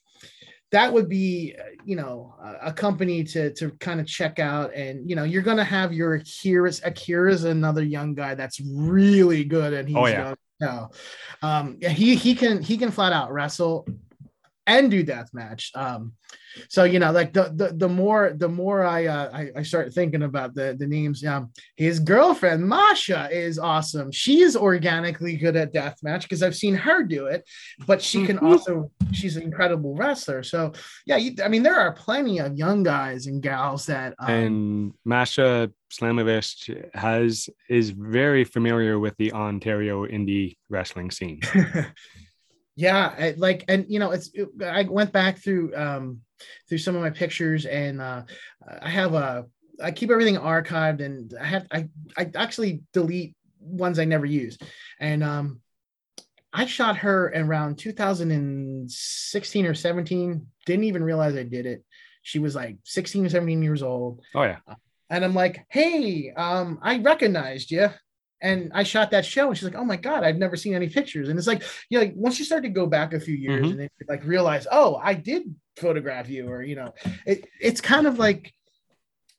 that 0.72 0.92
would 0.92 1.10
be 1.10 1.56
you 1.86 1.96
know 1.96 2.34
a 2.62 2.72
company 2.72 3.24
to 3.24 3.54
to 3.54 3.72
kind 3.72 4.00
of 4.00 4.08
check 4.08 4.40
out. 4.40 4.74
And 4.74 5.10
you 5.10 5.16
know 5.16 5.24
you're 5.24 5.42
gonna 5.42 5.64
have 5.64 5.94
your 5.94 6.16
Akira's 6.16 6.82
Akira's 6.84 7.44
another 7.44 7.84
young 7.84 8.14
guy 8.14 8.36
that's 8.36 8.60
really 8.62 9.44
good 9.44 9.74
and 9.74 9.88
he's 9.88 9.98
oh, 9.98 10.08
yeah. 10.08 10.24
young 10.28 10.36
now 10.60 10.92
um 11.42 11.78
yeah 11.82 11.90
he 11.90 12.16
he 12.16 12.36
can 12.36 12.62
he 12.62 12.78
can 12.78 12.92
flat 12.92 13.12
out 13.12 13.34
wrestle 13.34 13.88
and 14.68 14.92
do 14.92 15.04
death 15.04 15.30
match. 15.34 15.72
Um, 15.76 16.14
so 16.70 16.84
you 16.84 17.00
know, 17.00 17.12
like 17.12 17.34
the 17.34 17.52
the, 17.56 17.74
the 17.74 17.88
more 17.90 18.34
the 18.36 18.50
more 18.50 18.84
I, 18.84 19.06
uh, 19.06 19.30
I 19.34 19.52
I 19.58 19.64
start 19.64 19.94
thinking 19.94 20.24
about 20.24 20.54
the 20.54 20.76
the 20.78 20.88
names. 20.88 21.24
Um, 21.26 21.52
his 21.78 22.00
girlfriend 22.00 22.68
Masha 22.68 23.30
is 23.32 23.58
awesome. 23.58 24.12
She 24.12 24.42
is 24.42 24.56
organically 24.56 25.38
good 25.38 25.56
at 25.56 25.72
death 25.74 25.98
match 26.04 26.24
because 26.24 26.44
I've 26.44 26.56
seen 26.56 26.76
her 26.76 27.04
do 27.04 27.28
it, 27.28 27.48
but 27.88 28.02
she 28.02 28.26
can 28.26 28.38
Mhm. 28.38 28.44
also 28.44 28.92
she's 29.12 29.38
an 29.38 29.44
incredible 29.44 29.96
wrestler. 29.96 30.44
So 30.44 30.74
yeah, 31.06 31.18
you, 31.18 31.36
I 31.44 31.48
mean 31.48 31.64
there 31.64 31.80
are 31.80 31.94
plenty 31.94 32.40
of 32.40 32.58
young 32.58 32.84
guys 32.84 33.28
and 33.28 33.42
gals 33.42 33.86
that 33.86 34.14
um, 34.20 34.30
and 34.30 34.94
Masha 35.06 35.72
Slamovich 35.92 36.92
has 36.94 37.50
is 37.70 37.90
very 37.92 38.44
familiar 38.44 39.00
with 39.00 39.16
the 39.18 39.32
Ontario 39.34 40.06
indie 40.06 40.58
wrestling 40.70 41.12
scene. 41.12 41.40
yeah 42.76 43.14
I- 43.18 43.36
like 43.38 43.66
and 43.68 43.86
you 43.90 44.00
know 44.00 44.12
it's 44.12 44.30
it- 44.34 44.50
i 44.64 44.84
went 44.84 45.12
back 45.12 45.38
through 45.40 45.76
um 45.76 46.22
through 46.68 46.78
some 46.80 46.96
of 46.96 47.02
my 47.02 47.10
pictures 47.10 47.66
and 47.66 48.02
uh 48.02 48.24
i 48.82 48.90
have 48.90 49.14
a 49.14 49.46
i 49.82 49.92
keep 49.92 50.10
everything 50.10 50.38
archived 50.38 51.02
and 51.04 51.34
i 51.40 51.46
have 51.46 51.68
i 51.72 51.88
i 52.18 52.30
actually 52.36 52.82
delete 52.94 53.36
ones 53.60 54.00
i 54.00 54.06
never 54.06 54.26
use. 54.26 54.58
And 55.00 55.24
um 55.24 55.62
i 56.54 56.66
shot 56.66 56.98
her 56.98 57.32
around 57.36 57.78
2016 57.78 59.66
or 59.66 59.74
17 59.74 60.48
didn't 60.66 60.84
even 60.86 61.04
realize 61.04 61.36
i 61.36 61.44
did 61.44 61.66
it. 61.66 61.84
She 62.24 62.40
was 62.40 62.56
like 62.56 62.78
16 62.84 63.26
or 63.26 63.30
17 63.30 63.64
years 63.64 63.82
old. 63.82 64.22
Oh 64.36 64.44
yeah, 64.44 64.60
and 65.10 65.26
I'm 65.26 65.34
like, 65.34 65.66
hey, 65.70 66.32
um, 66.32 66.80
I 66.82 67.00
recognized 67.00 67.72
you. 67.72 67.90
And 68.42 68.72
I 68.74 68.84
shot 68.84 69.12
that 69.12 69.26
show, 69.26 69.48
and 69.50 69.58
she's 69.58 69.66
like, 69.66 69.76
"Oh 69.76 69.86
my 69.86 69.98
god, 69.98 70.24
I've 70.24 70.38
never 70.38 70.56
seen 70.56 70.74
any 70.74 70.90
pictures." 70.90 71.30
And 71.30 71.38
it's 71.38 71.48
like, 71.48 71.64
you 71.90 72.00
know, 72.00 72.06
like 72.06 72.14
once 72.16 72.40
you 72.40 72.46
start 72.46 72.64
to 72.64 72.70
go 72.70 72.88
back 72.88 73.14
a 73.14 73.20
few 73.20 73.36
years 73.36 73.66
Mhm. 73.68 73.70
and 73.72 73.80
then 73.82 73.90
like 74.10 74.24
realize, 74.26 74.66
oh, 74.72 74.96
I 74.96 75.14
did 75.14 75.44
photograph 75.78 76.28
you, 76.30 76.48
or 76.50 76.64
you 76.64 76.76
know, 76.76 76.94
it, 77.26 77.46
it's 77.60 77.82
kind 77.82 78.08
of 78.08 78.18
like 78.18 78.52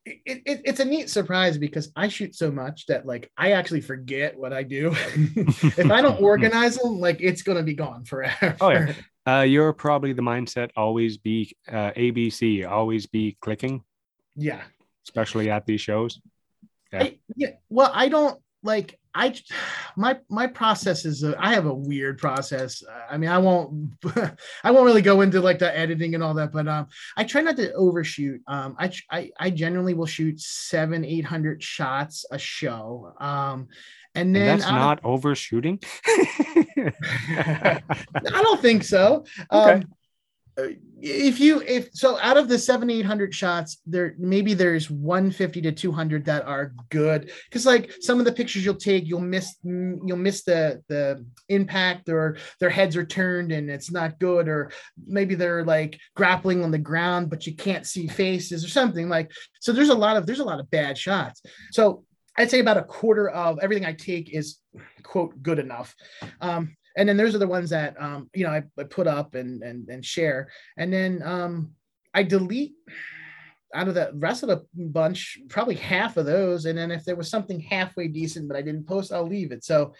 it, 0.05 0.43
it, 0.47 0.61
it's 0.65 0.81
a 0.81 0.85
neat 0.85 1.11
surprise 1.11 1.59
because 1.59 1.91
I 1.95 2.09
shoot 2.09 2.35
so 2.35 2.51
much 2.51 2.87
that 2.87 3.07
like 3.07 3.31
I 3.37 3.53
actually 3.53 3.81
forget 3.83 4.37
what 4.39 4.53
I 4.53 4.63
do. 4.63 4.91
if 5.17 5.91
I 5.91 6.01
don't 6.03 6.21
organize 6.31 6.77
them, 6.77 6.99
like 7.01 7.21
it's 7.21 7.43
gonna 7.43 7.63
be 7.63 7.75
gone 7.75 8.05
forever. 8.05 8.57
Oh, 8.61 8.71
yeah. 8.71 8.95
uh, 9.27 9.43
you're 9.43 9.73
probably 9.73 10.13
the 10.13 10.23
mindset 10.23 10.71
always 10.77 11.19
be 11.19 11.57
uh, 11.69 11.91
ABC, 11.93 12.69
always 12.69 13.07
be 13.07 13.37
clicking, 13.41 13.83
yeah. 14.37 14.63
especially 15.07 15.51
at 15.51 15.67
these 15.67 15.81
shows. 15.81 16.21
Yeah. 16.93 17.03
I, 17.03 17.19
yeah. 17.37 17.51
Well, 17.69 17.91
I 17.93 18.09
don't 18.09 18.41
like 18.63 18.99
I 19.15 19.35
my 19.97 20.19
my 20.29 20.47
process 20.47 21.05
is 21.05 21.23
a, 21.23 21.35
I 21.39 21.55
have 21.55 21.67
a 21.67 21.75
weird 21.75 22.19
process. 22.19 22.83
I 23.11 23.17
mean, 23.19 23.31
I 23.31 23.39
won't 23.39 23.93
I 24.65 24.71
won't 24.71 24.87
really 24.87 25.03
go 25.03 25.21
into 25.21 25.41
like 25.41 25.59
the 25.59 25.77
editing 25.77 26.15
and 26.15 26.23
all 26.23 26.35
that, 26.35 26.53
but 26.53 26.69
um, 26.69 26.87
I 27.17 27.25
try 27.25 27.41
not 27.41 27.57
to 27.57 27.73
overshoot. 27.75 28.41
Um, 28.47 28.77
I 28.79 28.93
I, 29.11 29.31
I 29.39 29.51
generally 29.51 29.95
will 29.95 30.07
shoot 30.07 30.41
seven 30.41 31.05
eight 31.05 31.25
hundred 31.25 31.63
shots 31.63 32.25
a 32.31 32.39
show. 32.39 33.13
Um, 33.21 33.69
and 34.15 34.27
And 34.27 34.37
then 34.37 34.59
that's 34.59 34.65
out 34.71 34.75
of- 34.75 34.79
not 34.79 35.01
overshooting. 35.05 35.81
I 36.77 37.81
don't 38.15 38.61
think 38.61 38.85
so. 38.85 39.25
Okay. 39.51 39.73
Um, 39.73 39.81
uh, 39.81 39.85
if 41.01 41.41
you 41.41 41.63
if 41.63 41.89
so 41.95 42.19
out 42.21 42.37
of 42.37 42.47
the 42.47 42.59
seven 42.59 42.91
eight 42.91 43.07
hundred 43.07 43.35
shots 43.35 43.79
there 43.87 44.15
maybe 44.19 44.53
there's 44.53 44.91
150 44.91 45.63
to 45.63 45.73
200 45.73 46.27
that 46.27 46.45
are 46.47 46.75
good. 46.91 47.33
Because 47.49 47.65
like 47.65 47.93
some 48.01 48.19
of 48.19 48.27
the 48.27 48.33
pictures 48.33 48.65
you'll 48.65 48.75
take 48.75 49.07
you'll 49.07 49.21
miss 49.21 49.57
mm, 49.65 49.99
you'll 50.05 50.19
miss 50.19 50.43
the 50.45 50.83
the 50.89 51.25
impact 51.49 52.09
or 52.09 52.37
their 52.61 52.71
heads 52.71 52.97
are 52.97 53.05
turned 53.05 53.51
and 53.51 53.71
it's 53.71 53.91
not 53.91 54.19
good 54.21 54.47
or 54.47 54.71
maybe 55.07 55.35
they're 55.35 55.65
like 55.65 55.99
grappling 56.15 56.63
on 56.63 56.71
the 56.71 56.79
ground 56.79 57.31
but 57.31 57.47
you 57.47 57.55
can't 57.55 57.87
see 57.87 58.07
faces 58.07 58.65
or 58.65 58.69
something 58.69 59.09
like 59.09 59.31
so 59.61 59.73
there's 59.73 59.89
a 59.89 59.95
lot 59.95 60.17
of 60.17 60.27
there's 60.27 60.41
a 60.41 60.45
lot 60.45 60.61
of 60.61 60.71
bad 60.71 60.99
shots. 60.99 61.43
So 61.73 62.05
i'd 62.37 62.51
say 62.51 62.61
about 62.61 62.77
a 62.77 62.83
quarter 62.83 63.29
of 63.29 63.59
everything 63.61 63.85
i 63.85 63.93
take 63.93 64.33
is 64.33 64.59
quote 65.03 65.43
good 65.43 65.59
enough. 65.59 65.95
Um 66.41 66.77
and 66.97 67.09
then 67.09 67.17
those 67.17 67.35
are 67.35 67.39
the 67.39 67.47
ones 67.47 67.71
that 67.71 68.01
um 68.01 68.29
you 68.35 68.45
know 68.45 68.51
I, 68.51 68.63
I 68.79 68.85
put 68.85 69.07
up 69.07 69.35
and 69.35 69.63
and 69.63 69.89
and 69.89 70.05
share. 70.05 70.49
And 70.77 70.93
then 70.93 71.23
um 71.25 71.73
i 72.15 72.23
delete 72.23 72.75
out 73.75 73.89
of 73.89 73.95
the 73.95 74.11
rest 74.15 74.43
of 74.43 74.51
the 74.51 74.67
bunch 74.75 75.39
probably 75.49 75.77
half 75.77 76.17
of 76.17 76.27
those. 76.27 76.67
And 76.67 76.77
then 76.77 76.91
if 76.91 77.05
there 77.05 77.17
was 77.17 77.31
something 77.31 77.61
halfway 77.61 78.09
decent 78.09 78.49
but 78.49 78.57
i 78.57 78.63
didn't 78.63 78.87
post 78.87 79.13
i'll 79.13 79.27
leave 79.27 79.53
it. 79.53 79.65
So 79.65 79.95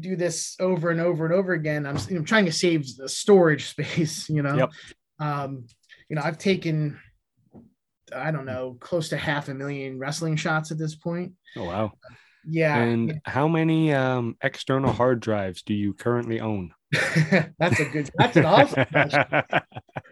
do 0.00 0.14
this 0.16 0.56
over 0.60 0.90
and 0.90 1.00
over 1.00 1.24
and 1.24 1.34
over 1.34 1.52
again. 1.52 1.86
I'm, 1.86 1.96
know, 2.10 2.22
trying 2.22 2.44
to 2.44 2.52
save 2.52 2.96
the 2.96 3.08
storage 3.08 3.66
space 3.70 4.28
you 4.28 4.42
know? 4.42 4.56
Yep. 4.56 4.70
um 5.20 5.66
you 6.08 6.16
know 6.16 6.22
i've 6.22 6.38
taken 6.38 6.98
i 8.14 8.30
don't 8.30 8.46
know 8.46 8.76
close 8.80 9.08
to 9.10 9.16
half 9.16 9.48
a 9.48 9.54
million 9.54 9.98
wrestling 9.98 10.36
shots 10.36 10.70
at 10.70 10.78
this 10.78 10.94
point. 10.94 11.32
Oh 11.56 11.64
wow. 11.64 11.92
Yeah 12.46 12.76
And 12.76 13.20
how 13.24 13.48
many 13.48 13.92
um, 13.92 14.36
external 14.42 14.92
hard 14.92 15.20
drives 15.20 15.62
do 15.62 15.74
you 15.74 15.92
currently 15.94 16.40
own? 16.40 16.72
that's 17.58 17.80
a 17.80 17.84
good 17.84 18.10
that's 18.16 18.36
an 18.36 18.44
awesome 18.46 18.84
question. 18.86 19.24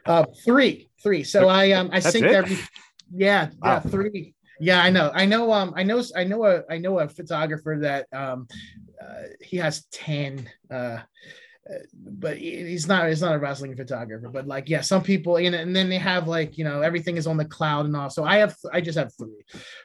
Uh, 0.07 0.25
three, 0.43 0.89
three. 1.03 1.23
So 1.23 1.49
I 1.49 1.73
um 1.73 1.91
I 1.93 1.99
it? 1.99 2.23
every. 2.23 2.57
Yeah, 3.15 3.51
Wow. 3.61 3.75
yeah, 3.75 3.81
three. 3.81 4.35
Yeah, 4.59 4.83
I 4.83 4.89
know. 4.91 5.11
I 5.15 5.27
know. 5.27 5.53
Um, 5.53 5.75
I 5.77 5.83
know. 5.83 6.03
I 6.17 6.25
know 6.25 6.45
a. 6.47 6.63
I 6.71 6.79
know 6.79 6.99
a 6.99 7.09
photographer 7.09 7.79
that 7.83 8.07
um, 8.13 8.49
uh, 9.03 9.25
he 9.43 9.59
has 9.59 9.85
ten. 9.93 10.49
Uh, 10.71 10.75
uh, 11.71 11.75
but 11.95 12.39
he- 12.39 12.65
he's 12.65 12.89
not. 12.89 13.07
He's 13.09 13.21
not 13.21 13.35
a 13.35 13.39
wrestling 13.39 13.77
photographer. 13.77 14.31
But 14.31 14.47
like, 14.47 14.69
yeah, 14.69 14.81
some 14.81 15.03
people. 15.03 15.37
And, 15.37 15.55
and 15.55 15.77
then 15.77 15.91
they 15.91 15.99
have 15.99 16.27
like 16.27 16.57
you 16.57 16.65
know 16.65 16.81
everything 16.81 17.19
is 17.19 17.27
on 17.27 17.37
the 17.37 17.45
cloud 17.45 17.85
and 17.85 17.95
all. 17.95 18.09
So 18.09 18.25
I 18.25 18.39
have. 18.39 18.57
I 18.73 18.81
just 18.81 18.99
have 18.99 19.13
three. 19.15 19.45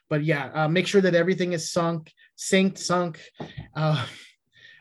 But 0.09 0.23
yeah, 0.23 0.51
uh, 0.53 0.67
make 0.69 0.87
sure 0.87 1.01
that 1.01 1.15
everything 1.15 1.51
is 1.51 1.69
sunk, 1.69 2.11
synced, 2.37 2.79
sunk, 2.79 3.19
uh, 3.75 4.05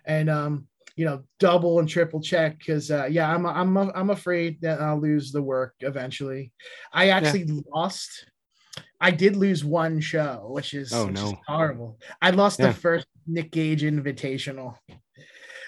and 0.05 0.29
um, 0.31 0.67
you 0.97 1.05
know, 1.05 1.23
double 1.39 1.79
and 1.79 1.89
triple 1.89 2.21
check 2.21 2.59
because 2.59 2.91
uh, 2.91 3.07
yeah, 3.11 3.33
I'm 3.33 3.47
I'm 3.47 3.77
I'm 3.77 4.11
afraid 4.11 4.61
that 4.63 4.81
I'll 4.81 5.01
lose 5.01 5.33
the 5.33 5.43
work 5.43 5.75
eventually. 5.81 6.53
I 6.93 7.09
actually 7.11 7.47
lost. 7.75 8.27
I 9.01 9.11
did 9.11 9.35
lose 9.37 9.65
one 9.65 10.01
show, 10.01 10.47
which 10.51 10.75
is, 10.75 10.93
Oh, 10.93 11.07
which 11.07 11.19
is 11.19 11.33
horrible. 11.47 11.99
I 12.21 12.31
lost 12.31 12.61
Yeah. 12.61 12.69
the 12.69 12.75
first 12.75 13.07
Nick 13.27 13.51
Gage 13.51 13.83
Invitational. 13.83 14.77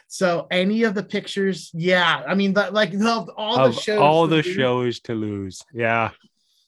So 0.07 0.47
any 0.53 0.85
of 0.85 0.95
the 0.95 1.03
pictures, 1.03 1.71
yeah, 1.75 2.23
I 2.29 2.35
mean, 2.37 2.53
like 2.53 2.93
all 2.95 3.57
the 3.57 3.63
of 3.65 3.75
shows, 3.75 3.99
all 3.99 4.27
the 4.29 4.37
lose. 4.37 4.47
shows 4.47 5.01
to 5.01 5.15
lose. 5.15 5.63
Yeah. 5.73 6.11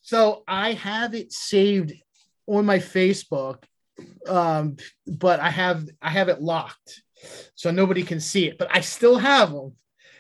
So 0.02 0.42
I 0.48 0.72
have 0.72 1.14
it 1.14 1.32
saved 1.32 1.92
on 2.48 2.66
my 2.66 2.78
Facebook, 2.80 3.62
um, 4.28 4.76
but 5.06 5.40
I 5.40 5.50
have 5.50 5.88
I 6.02 6.10
have 6.10 6.28
it 6.28 6.40
locked, 6.40 7.02
so 7.54 7.70
nobody 7.70 8.02
can 8.02 8.20
see 8.20 8.46
it. 8.46 8.58
But 8.58 8.68
I 8.70 8.80
still 8.80 9.18
have 9.18 9.52
them, 9.52 9.74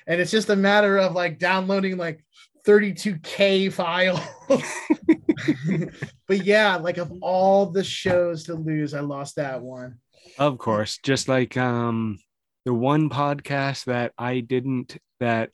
and 0.06 0.20
it's 0.20 0.30
just 0.30 0.50
a 0.50 0.56
matter 0.56 0.98
of 0.98 1.12
like 1.12 1.38
downloading 1.38 1.96
like 1.96 2.24
32k 2.66 3.72
files. 3.72 4.20
but 6.26 6.44
yeah, 6.44 6.76
like 6.76 6.98
of 6.98 7.12
all 7.20 7.66
the 7.66 7.84
shows 7.84 8.44
to 8.44 8.54
lose, 8.54 8.94
I 8.94 9.00
lost 9.00 9.36
that 9.36 9.62
one. 9.62 9.98
Of 10.38 10.58
course, 10.58 10.98
just 11.02 11.28
like 11.28 11.56
um 11.56 12.18
the 12.64 12.74
one 12.74 13.08
podcast 13.08 13.84
that 13.84 14.12
I 14.18 14.40
didn't 14.40 14.98
that 15.20 15.50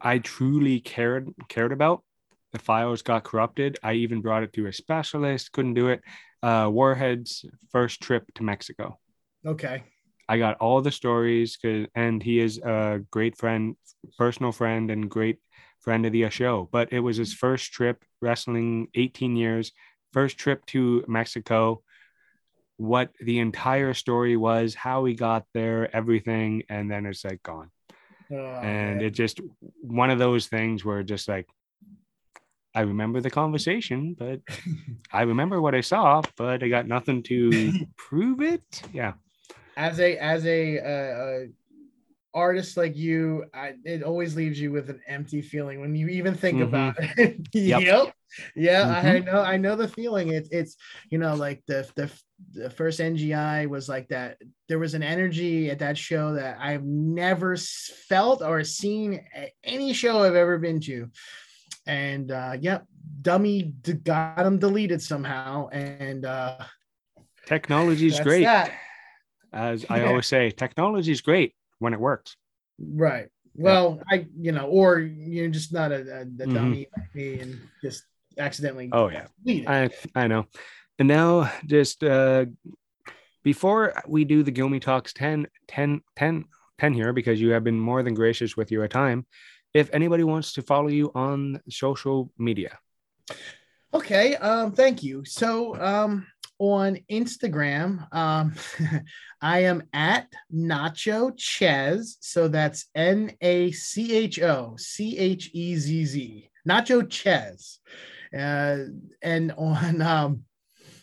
I 0.00 0.18
truly 0.18 0.80
cared 0.80 1.28
cared 1.48 1.72
about, 1.72 2.02
the 2.52 2.58
files 2.58 3.02
got 3.02 3.24
corrupted. 3.24 3.78
I 3.82 3.94
even 3.94 4.20
brought 4.20 4.42
it 4.42 4.52
to 4.54 4.66
a 4.66 4.72
specialist, 4.72 5.52
couldn't 5.52 5.74
do 5.74 5.88
it. 5.88 6.02
Uh 6.44 6.68
Warhead's 6.68 7.46
first 7.72 8.02
trip 8.02 8.24
to 8.34 8.42
Mexico. 8.42 8.98
Okay. 9.46 9.82
I 10.28 10.38
got 10.38 10.58
all 10.58 10.80
the 10.82 10.92
stories 10.92 11.56
cuz 11.56 11.86
and 11.94 12.22
he 12.22 12.38
is 12.38 12.58
a 12.58 13.00
great 13.10 13.34
friend, 13.42 13.76
personal 14.18 14.52
friend 14.52 14.90
and 14.90 15.10
great 15.10 15.38
friend 15.80 16.04
of 16.04 16.12
the 16.12 16.28
show, 16.30 16.68
but 16.76 16.92
it 16.92 17.00
was 17.00 17.16
his 17.16 17.32
first 17.32 17.72
trip 17.72 18.04
wrestling 18.20 18.88
18 18.94 19.36
years, 19.36 19.72
first 20.12 20.36
trip 20.38 20.64
to 20.66 21.04
Mexico 21.08 21.82
what 22.76 23.10
the 23.20 23.38
entire 23.38 23.94
story 23.94 24.36
was, 24.36 24.74
how 24.74 25.04
he 25.04 25.14
got 25.14 25.44
there, 25.54 25.94
everything, 25.94 26.62
and 26.68 26.90
then 26.90 27.06
it's 27.06 27.24
like 27.24 27.42
gone. 27.42 27.70
Oh, 28.32 28.36
and 28.36 28.98
man. 28.98 29.06
it 29.06 29.10
just 29.10 29.40
one 29.80 30.10
of 30.10 30.18
those 30.18 30.46
things 30.46 30.84
where 30.84 31.02
just 31.02 31.28
like 31.28 31.48
I 32.74 32.80
remember 32.82 33.20
the 33.20 33.30
conversation, 33.30 34.16
but 34.18 34.40
I 35.12 35.22
remember 35.22 35.60
what 35.60 35.74
I 35.74 35.80
saw, 35.80 36.22
but 36.36 36.62
I 36.62 36.68
got 36.68 36.88
nothing 36.88 37.22
to 37.24 37.72
prove 37.96 38.40
it. 38.40 38.82
Yeah. 38.92 39.12
as 39.76 40.00
a 40.00 40.16
as 40.18 40.44
a 40.46 40.78
uh, 40.80 40.84
uh, 41.24 41.44
artist 42.34 42.76
like 42.76 42.96
you, 42.96 43.44
I, 43.54 43.74
it 43.84 44.02
always 44.02 44.34
leaves 44.34 44.60
you 44.60 44.72
with 44.72 44.90
an 44.90 45.00
empty 45.06 45.40
feeling 45.40 45.80
when 45.80 45.94
you 45.94 46.08
even 46.08 46.34
think 46.34 46.58
Mhm. 46.58 46.62
about 46.64 46.94
it. 46.98 47.46
Yep. 47.54 47.80
yep. 47.82 48.14
Yeah, 48.56 48.88
I 48.88 49.04
Mhm. 49.20 49.24
know. 49.26 49.40
I 49.42 49.56
know 49.56 49.76
the 49.76 49.86
feeling. 49.86 50.30
It's 50.30 50.48
it's 50.50 50.76
you 51.10 51.18
know 51.18 51.36
like 51.36 51.62
the 51.68 51.88
the 51.94 52.10
the 52.52 52.70
first 52.70 52.98
NGI 52.98 53.66
was 53.68 53.88
like 53.88 54.08
that. 54.08 54.38
There 54.68 54.80
was 54.80 54.94
an 54.94 55.04
energy 55.04 55.70
at 55.70 55.78
that 55.78 55.96
show 55.96 56.34
that 56.34 56.58
I've 56.60 56.82
never 56.84 57.56
felt 58.08 58.42
or 58.42 58.64
seen 58.64 59.24
at 59.32 59.50
any 59.62 59.92
show 59.92 60.24
I've 60.24 60.34
ever 60.34 60.58
been 60.58 60.80
to. 60.80 61.08
And 61.86 62.30
uh, 62.30 62.56
yep, 62.60 62.86
Dummy 63.22 63.62
d- 63.82 63.94
got 63.94 64.36
them 64.42 64.58
deleted 64.58 65.02
somehow. 65.02 65.68
And 65.68 66.24
uh, 66.24 66.58
Technology 67.46 68.06
is 68.06 68.20
great. 68.20 68.44
that. 68.44 68.72
As 69.52 69.84
I 69.88 70.00
Yeah. 70.00 70.06
always 70.08 70.26
say, 70.26 70.50
technology 70.50 71.12
is 71.12 71.20
great 71.20 71.54
when 71.78 71.92
it 71.92 72.00
works. 72.00 72.36
Right. 72.78 73.28
Well, 73.54 74.00
I, 74.10 74.26
you 74.36 74.50
know, 74.50 74.66
or 74.66 74.98
you're 74.98 75.48
just 75.48 75.72
not 75.72 75.92
a, 75.92 75.96
a, 75.96 76.20
a 76.22 76.24
Mhm. 76.24 76.54
dummy 76.54 76.88
like 76.96 77.14
me 77.14 77.38
and 77.40 77.60
just 77.80 78.04
accidentally 78.36 78.88
Oh 78.92 79.08
yeah. 79.10 79.26
I 79.68 79.90
I 80.14 80.26
know. 80.26 80.46
And 80.98 81.06
now 81.06 81.52
just 81.66 82.02
uh 82.02 82.46
before 83.44 83.92
we 84.08 84.24
do 84.24 84.42
the 84.42 84.50
Gilmy 84.52 84.80
Talks 84.80 85.12
10, 85.12 85.46
10, 85.68 86.00
10, 86.16 86.44
10 86.78 86.94
here, 86.94 87.12
because 87.12 87.40
you 87.40 87.50
have 87.50 87.62
been 87.62 87.78
more 87.78 88.02
than 88.02 88.14
gracious 88.14 88.56
with 88.56 88.72
your 88.72 88.88
time. 88.88 89.26
If 89.74 89.90
anybody 89.92 90.24
wants 90.24 90.52
to 90.54 90.62
follow 90.62 90.88
you 90.88 91.10
on 91.14 91.60
social 91.68 92.30
media, 92.38 92.78
Okay, 93.94 94.34
um, 94.36 94.72
thank 94.72 95.04
you. 95.04 95.24
So 95.24 95.80
um, 95.80 96.26
on 96.58 96.98
Instagram, 97.08 98.12
um, 98.12 98.52
I 99.40 99.60
am 99.60 99.84
at 99.92 100.26
Nacho 100.52 101.30
Chezz. 101.38 102.16
So 102.18 102.48
that's 102.48 102.86
N 102.96 103.30
A 103.40 103.70
C 103.70 104.16
H 104.16 104.40
O 104.40 104.74
C 104.76 105.16
H 105.16 105.50
E 105.52 105.76
Z 105.76 106.06
Z. 106.06 106.50
Nacho 106.68 107.02
Chezz. 107.02 107.78
Uh, 108.36 108.90
and 109.22 109.52
on, 109.52 110.02
um, 110.02 110.42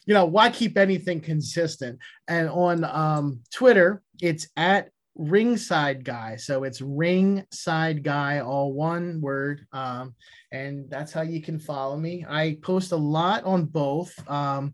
you 0.05 0.13
know, 0.13 0.25
why 0.25 0.49
keep 0.49 0.77
anything 0.77 1.21
consistent? 1.21 1.97
And 2.27 2.49
on 2.49 2.83
um, 2.83 3.39
Twitter, 3.53 4.01
it's 4.21 4.49
at 4.57 4.89
ringside 5.15 6.03
guy. 6.03 6.35
So 6.35 6.63
it's 6.63 6.81
ringside 6.81 8.03
guy 8.03 8.39
all 8.39 8.73
one 8.73 9.21
word. 9.21 9.65
Um 9.71 10.15
and 10.51 10.89
that's 10.89 11.13
how 11.13 11.21
you 11.21 11.41
can 11.41 11.59
follow 11.59 11.97
me. 11.97 12.25
I 12.27 12.57
post 12.61 12.91
a 12.91 12.97
lot 12.97 13.43
on 13.43 13.65
both. 13.65 14.13
Um 14.29 14.73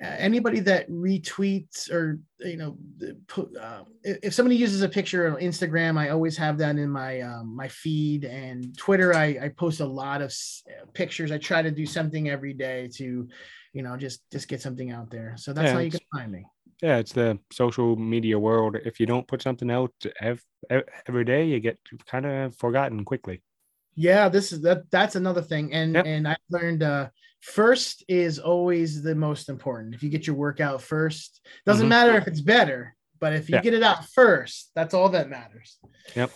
anybody 0.00 0.60
that 0.60 0.90
retweets 0.90 1.90
or 1.90 2.20
you 2.40 2.56
know 2.58 2.76
put 3.28 3.56
uh, 3.56 3.82
if 4.04 4.34
somebody 4.34 4.54
uses 4.54 4.82
a 4.82 4.88
picture 4.88 5.26
on 5.28 5.40
instagram 5.40 5.98
i 5.98 6.10
always 6.10 6.36
have 6.36 6.58
that 6.58 6.76
in 6.76 6.90
my 6.90 7.20
um, 7.22 7.56
my 7.56 7.68
feed. 7.68 8.24
And 8.24 8.76
twitter 8.76 9.14
I, 9.14 9.38
I 9.42 9.48
post 9.56 9.80
a 9.80 9.86
lot 9.86 10.20
of 10.20 10.34
pictures. 10.92 11.32
I 11.32 11.38
try 11.38 11.62
to 11.62 11.70
do 11.70 11.86
something 11.86 12.28
every 12.28 12.52
day 12.52 12.88
to 12.96 13.28
you 13.72 13.82
know 13.82 13.96
just 13.96 14.30
just 14.30 14.48
get 14.48 14.60
something 14.60 14.90
out 14.90 15.10
there. 15.10 15.34
So 15.38 15.52
that's 15.52 15.66
Yeah, 15.66 15.72
how 15.72 15.78
you 15.78 15.90
can 15.90 16.00
find 16.12 16.30
me 16.30 16.44
yeah, 16.82 16.98
it's 16.98 17.12
the 17.12 17.38
social 17.52 17.96
media 17.96 18.38
world. 18.38 18.76
If 18.84 19.00
you 19.00 19.06
don't 19.06 19.26
put 19.26 19.42
something 19.42 19.70
out 19.70 19.92
ev- 20.20 20.42
ev- 20.70 20.84
every 21.08 21.24
day, 21.24 21.44
you 21.46 21.60
get 21.60 21.78
kind 22.06 22.26
of 22.26 22.54
forgotten 22.56 23.04
quickly. 23.04 23.42
Yeah, 23.94 24.28
this 24.28 24.52
is 24.52 24.60
that 24.62 24.90
that's 24.90 25.16
another 25.16 25.40
thing. 25.42 25.72
And 25.72 25.94
Yep. 25.94 26.06
and 26.06 26.28
I 26.28 26.36
learned 26.50 26.82
uh 26.82 27.08
first 27.40 28.04
is 28.08 28.38
always 28.38 29.02
the 29.02 29.14
most 29.14 29.48
important. 29.48 29.94
If 29.94 30.02
you 30.02 30.10
get 30.10 30.26
your 30.26 30.36
workout 30.36 30.82
first, 30.82 31.46
doesn't 31.64 31.86
Mhm. 31.86 31.90
matter 31.90 32.16
if 32.16 32.26
it's 32.26 32.40
better, 32.42 32.94
but 33.20 33.32
if 33.32 33.48
you 33.48 33.56
Yeah. 33.56 33.62
get 33.62 33.72
it 33.74 33.82
out 33.82 34.04
first, 34.10 34.70
that's 34.74 34.92
all 34.92 35.08
that 35.10 35.30
matters. 35.30 35.78
Yep. 36.14 36.30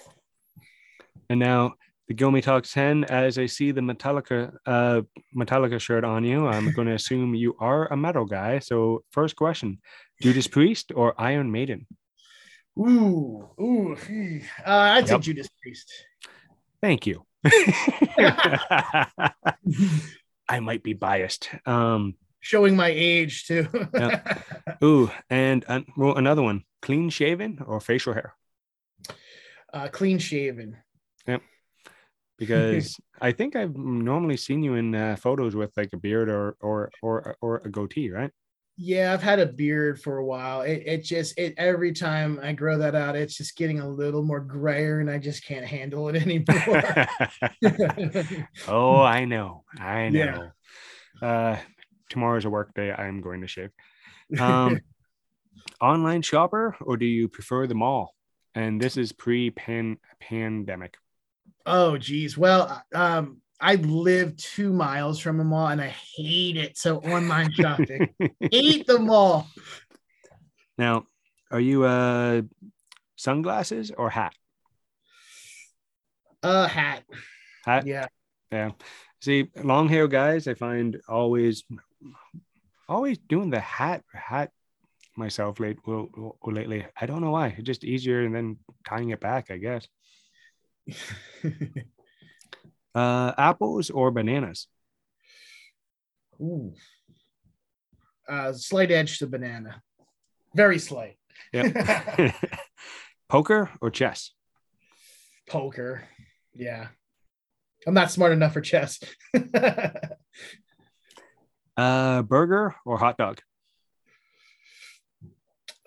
And 1.28 1.38
now 1.38 1.74
the 2.08 2.14
Gilmy 2.14 2.42
Talks 2.42 2.72
10, 2.72 3.04
as 3.04 3.38
I 3.38 3.46
see 3.46 3.72
the 3.72 3.80
Metallica 3.82 4.56
uh 4.66 5.02
Metallica 5.36 5.78
shirt 5.80 6.04
on 6.04 6.24
you, 6.24 6.46
I'm 6.46 6.72
going 6.72 6.88
to 6.92 6.94
assume 6.94 7.34
you 7.34 7.56
are 7.60 7.92
a 7.92 7.96
metal 7.96 8.24
guy. 8.24 8.58
So 8.60 9.04
first 9.12 9.36
question, 9.36 9.80
Judas 10.20 10.46
Priest 10.46 10.92
or 10.94 11.14
Iron 11.20 11.50
Maiden? 11.50 11.86
Ooh, 12.78 13.48
ooh. 13.60 13.96
Uh, 14.64 14.70
I'd 14.96 15.08
say 15.08 15.14
Yep. 15.14 15.20
Judas 15.22 15.48
Priest. 15.62 15.92
Thank 16.82 17.06
you. 17.06 17.24
I 20.48 20.60
might 20.60 20.82
be 20.82 20.94
biased. 20.94 21.48
Um, 21.66 22.14
Showing 22.40 22.74
my 22.76 22.88
age 22.88 23.46
too. 23.46 23.66
ooh, 24.84 25.10
and 25.28 25.64
uh, 25.68 25.80
well, 25.96 26.16
another 26.16 26.42
one, 26.42 26.64
clean 26.80 27.10
shaven 27.10 27.60
or 27.66 27.80
facial 27.80 28.14
hair? 28.14 28.34
uh, 29.72 29.88
clean 29.88 30.18
shaven. 30.18 30.76
Yep. 31.26 31.42
Because 32.38 32.98
I 33.20 33.32
think 33.32 33.54
I've 33.56 33.76
normally 33.76 34.38
seen 34.38 34.62
you 34.62 34.74
in 34.74 34.94
uh, 34.94 35.16
photos 35.16 35.54
with 35.54 35.76
like 35.76 35.90
a 35.92 35.98
beard 35.98 36.30
or 36.30 36.56
or 36.60 36.90
or 37.02 37.36
or 37.42 37.58
a 37.64 37.68
goatee, 37.70 38.10
right? 38.10 38.30
Yeah, 38.82 39.12
I've 39.12 39.22
had 39.22 39.40
a 39.40 39.46
beard 39.46 40.00
for 40.00 40.16
a 40.16 40.24
while. 40.24 40.62
It, 40.62 40.82
it 40.86 41.04
just 41.04 41.38
it 41.38 41.52
every 41.58 41.92
time 41.92 42.40
I 42.42 42.54
grow 42.54 42.78
that 42.78 42.94
out, 42.94 43.14
it's 43.14 43.36
just 43.36 43.54
getting 43.54 43.78
a 43.80 43.86
little 43.86 44.22
more 44.22 44.40
grayer, 44.40 45.00
and 45.00 45.10
I 45.10 45.18
just 45.18 45.44
can't 45.44 45.66
handle 45.66 46.08
it 46.08 46.16
anymore. 46.22 46.82
oh, 48.68 49.00
I 49.02 49.26
know. 49.26 49.64
I 49.78 50.06
Yeah. 50.06 50.48
know. 51.20 51.26
Uh, 51.28 51.58
tomorrow's 52.08 52.46
a 52.46 52.50
work 52.50 52.72
day. 52.74 52.90
I'm 52.90 53.20
going 53.20 53.42
to 53.42 53.46
shave. 53.46 53.70
Um, 54.40 54.80
online 55.80 56.22
shopper 56.22 56.74
or 56.80 56.96
do 56.96 57.04
you 57.04 57.28
prefer 57.28 57.66
the 57.66 57.74
mall? 57.74 58.14
And 58.54 58.80
this 58.80 58.96
is 58.96 59.12
pre 59.12 59.50
pan 59.50 59.98
pandemic. 60.20 60.96
oh, 61.66 61.98
geez. 61.98 62.38
Well, 62.38 62.82
um, 62.94 63.42
I 63.60 63.74
live 63.76 64.36
two 64.36 64.72
miles 64.72 65.18
from 65.18 65.40
a 65.40 65.44
mall, 65.44 65.68
and 65.68 65.80
I 65.80 65.88
hate 66.16 66.56
it. 66.56 66.78
So 66.78 66.98
online 66.98 67.52
shopping, 67.52 68.14
hate 68.50 68.86
the 68.86 68.98
mall. 68.98 69.48
now, 70.78 71.04
are 71.50 71.60
you 71.60 71.84
uh 71.84 72.42
sunglasses 73.16 73.90
or 73.96 74.10
hat? 74.10 74.34
Uh, 76.42 76.66
hat. 76.66 77.04
Hat. 77.66 77.86
Yeah. 77.86 78.06
Yeah. 78.50 78.70
See, 79.20 79.48
long 79.62 79.88
hair 79.88 80.08
guys, 80.08 80.48
I 80.48 80.54
find 80.54 80.98
always 81.08 81.64
always 82.88 83.18
doing 83.18 83.50
the 83.50 83.60
hat 83.60 84.02
hat 84.12 84.50
myself 85.16 85.60
late 85.60 85.78
well, 85.86 86.08
lately. 86.44 86.86
I 86.98 87.06
don't 87.06 87.20
know 87.20 87.32
why. 87.32 87.48
It's 87.48 87.66
just 87.66 87.84
easier 87.84 88.22
and 88.22 88.34
then 88.34 88.58
tying 88.88 89.10
it 89.10 89.20
back, 89.20 89.50
I 89.50 89.58
guess. 89.58 89.86
Uh 92.94 93.32
apples 93.38 93.90
or 93.90 94.10
bananas? 94.10 94.66
Ooh. 96.40 96.72
Uh, 98.28 98.52
slight 98.52 98.90
edge 98.90 99.18
to 99.18 99.26
banana. 99.26 99.82
Very 100.54 100.78
slight. 100.78 101.16
Yeah. 101.52 102.32
Poker 103.28 103.70
or 103.80 103.90
chess? 103.90 104.32
Poker. 105.48 106.04
Yeah. 106.54 106.88
I'm 107.86 107.94
not 107.94 108.10
smart 108.10 108.32
enough 108.32 108.52
for 108.52 108.60
chess. 108.60 109.00
Uh 111.76 112.20
burger 112.22 112.74
or 112.84 112.98
hot 112.98 113.16
dog? 113.16 113.40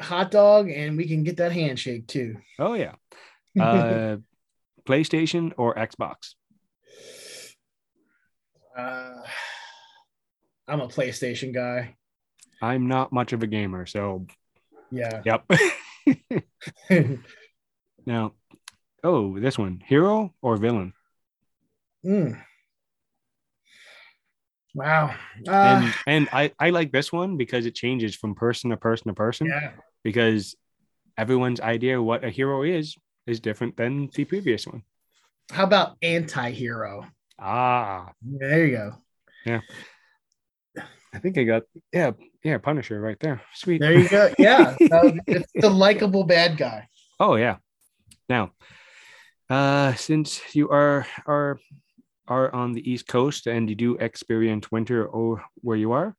Hot 0.01 0.31
dog, 0.31 0.71
and 0.71 0.97
we 0.97 1.07
can 1.07 1.23
get 1.23 1.37
that 1.37 1.51
handshake 1.51 2.07
too. 2.07 2.37
Oh 2.57 2.73
yeah. 2.73 2.93
Uh 3.59 4.17
PlayStation 4.87 5.53
or 5.55 5.75
Xbox? 5.75 6.33
Uh, 8.75 9.21
I'm 10.67 10.81
a 10.81 10.87
PlayStation 10.87 11.53
guy. 11.53 11.95
I'm 12.61 12.87
not 12.87 13.11
much 13.11 13.33
of 13.33 13.43
a 13.43 13.47
gamer, 13.47 13.85
so 13.85 14.25
Yeah. 14.91 15.21
yep. 15.25 15.45
now, 18.05 18.33
oh, 19.03 19.39
this 19.39 19.57
one, 19.57 19.81
hero 19.85 20.33
or 20.41 20.57
villain? 20.57 20.93
Mm. 22.05 22.41
Wow. 24.75 25.15
Uh, 25.47 25.51
and 25.51 25.93
and 26.07 26.29
I 26.33 26.51
I 26.59 26.71
like 26.71 26.91
this 26.91 27.13
one 27.13 27.37
because 27.37 27.65
it 27.65 27.75
changes 27.75 28.15
from 28.15 28.33
person 28.33 28.71
to 28.71 28.77
person 28.77 29.07
to 29.07 29.13
person 29.13 29.47
yeah. 29.47 29.71
because 30.03 30.55
everyone's 31.17 31.61
idea 31.61 31.99
of 31.99 32.05
what 32.05 32.23
a 32.23 32.29
hero 32.29 32.63
is 32.63 32.97
is 33.27 33.39
different 33.39 33.77
than 33.77 34.09
the 34.15 34.25
previous 34.25 34.65
one. 34.65 34.83
How 35.51 35.63
about 35.65 35.97
anti-hero? 36.01 37.05
Ah, 37.39 38.11
There 38.21 38.65
you 38.65 38.77
go. 38.77 38.95
Yeah. 39.45 39.61
I 41.13 41.19
think 41.19 41.37
I 41.37 41.43
got 41.43 41.63
yeah 41.91 42.11
yeah 42.43 42.57
Punisher 42.57 42.99
right 42.99 43.19
there. 43.19 43.41
Sweet. 43.53 43.81
There 43.81 43.97
you 43.97 44.09
go. 44.09 44.33
Yeah. 44.39 44.75
It's 44.79 45.51
the 45.53 45.69
likable 45.69 46.23
bad 46.23 46.57
guy. 46.57 46.87
Oh 47.19 47.35
yeah. 47.35 47.57
Now, 48.29 48.51
uh, 49.49 49.93
since 49.93 50.41
you 50.55 50.69
are 50.69 51.05
are 51.27 51.59
are 52.27 52.53
on 52.55 52.73
the 52.73 52.89
East 52.89 53.07
Coast 53.07 53.47
and 53.47 53.69
you 53.69 53.75
do 53.75 53.95
experience 53.97 54.71
winter 54.71 55.05
or 55.05 55.43
where 55.61 55.77
you 55.77 55.91
are, 55.91 56.15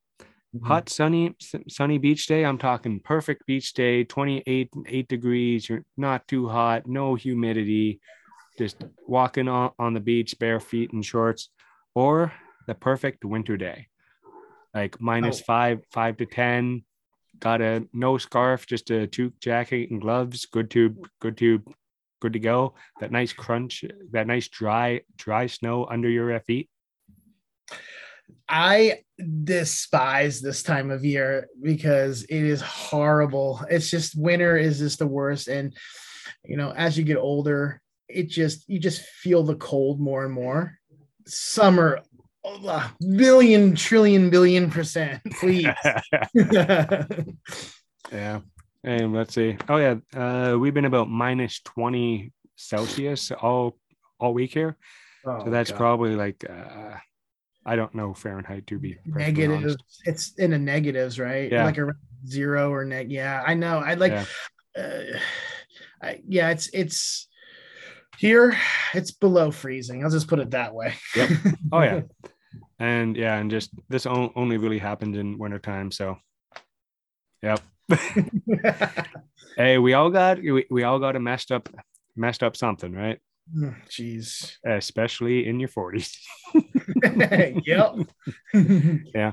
hot 0.63 0.89
sunny 0.89 1.35
sunny 1.69 1.99
beach 1.99 2.27
day. 2.27 2.45
I'm 2.45 2.59
talking 2.59 3.01
perfect 3.01 3.47
beach 3.47 3.73
day, 3.75 4.05
28 4.05 4.71
eight 4.87 5.09
degrees. 5.09 5.69
You're 5.69 5.85
not 5.97 6.29
too 6.29 6.49
hot, 6.49 6.87
no 6.87 7.15
humidity, 7.17 8.01
just 8.57 8.85
walking 9.07 9.49
on, 9.49 9.73
on 9.79 9.95
the 9.95 10.01
beach 10.01 10.39
bare 10.39 10.61
feet 10.61 10.93
and 10.93 11.05
shorts, 11.05 11.51
or 11.95 12.33
the 12.67 12.75
perfect 12.75 13.25
winter 13.25 13.57
day, 13.57 13.89
like 14.75 15.01
minus 15.01 15.41
Oh. 15.41 15.45
five 15.45 15.81
five 15.93 16.17
to 16.19 16.27
ten, 16.27 16.85
got 17.39 17.61
a 17.61 17.87
no 17.93 18.19
scarf, 18.19 18.67
just 18.67 18.91
a 18.91 19.07
toque 19.07 19.39
jacket 19.41 19.91
and 19.91 20.01
gloves. 20.01 20.47
Good 20.47 20.71
to 20.73 20.97
good 21.21 21.37
to 21.39 21.63
good 22.21 22.33
to 22.33 22.39
go. 22.39 22.75
That 23.01 23.13
nice 23.13 23.33
crunch, 23.33 23.85
that 24.13 24.27
nice 24.27 24.49
dry 24.49 25.03
dry 25.17 25.47
snow 25.47 25.87
under 25.87 26.09
your 26.09 26.39
feet. 26.41 26.71
I 28.49 29.01
despise 29.45 30.41
this 30.41 30.63
time 30.63 30.91
of 30.91 31.05
year 31.05 31.49
because 31.61 32.25
it 32.25 32.43
is 32.43 32.61
horrible. 32.61 33.61
It's 33.71 33.91
just 33.91 34.17
winter 34.17 34.57
is 34.57 34.79
just 34.79 34.99
the 34.99 35.07
worst. 35.07 35.49
And 35.49 35.75
you 36.45 36.57
know, 36.57 36.71
as 36.71 36.97
you 36.97 37.05
get 37.05 37.17
older, 37.17 37.81
it 38.09 38.29
just 38.29 38.69
you 38.69 38.79
just 38.79 39.03
feel 39.03 39.43
the 39.43 39.57
cold 39.57 40.01
more 40.01 40.25
and 40.25 40.33
more. 40.33 40.79
Summer, 41.27 42.01
oh, 42.45 42.93
billion, 43.17 43.75
trillion, 43.75 44.31
billion 44.31 44.71
percent, 44.71 45.23
please. 45.41 45.67
yeah. 48.13 48.41
And 48.83 49.15
let's 49.15 49.35
see. 49.35 49.57
Oh 49.69 49.79
yeah, 49.79 49.97
uh, 50.15 50.59
we've 50.59 50.75
been 50.75 50.85
about 50.85 51.09
minus 51.09 51.61
twenty 51.61 52.33
Celsius 52.57 53.31
all 53.31 53.79
all 54.21 54.35
week 54.35 54.53
here. 54.53 54.77
Oh, 55.27 55.45
so 55.45 55.51
that's 55.51 55.71
God. 55.71 55.79
probably 55.79 56.17
like 56.17 56.45
uh, 56.49 56.97
I 57.65 57.77
don't 57.77 57.95
know 57.95 58.13
Fahrenheit 58.13 58.67
to 58.67 58.79
be 58.79 58.99
negative. 59.07 59.77
It's 60.05 60.35
in 60.35 60.51
the 60.51 60.59
negatives, 60.59 61.19
right? 61.19 61.51
Yeah. 61.51 61.65
Like 61.65 61.79
a 61.79 61.93
zero 62.27 62.71
or 62.71 62.85
neg. 62.85 63.11
Yeah, 63.11 63.43
I 63.45 63.55
know. 63.55 63.79
I 63.79 63.95
like. 63.95 64.13
Yeah. 64.13 64.25
Uh, 64.77 65.19
I, 66.03 66.21
yeah, 66.29 66.51
it's 66.51 66.69
it's 66.75 67.29
here. 68.19 68.57
It's 68.93 69.11
below 69.11 69.51
freezing. 69.51 70.05
I'll 70.05 70.11
just 70.11 70.29
put 70.29 70.39
it 70.39 70.51
that 70.51 70.75
way. 70.75 70.95
Yep. 71.17 71.31
Oh 71.73 71.83
yeah. 71.83 72.01
and 72.79 73.17
yeah, 73.17 73.37
and 73.37 73.51
just 73.51 73.71
this 73.89 74.07
only 74.07 74.57
really 74.57 74.79
happens 74.79 75.17
in 75.17 75.39
wintertime. 75.39 75.91
So, 75.91 76.19
yep. 77.43 77.61
hey, 79.57 79.79
we 79.79 79.95
all 79.95 80.11
got 80.11 80.39
we, 80.39 80.67
we 80.71 80.83
all 80.85 80.99
got 80.99 81.17
a 81.17 81.21
messed 81.21 81.53
up 81.53 81.69
messed 82.17 82.43
up 82.43 82.57
something, 82.57 82.93
right? 82.93 83.19
Jeez. 83.89 84.57
Especially 84.65 85.47
in 85.47 85.61
your 85.61 85.69
40s. 85.69 86.17
yep. 87.67 87.95
yeah. 89.15 89.33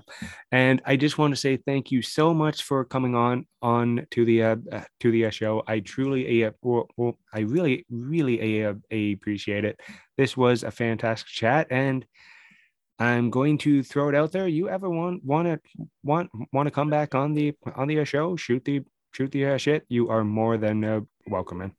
And 0.52 0.82
I 0.86 0.96
just 0.98 1.18
want 1.18 1.34
to 1.34 1.40
say 1.40 1.58
thank 1.58 1.92
you 1.92 2.02
so 2.02 2.34
much 2.34 2.64
for 2.64 2.84
coming 2.84 3.16
on 3.16 3.46
on 3.62 4.08
to 4.12 4.26
the 4.26 4.44
uh, 4.44 4.56
uh 4.72 4.84
to 5.00 5.12
the 5.12 5.26
uh, 5.26 5.30
show. 5.30 5.64
I 5.68 5.80
truly 5.80 6.44
uh, 6.44 6.52
well, 6.62 6.88
well, 6.98 7.18
I 7.34 7.42
really 7.42 7.86
really 7.90 8.66
uh, 8.66 8.74
appreciate 8.92 9.66
it. 9.66 9.80
This 10.18 10.36
was 10.36 10.64
a 10.64 10.72
fantastic 10.72 11.28
chat 11.28 11.68
and 11.70 12.06
I'm 13.02 13.32
going 13.32 13.58
to 13.60 13.82
throw 13.82 14.10
it 14.10 14.16
out 14.16 14.32
there. 14.32 14.48
You 14.48 14.70
ever 14.70 14.88
want 14.88 15.26
want 15.26 15.48
to 15.48 15.60
want 16.04 16.30
want 16.54 16.68
to 16.68 16.72
come 16.72 16.92
back 16.92 17.16
on 17.16 17.34
the 17.34 17.56
on 17.76 17.88
the 17.88 18.00
uh, 18.00 18.04
show? 18.04 18.36
Shoot 18.36 18.64
the 18.64 18.84
shoot 19.12 19.32
the 19.32 19.46
uh, 19.48 19.58
shit. 19.58 19.86
You 19.90 20.10
are 20.10 20.24
more 20.24 20.58
than 20.58 20.84
uh, 20.84 21.02
welcome, 21.26 21.58
man. 21.58 21.74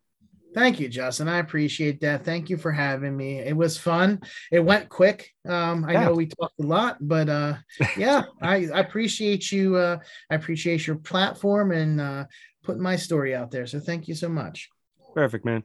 Thank 0.55 0.81
you, 0.81 0.89
Justin. 0.89 1.29
I 1.29 1.39
appreciate 1.39 2.01
that. 2.01 2.25
Thank 2.25 2.51
you 2.51 2.57
for 2.57 2.71
having 2.71 3.17
me. 3.17 3.39
It 3.39 3.57
was 3.57 3.79
fun. 3.79 4.21
It 4.51 4.61
went 4.61 4.89
quick. 4.89 5.31
Um, 5.49 5.85
I 5.85 5.93
yeah. 5.93 6.05
know 6.05 6.15
we 6.15 6.27
talked 6.27 6.61
a 6.61 6.67
lot, 6.67 6.97
but 7.01 7.29
uh, 7.29 7.55
yeah, 7.97 8.25
I, 8.41 8.67
I, 8.67 8.81
appreciate 8.81 9.51
you. 9.51 9.77
Uh, 9.77 9.99
I 10.31 10.35
appreciate 10.35 10.87
your 10.87 10.97
platform 10.97 11.73
and 11.73 12.01
uh, 12.01 12.25
putting 12.63 12.83
my 12.83 12.97
story 12.97 13.35
out 13.35 13.51
there. 13.51 13.67
So 13.67 13.81
thank 13.81 14.09
you 14.09 14.15
so 14.15 14.29
much. 14.29 14.69
Perfect, 15.15 15.45
man. 15.45 15.65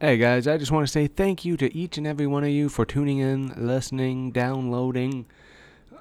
Hey 0.00 0.16
guys, 0.16 0.48
I 0.48 0.56
just 0.56 0.72
want 0.72 0.86
to 0.86 0.90
say 0.90 1.06
thank 1.06 1.44
you 1.44 1.58
to 1.58 1.74
each 1.76 1.98
and 1.98 2.06
every 2.06 2.26
one 2.26 2.42
of 2.42 2.48
you 2.48 2.70
for 2.70 2.86
tuning 2.86 3.18
in, 3.18 3.52
listening, 3.54 4.30
downloading, 4.30 5.26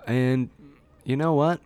and 0.08 0.50
you 1.04 1.18
know 1.18 1.34
what? 1.34 1.60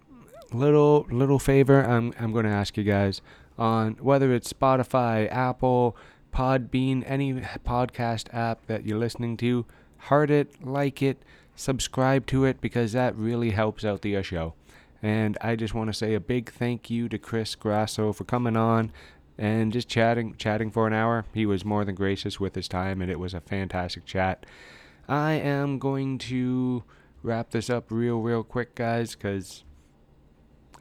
Little 0.51 1.05
little 1.11 1.37
favor 1.37 1.83
I'm 1.83 2.11
I'm 2.19 2.31
going 2.31 2.45
to 2.45 2.51
ask 2.51 2.75
you 2.75 2.83
guys 2.83 3.21
on 3.57 3.93
whether 3.99 4.33
it's 4.33 4.51
Spotify, 4.51 5.31
Apple, 5.31 5.95
Podbean, 6.33 7.03
any 7.05 7.33
podcast 7.65 8.33
app 8.33 8.65
that 8.67 8.85
you're 8.85 8.97
listening 8.97 9.37
to, 9.37 9.65
heart 9.97 10.31
it, 10.31 10.65
like 10.65 11.01
it, 11.01 11.21
subscribe 11.55 12.25
to 12.27 12.45
it 12.45 12.59
because 12.59 12.93
that 12.93 13.15
really 13.15 13.51
helps 13.51 13.85
out 13.85 14.01
the 14.01 14.17
uh, 14.17 14.21
show. 14.21 14.53
And 15.01 15.37
I 15.41 15.55
just 15.55 15.73
want 15.73 15.89
to 15.89 15.93
say 15.93 16.13
a 16.13 16.19
big 16.19 16.51
thank 16.51 16.89
you 16.89 17.09
to 17.09 17.17
Chris 17.17 17.55
Grasso 17.55 18.13
for 18.13 18.23
coming 18.23 18.55
on 18.55 18.91
and 19.37 19.73
just 19.73 19.89
chatting 19.89 20.35
chatting 20.37 20.71
for 20.71 20.87
an 20.87 20.93
hour. 20.93 21.25
He 21.33 21.45
was 21.45 21.65
more 21.65 21.83
than 21.83 21.95
gracious 21.95 22.39
with 22.39 22.55
his 22.55 22.67
time 22.67 23.01
and 23.01 23.11
it 23.11 23.19
was 23.19 23.33
a 23.33 23.41
fantastic 23.41 24.05
chat. 24.05 24.45
I 25.07 25.33
am 25.33 25.79
going 25.79 26.17
to 26.19 26.83
wrap 27.21 27.51
this 27.51 27.69
up 27.69 27.85
real 27.89 28.21
real 28.21 28.43
quick 28.43 28.75
guys 28.75 29.15
cuz 29.15 29.63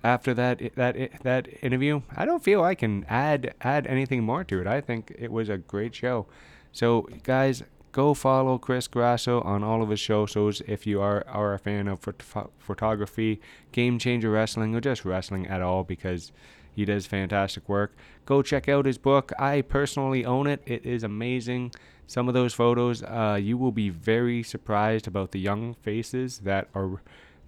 after 0.05 0.35
that 0.35 0.75
that 0.75 1.23
that 1.23 1.49
interview, 1.63 2.03
I 2.17 2.25
don't 2.25 2.43
feel 2.43 2.63
I 2.63 2.75
can 2.75 3.05
add 3.09 3.55
add 3.61 3.87
anything 3.87 4.25
more 4.25 4.45
to 4.45 4.61
it. 4.61 4.67
I 4.67 4.81
think 4.81 5.15
it 5.19 5.31
was 5.31 5.49
a 5.49 5.59
great 5.59 5.95
show. 5.95 6.27
So 6.73 7.09
guys, 7.23 7.63
go 7.93 8.15
follow 8.15 8.59
Chris 8.59 8.89
Grasso 8.89 9.41
on 9.43 9.63
all 9.63 9.83
of 9.83 9.91
his 9.91 10.01
shows 10.01 10.63
if 10.67 10.87
you 10.87 11.01
are, 11.01 11.25
are 11.29 11.55
a 11.55 11.59
fan 11.59 11.87
of 11.87 12.01
phot- 12.01 12.51
photography, 12.59 13.41
game 13.71 13.99
changer 13.99 14.31
wrestling, 14.31 14.75
or 14.75 14.81
just 14.81 15.05
wrestling 15.05 15.47
at 15.47 15.61
all 15.61 15.85
because 15.85 16.33
he 16.75 16.87
does 16.87 17.07
fantastic 17.07 17.69
work. 17.69 17.95
Go 18.25 18.43
check 18.43 18.69
out 18.69 18.87
his 18.87 18.99
book. 18.99 19.33
I 19.39 19.61
personally 19.61 20.25
own 20.25 20.47
it. 20.47 20.63
It 20.65 20.87
is 20.87 21.05
amazing. 21.05 21.73
Some 22.07 22.29
of 22.29 22.35
those 22.35 22.55
photos, 22.55 23.03
uh, 23.03 23.39
you 23.41 23.57
will 23.59 23.73
be 23.73 23.91
very 23.91 24.43
surprised 24.43 25.07
about 25.07 25.33
the 25.33 25.41
young 25.41 25.75
faces 25.75 26.39
that 26.41 26.69
are 26.75 27.03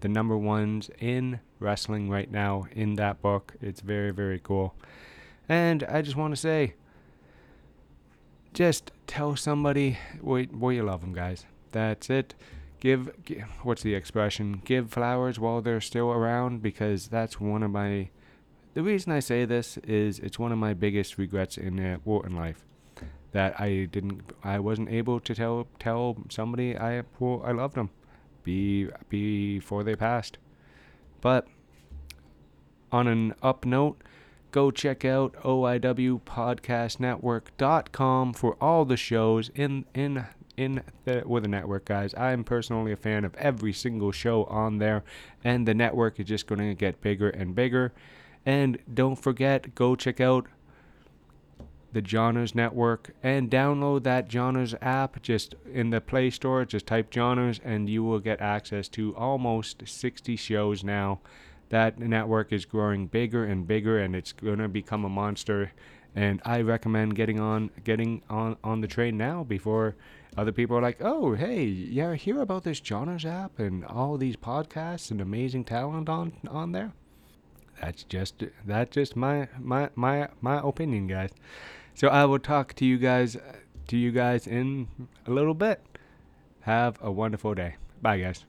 the 0.05 0.09
number 0.11 0.37
ones 0.37 0.91
in 1.01 1.41
wrestling 1.59 2.11
right 2.11 2.31
now 2.31 2.67
in 2.73 2.97
that 2.97 3.23
book. 3.23 3.55
It's 3.63 3.81
very, 3.81 4.11
very 4.11 4.39
cool. 4.39 4.75
And 5.49 5.83
I 5.85 6.03
just 6.03 6.15
want 6.15 6.35
to 6.35 6.37
say, 6.37 6.75
just 8.53 8.93
tell 9.07 9.35
somebody 9.35 9.97
why, 10.21 10.45
why 10.45 10.73
you 10.73 10.83
love 10.83 11.01
them, 11.01 11.15
guys. 11.15 11.47
That's 11.73 12.11
it. 12.11 12.35
Give, 12.81 13.13
give, 13.25 13.45
what's 13.63 13.83
the 13.83 13.95
expression? 13.95 14.61
Give 14.63 14.91
flowers 14.91 15.39
while 15.39 15.63
they're 15.63 15.81
still 15.81 16.13
around 16.13 16.61
because 16.61 17.09
that's 17.09 17.41
one 17.41 17.63
of 17.63 17.71
my. 17.71 18.11
The 18.75 18.83
reason 18.83 19.11
I 19.11 19.21
say 19.21 19.47
this 19.47 19.79
is 19.79 20.19
it's 20.19 20.39
one 20.39 20.53
of 20.53 20.59
my 20.59 20.75
biggest 20.75 21.17
regrets 21.17 21.57
in 21.57 21.81
uh, 21.81 21.97
in 22.27 22.37
life 22.37 22.63
that 23.33 23.59
I 23.59 23.89
didn't, 23.91 24.21
I 24.45 24.59
wasn't 24.59 24.91
able 24.91 25.19
to 25.21 25.35
tell 25.35 25.67
tell 25.79 26.19
somebody 26.29 26.77
I 26.77 27.05
well, 27.19 27.41
I 27.43 27.53
loved 27.53 27.77
them, 27.77 27.89
be 28.45 28.89
before 29.09 29.83
they 29.83 29.97
passed. 29.97 30.39
But 31.21 31.49
on 32.93 33.09
an 33.09 33.35
up 33.43 33.65
note, 33.65 34.01
go 34.55 34.71
check 34.71 35.05
out 35.05 35.35
oiwpodcastnetwork.com 35.43 38.33
for 38.35 38.57
all 38.61 38.85
the 38.85 38.97
shows 38.97 39.51
in 39.57 39.85
in 39.95 40.25
in 40.57 40.81
the 41.05 41.25
with 41.27 41.43
the 41.43 41.49
network 41.49 41.85
guys 41.85 42.15
i'm 42.17 42.45
personally 42.45 42.93
a 42.93 42.97
fan 42.97 43.25
of 43.25 43.35
every 43.35 43.73
single 43.73 44.13
show 44.13 44.45
on 44.45 44.79
there 44.79 45.03
and 45.43 45.67
the 45.67 45.75
network 45.75 46.21
is 46.21 46.27
just 46.27 46.47
going 46.47 46.61
to 46.61 46.73
get 46.73 47.01
bigger 47.01 47.31
and 47.31 47.57
bigger 47.57 47.93
and 48.47 48.79
don't 48.95 49.17
forget 49.17 49.75
go 49.75 49.97
check 49.97 50.21
out 50.21 50.47
the 51.95 52.03
Johners 52.03 52.55
Network 52.55 53.15
and 53.23 53.51
download 53.51 54.03
that 54.03 54.29
Johners 54.29 54.75
app 54.83 55.23
just 55.23 55.55
in 55.73 55.91
the 55.91 56.01
Play 56.01 56.29
Store. 56.29 56.65
Just 56.65 56.87
type 56.87 57.11
Johners 57.11 57.61
and 57.65 57.89
you 57.89 58.05
will 58.05 58.19
get 58.19 58.41
access 58.41 58.89
to 58.91 59.17
almost 59.17 59.83
60 59.87 60.37
shows 60.37 60.85
now 60.85 61.21
that 61.71 61.99
network 61.99 62.53
is 62.53 62.67
growing 62.67 63.07
bigger 63.07 63.45
and 63.45 63.67
bigger 63.67 63.99
and 63.99 64.15
it's 64.15 64.33
going 64.33 64.59
to 64.59 64.69
become 64.69 65.05
a 65.05 65.09
monster 65.09 65.73
and 66.15 66.41
I 66.45 66.61
recommend 66.61 67.17
getting 67.17 67.41
on 67.41 67.71
getting 67.83 68.23
on 68.29 68.57
on 68.63 68.81
the 68.81 68.87
train 68.87 69.17
now 69.17 69.43
before 69.43 69.97
other 70.37 70.53
people 70.53 70.77
are 70.77 70.83
like, 70.83 70.99
"Oh, 71.01 71.35
hey, 71.35 71.65
yeah, 71.65 72.15
hear 72.15 72.41
about 72.41 72.65
this 72.65 72.81
Johners 72.81 73.25
app 73.25 73.59
and 73.59 73.85
all 73.85 74.17
these 74.17 74.37
podcasts 74.37 75.11
and 75.11 75.21
amazing 75.21 75.65
talent 75.65 76.09
on 76.09 76.33
on 76.49 76.73
there." 76.73 76.93
That's 77.81 78.05
just 78.05 78.45
that's 78.65 78.95
just 78.95 79.17
my 79.17 79.49
my 79.59 79.91
my 79.95 80.29
my 80.41 80.61
opinion, 80.63 81.07
guys. 81.09 81.31
So 81.95 82.09
I 82.09 82.25
will 82.25 82.39
talk 82.41 82.75
to 82.75 82.85
you 82.85 82.99
guys 82.99 83.37
uh, 83.37 83.41
to 83.89 83.97
you 83.97 84.11
guys 84.11 84.47
in 84.47 84.89
a 85.27 85.31
little 85.31 85.55
bit. 85.55 85.81
Have 86.63 86.99
a 87.03 87.13
wonderful 87.13 87.55
day. 87.55 87.77
Bye, 88.03 88.21
guys. 88.21 88.45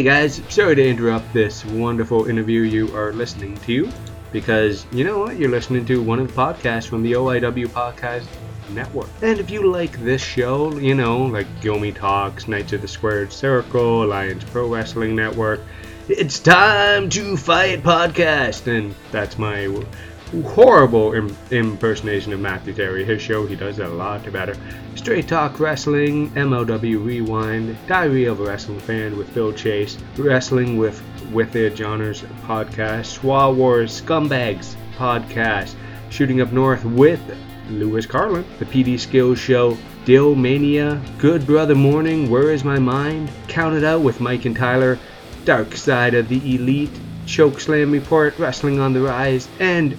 Hey 0.00 0.04
guys, 0.04 0.40
sorry 0.48 0.76
to 0.76 0.88
interrupt 0.88 1.30
this 1.34 1.62
wonderful 1.62 2.24
interview 2.24 2.62
you 2.62 2.96
are 2.96 3.12
listening 3.12 3.58
to 3.66 3.92
because 4.32 4.86
you 4.92 5.04
know 5.04 5.18
what? 5.18 5.36
You're 5.38 5.50
listening 5.50 5.84
to 5.84 6.02
one 6.02 6.18
of 6.18 6.26
the 6.26 6.32
podcasts 6.32 6.88
from 6.88 7.02
the 7.02 7.12
OIW 7.12 7.66
Podcast 7.66 8.24
Network. 8.70 9.10
And 9.20 9.38
if 9.38 9.50
you 9.50 9.70
like 9.70 9.92
this 10.02 10.22
show, 10.22 10.74
you 10.78 10.94
know, 10.94 11.26
like 11.26 11.46
Yomi 11.60 11.94
Talks, 11.94 12.48
Knights 12.48 12.72
of 12.72 12.80
the 12.80 12.88
Squared 12.88 13.30
Circle, 13.30 14.04
Alliance 14.04 14.42
Pro 14.42 14.72
Wrestling 14.72 15.14
Network, 15.14 15.60
it's 16.08 16.40
time 16.40 17.10
to 17.10 17.36
fight 17.36 17.82
podcast. 17.82 18.74
And 18.74 18.94
that's 19.12 19.36
my 19.36 19.68
horrible 20.44 21.12
Im- 21.14 21.36
impersonation 21.50 22.32
of 22.32 22.40
Matthew 22.40 22.74
Terry. 22.74 23.04
His 23.04 23.20
show, 23.20 23.46
he 23.46 23.56
does 23.56 23.78
a 23.78 23.88
lot 23.88 24.30
better. 24.32 24.54
Straight 24.94 25.28
Talk 25.28 25.58
Wrestling, 25.58 26.30
MLW 26.30 27.04
Rewind, 27.04 27.76
Diary 27.86 28.26
of 28.26 28.40
a 28.40 28.44
Wrestling 28.44 28.80
Fan 28.80 29.16
with 29.16 29.28
Phil 29.30 29.52
Chase, 29.52 29.98
Wrestling 30.16 30.76
with 30.76 31.02
with 31.32 31.52
the 31.52 31.70
Johners 31.70 32.22
podcast, 32.42 33.18
Swa 33.18 33.54
Wars 33.54 34.02
Scumbags 34.02 34.74
podcast, 34.96 35.74
Shooting 36.10 36.40
Up 36.40 36.52
North 36.52 36.84
with 36.84 37.20
Lewis 37.70 38.06
Carlin, 38.06 38.44
the 38.58 38.64
PD 38.64 38.98
Skills 38.98 39.38
Show, 39.38 39.76
Dill 40.04 40.34
Mania, 40.34 41.00
Good 41.18 41.46
Brother 41.46 41.74
Morning, 41.74 42.30
Where 42.30 42.50
Is 42.50 42.64
My 42.64 42.78
Mind, 42.78 43.30
Count 43.48 43.76
It 43.76 43.84
Out 43.84 44.00
with 44.00 44.20
Mike 44.20 44.44
and 44.44 44.56
Tyler, 44.56 44.98
Dark 45.44 45.76
Side 45.76 46.14
of 46.14 46.28
the 46.28 46.54
Elite, 46.54 46.90
Chokeslam 47.26 47.92
Report, 47.92 48.36
Wrestling 48.38 48.80
on 48.80 48.92
the 48.92 49.00
Rise, 49.00 49.48
and 49.60 49.96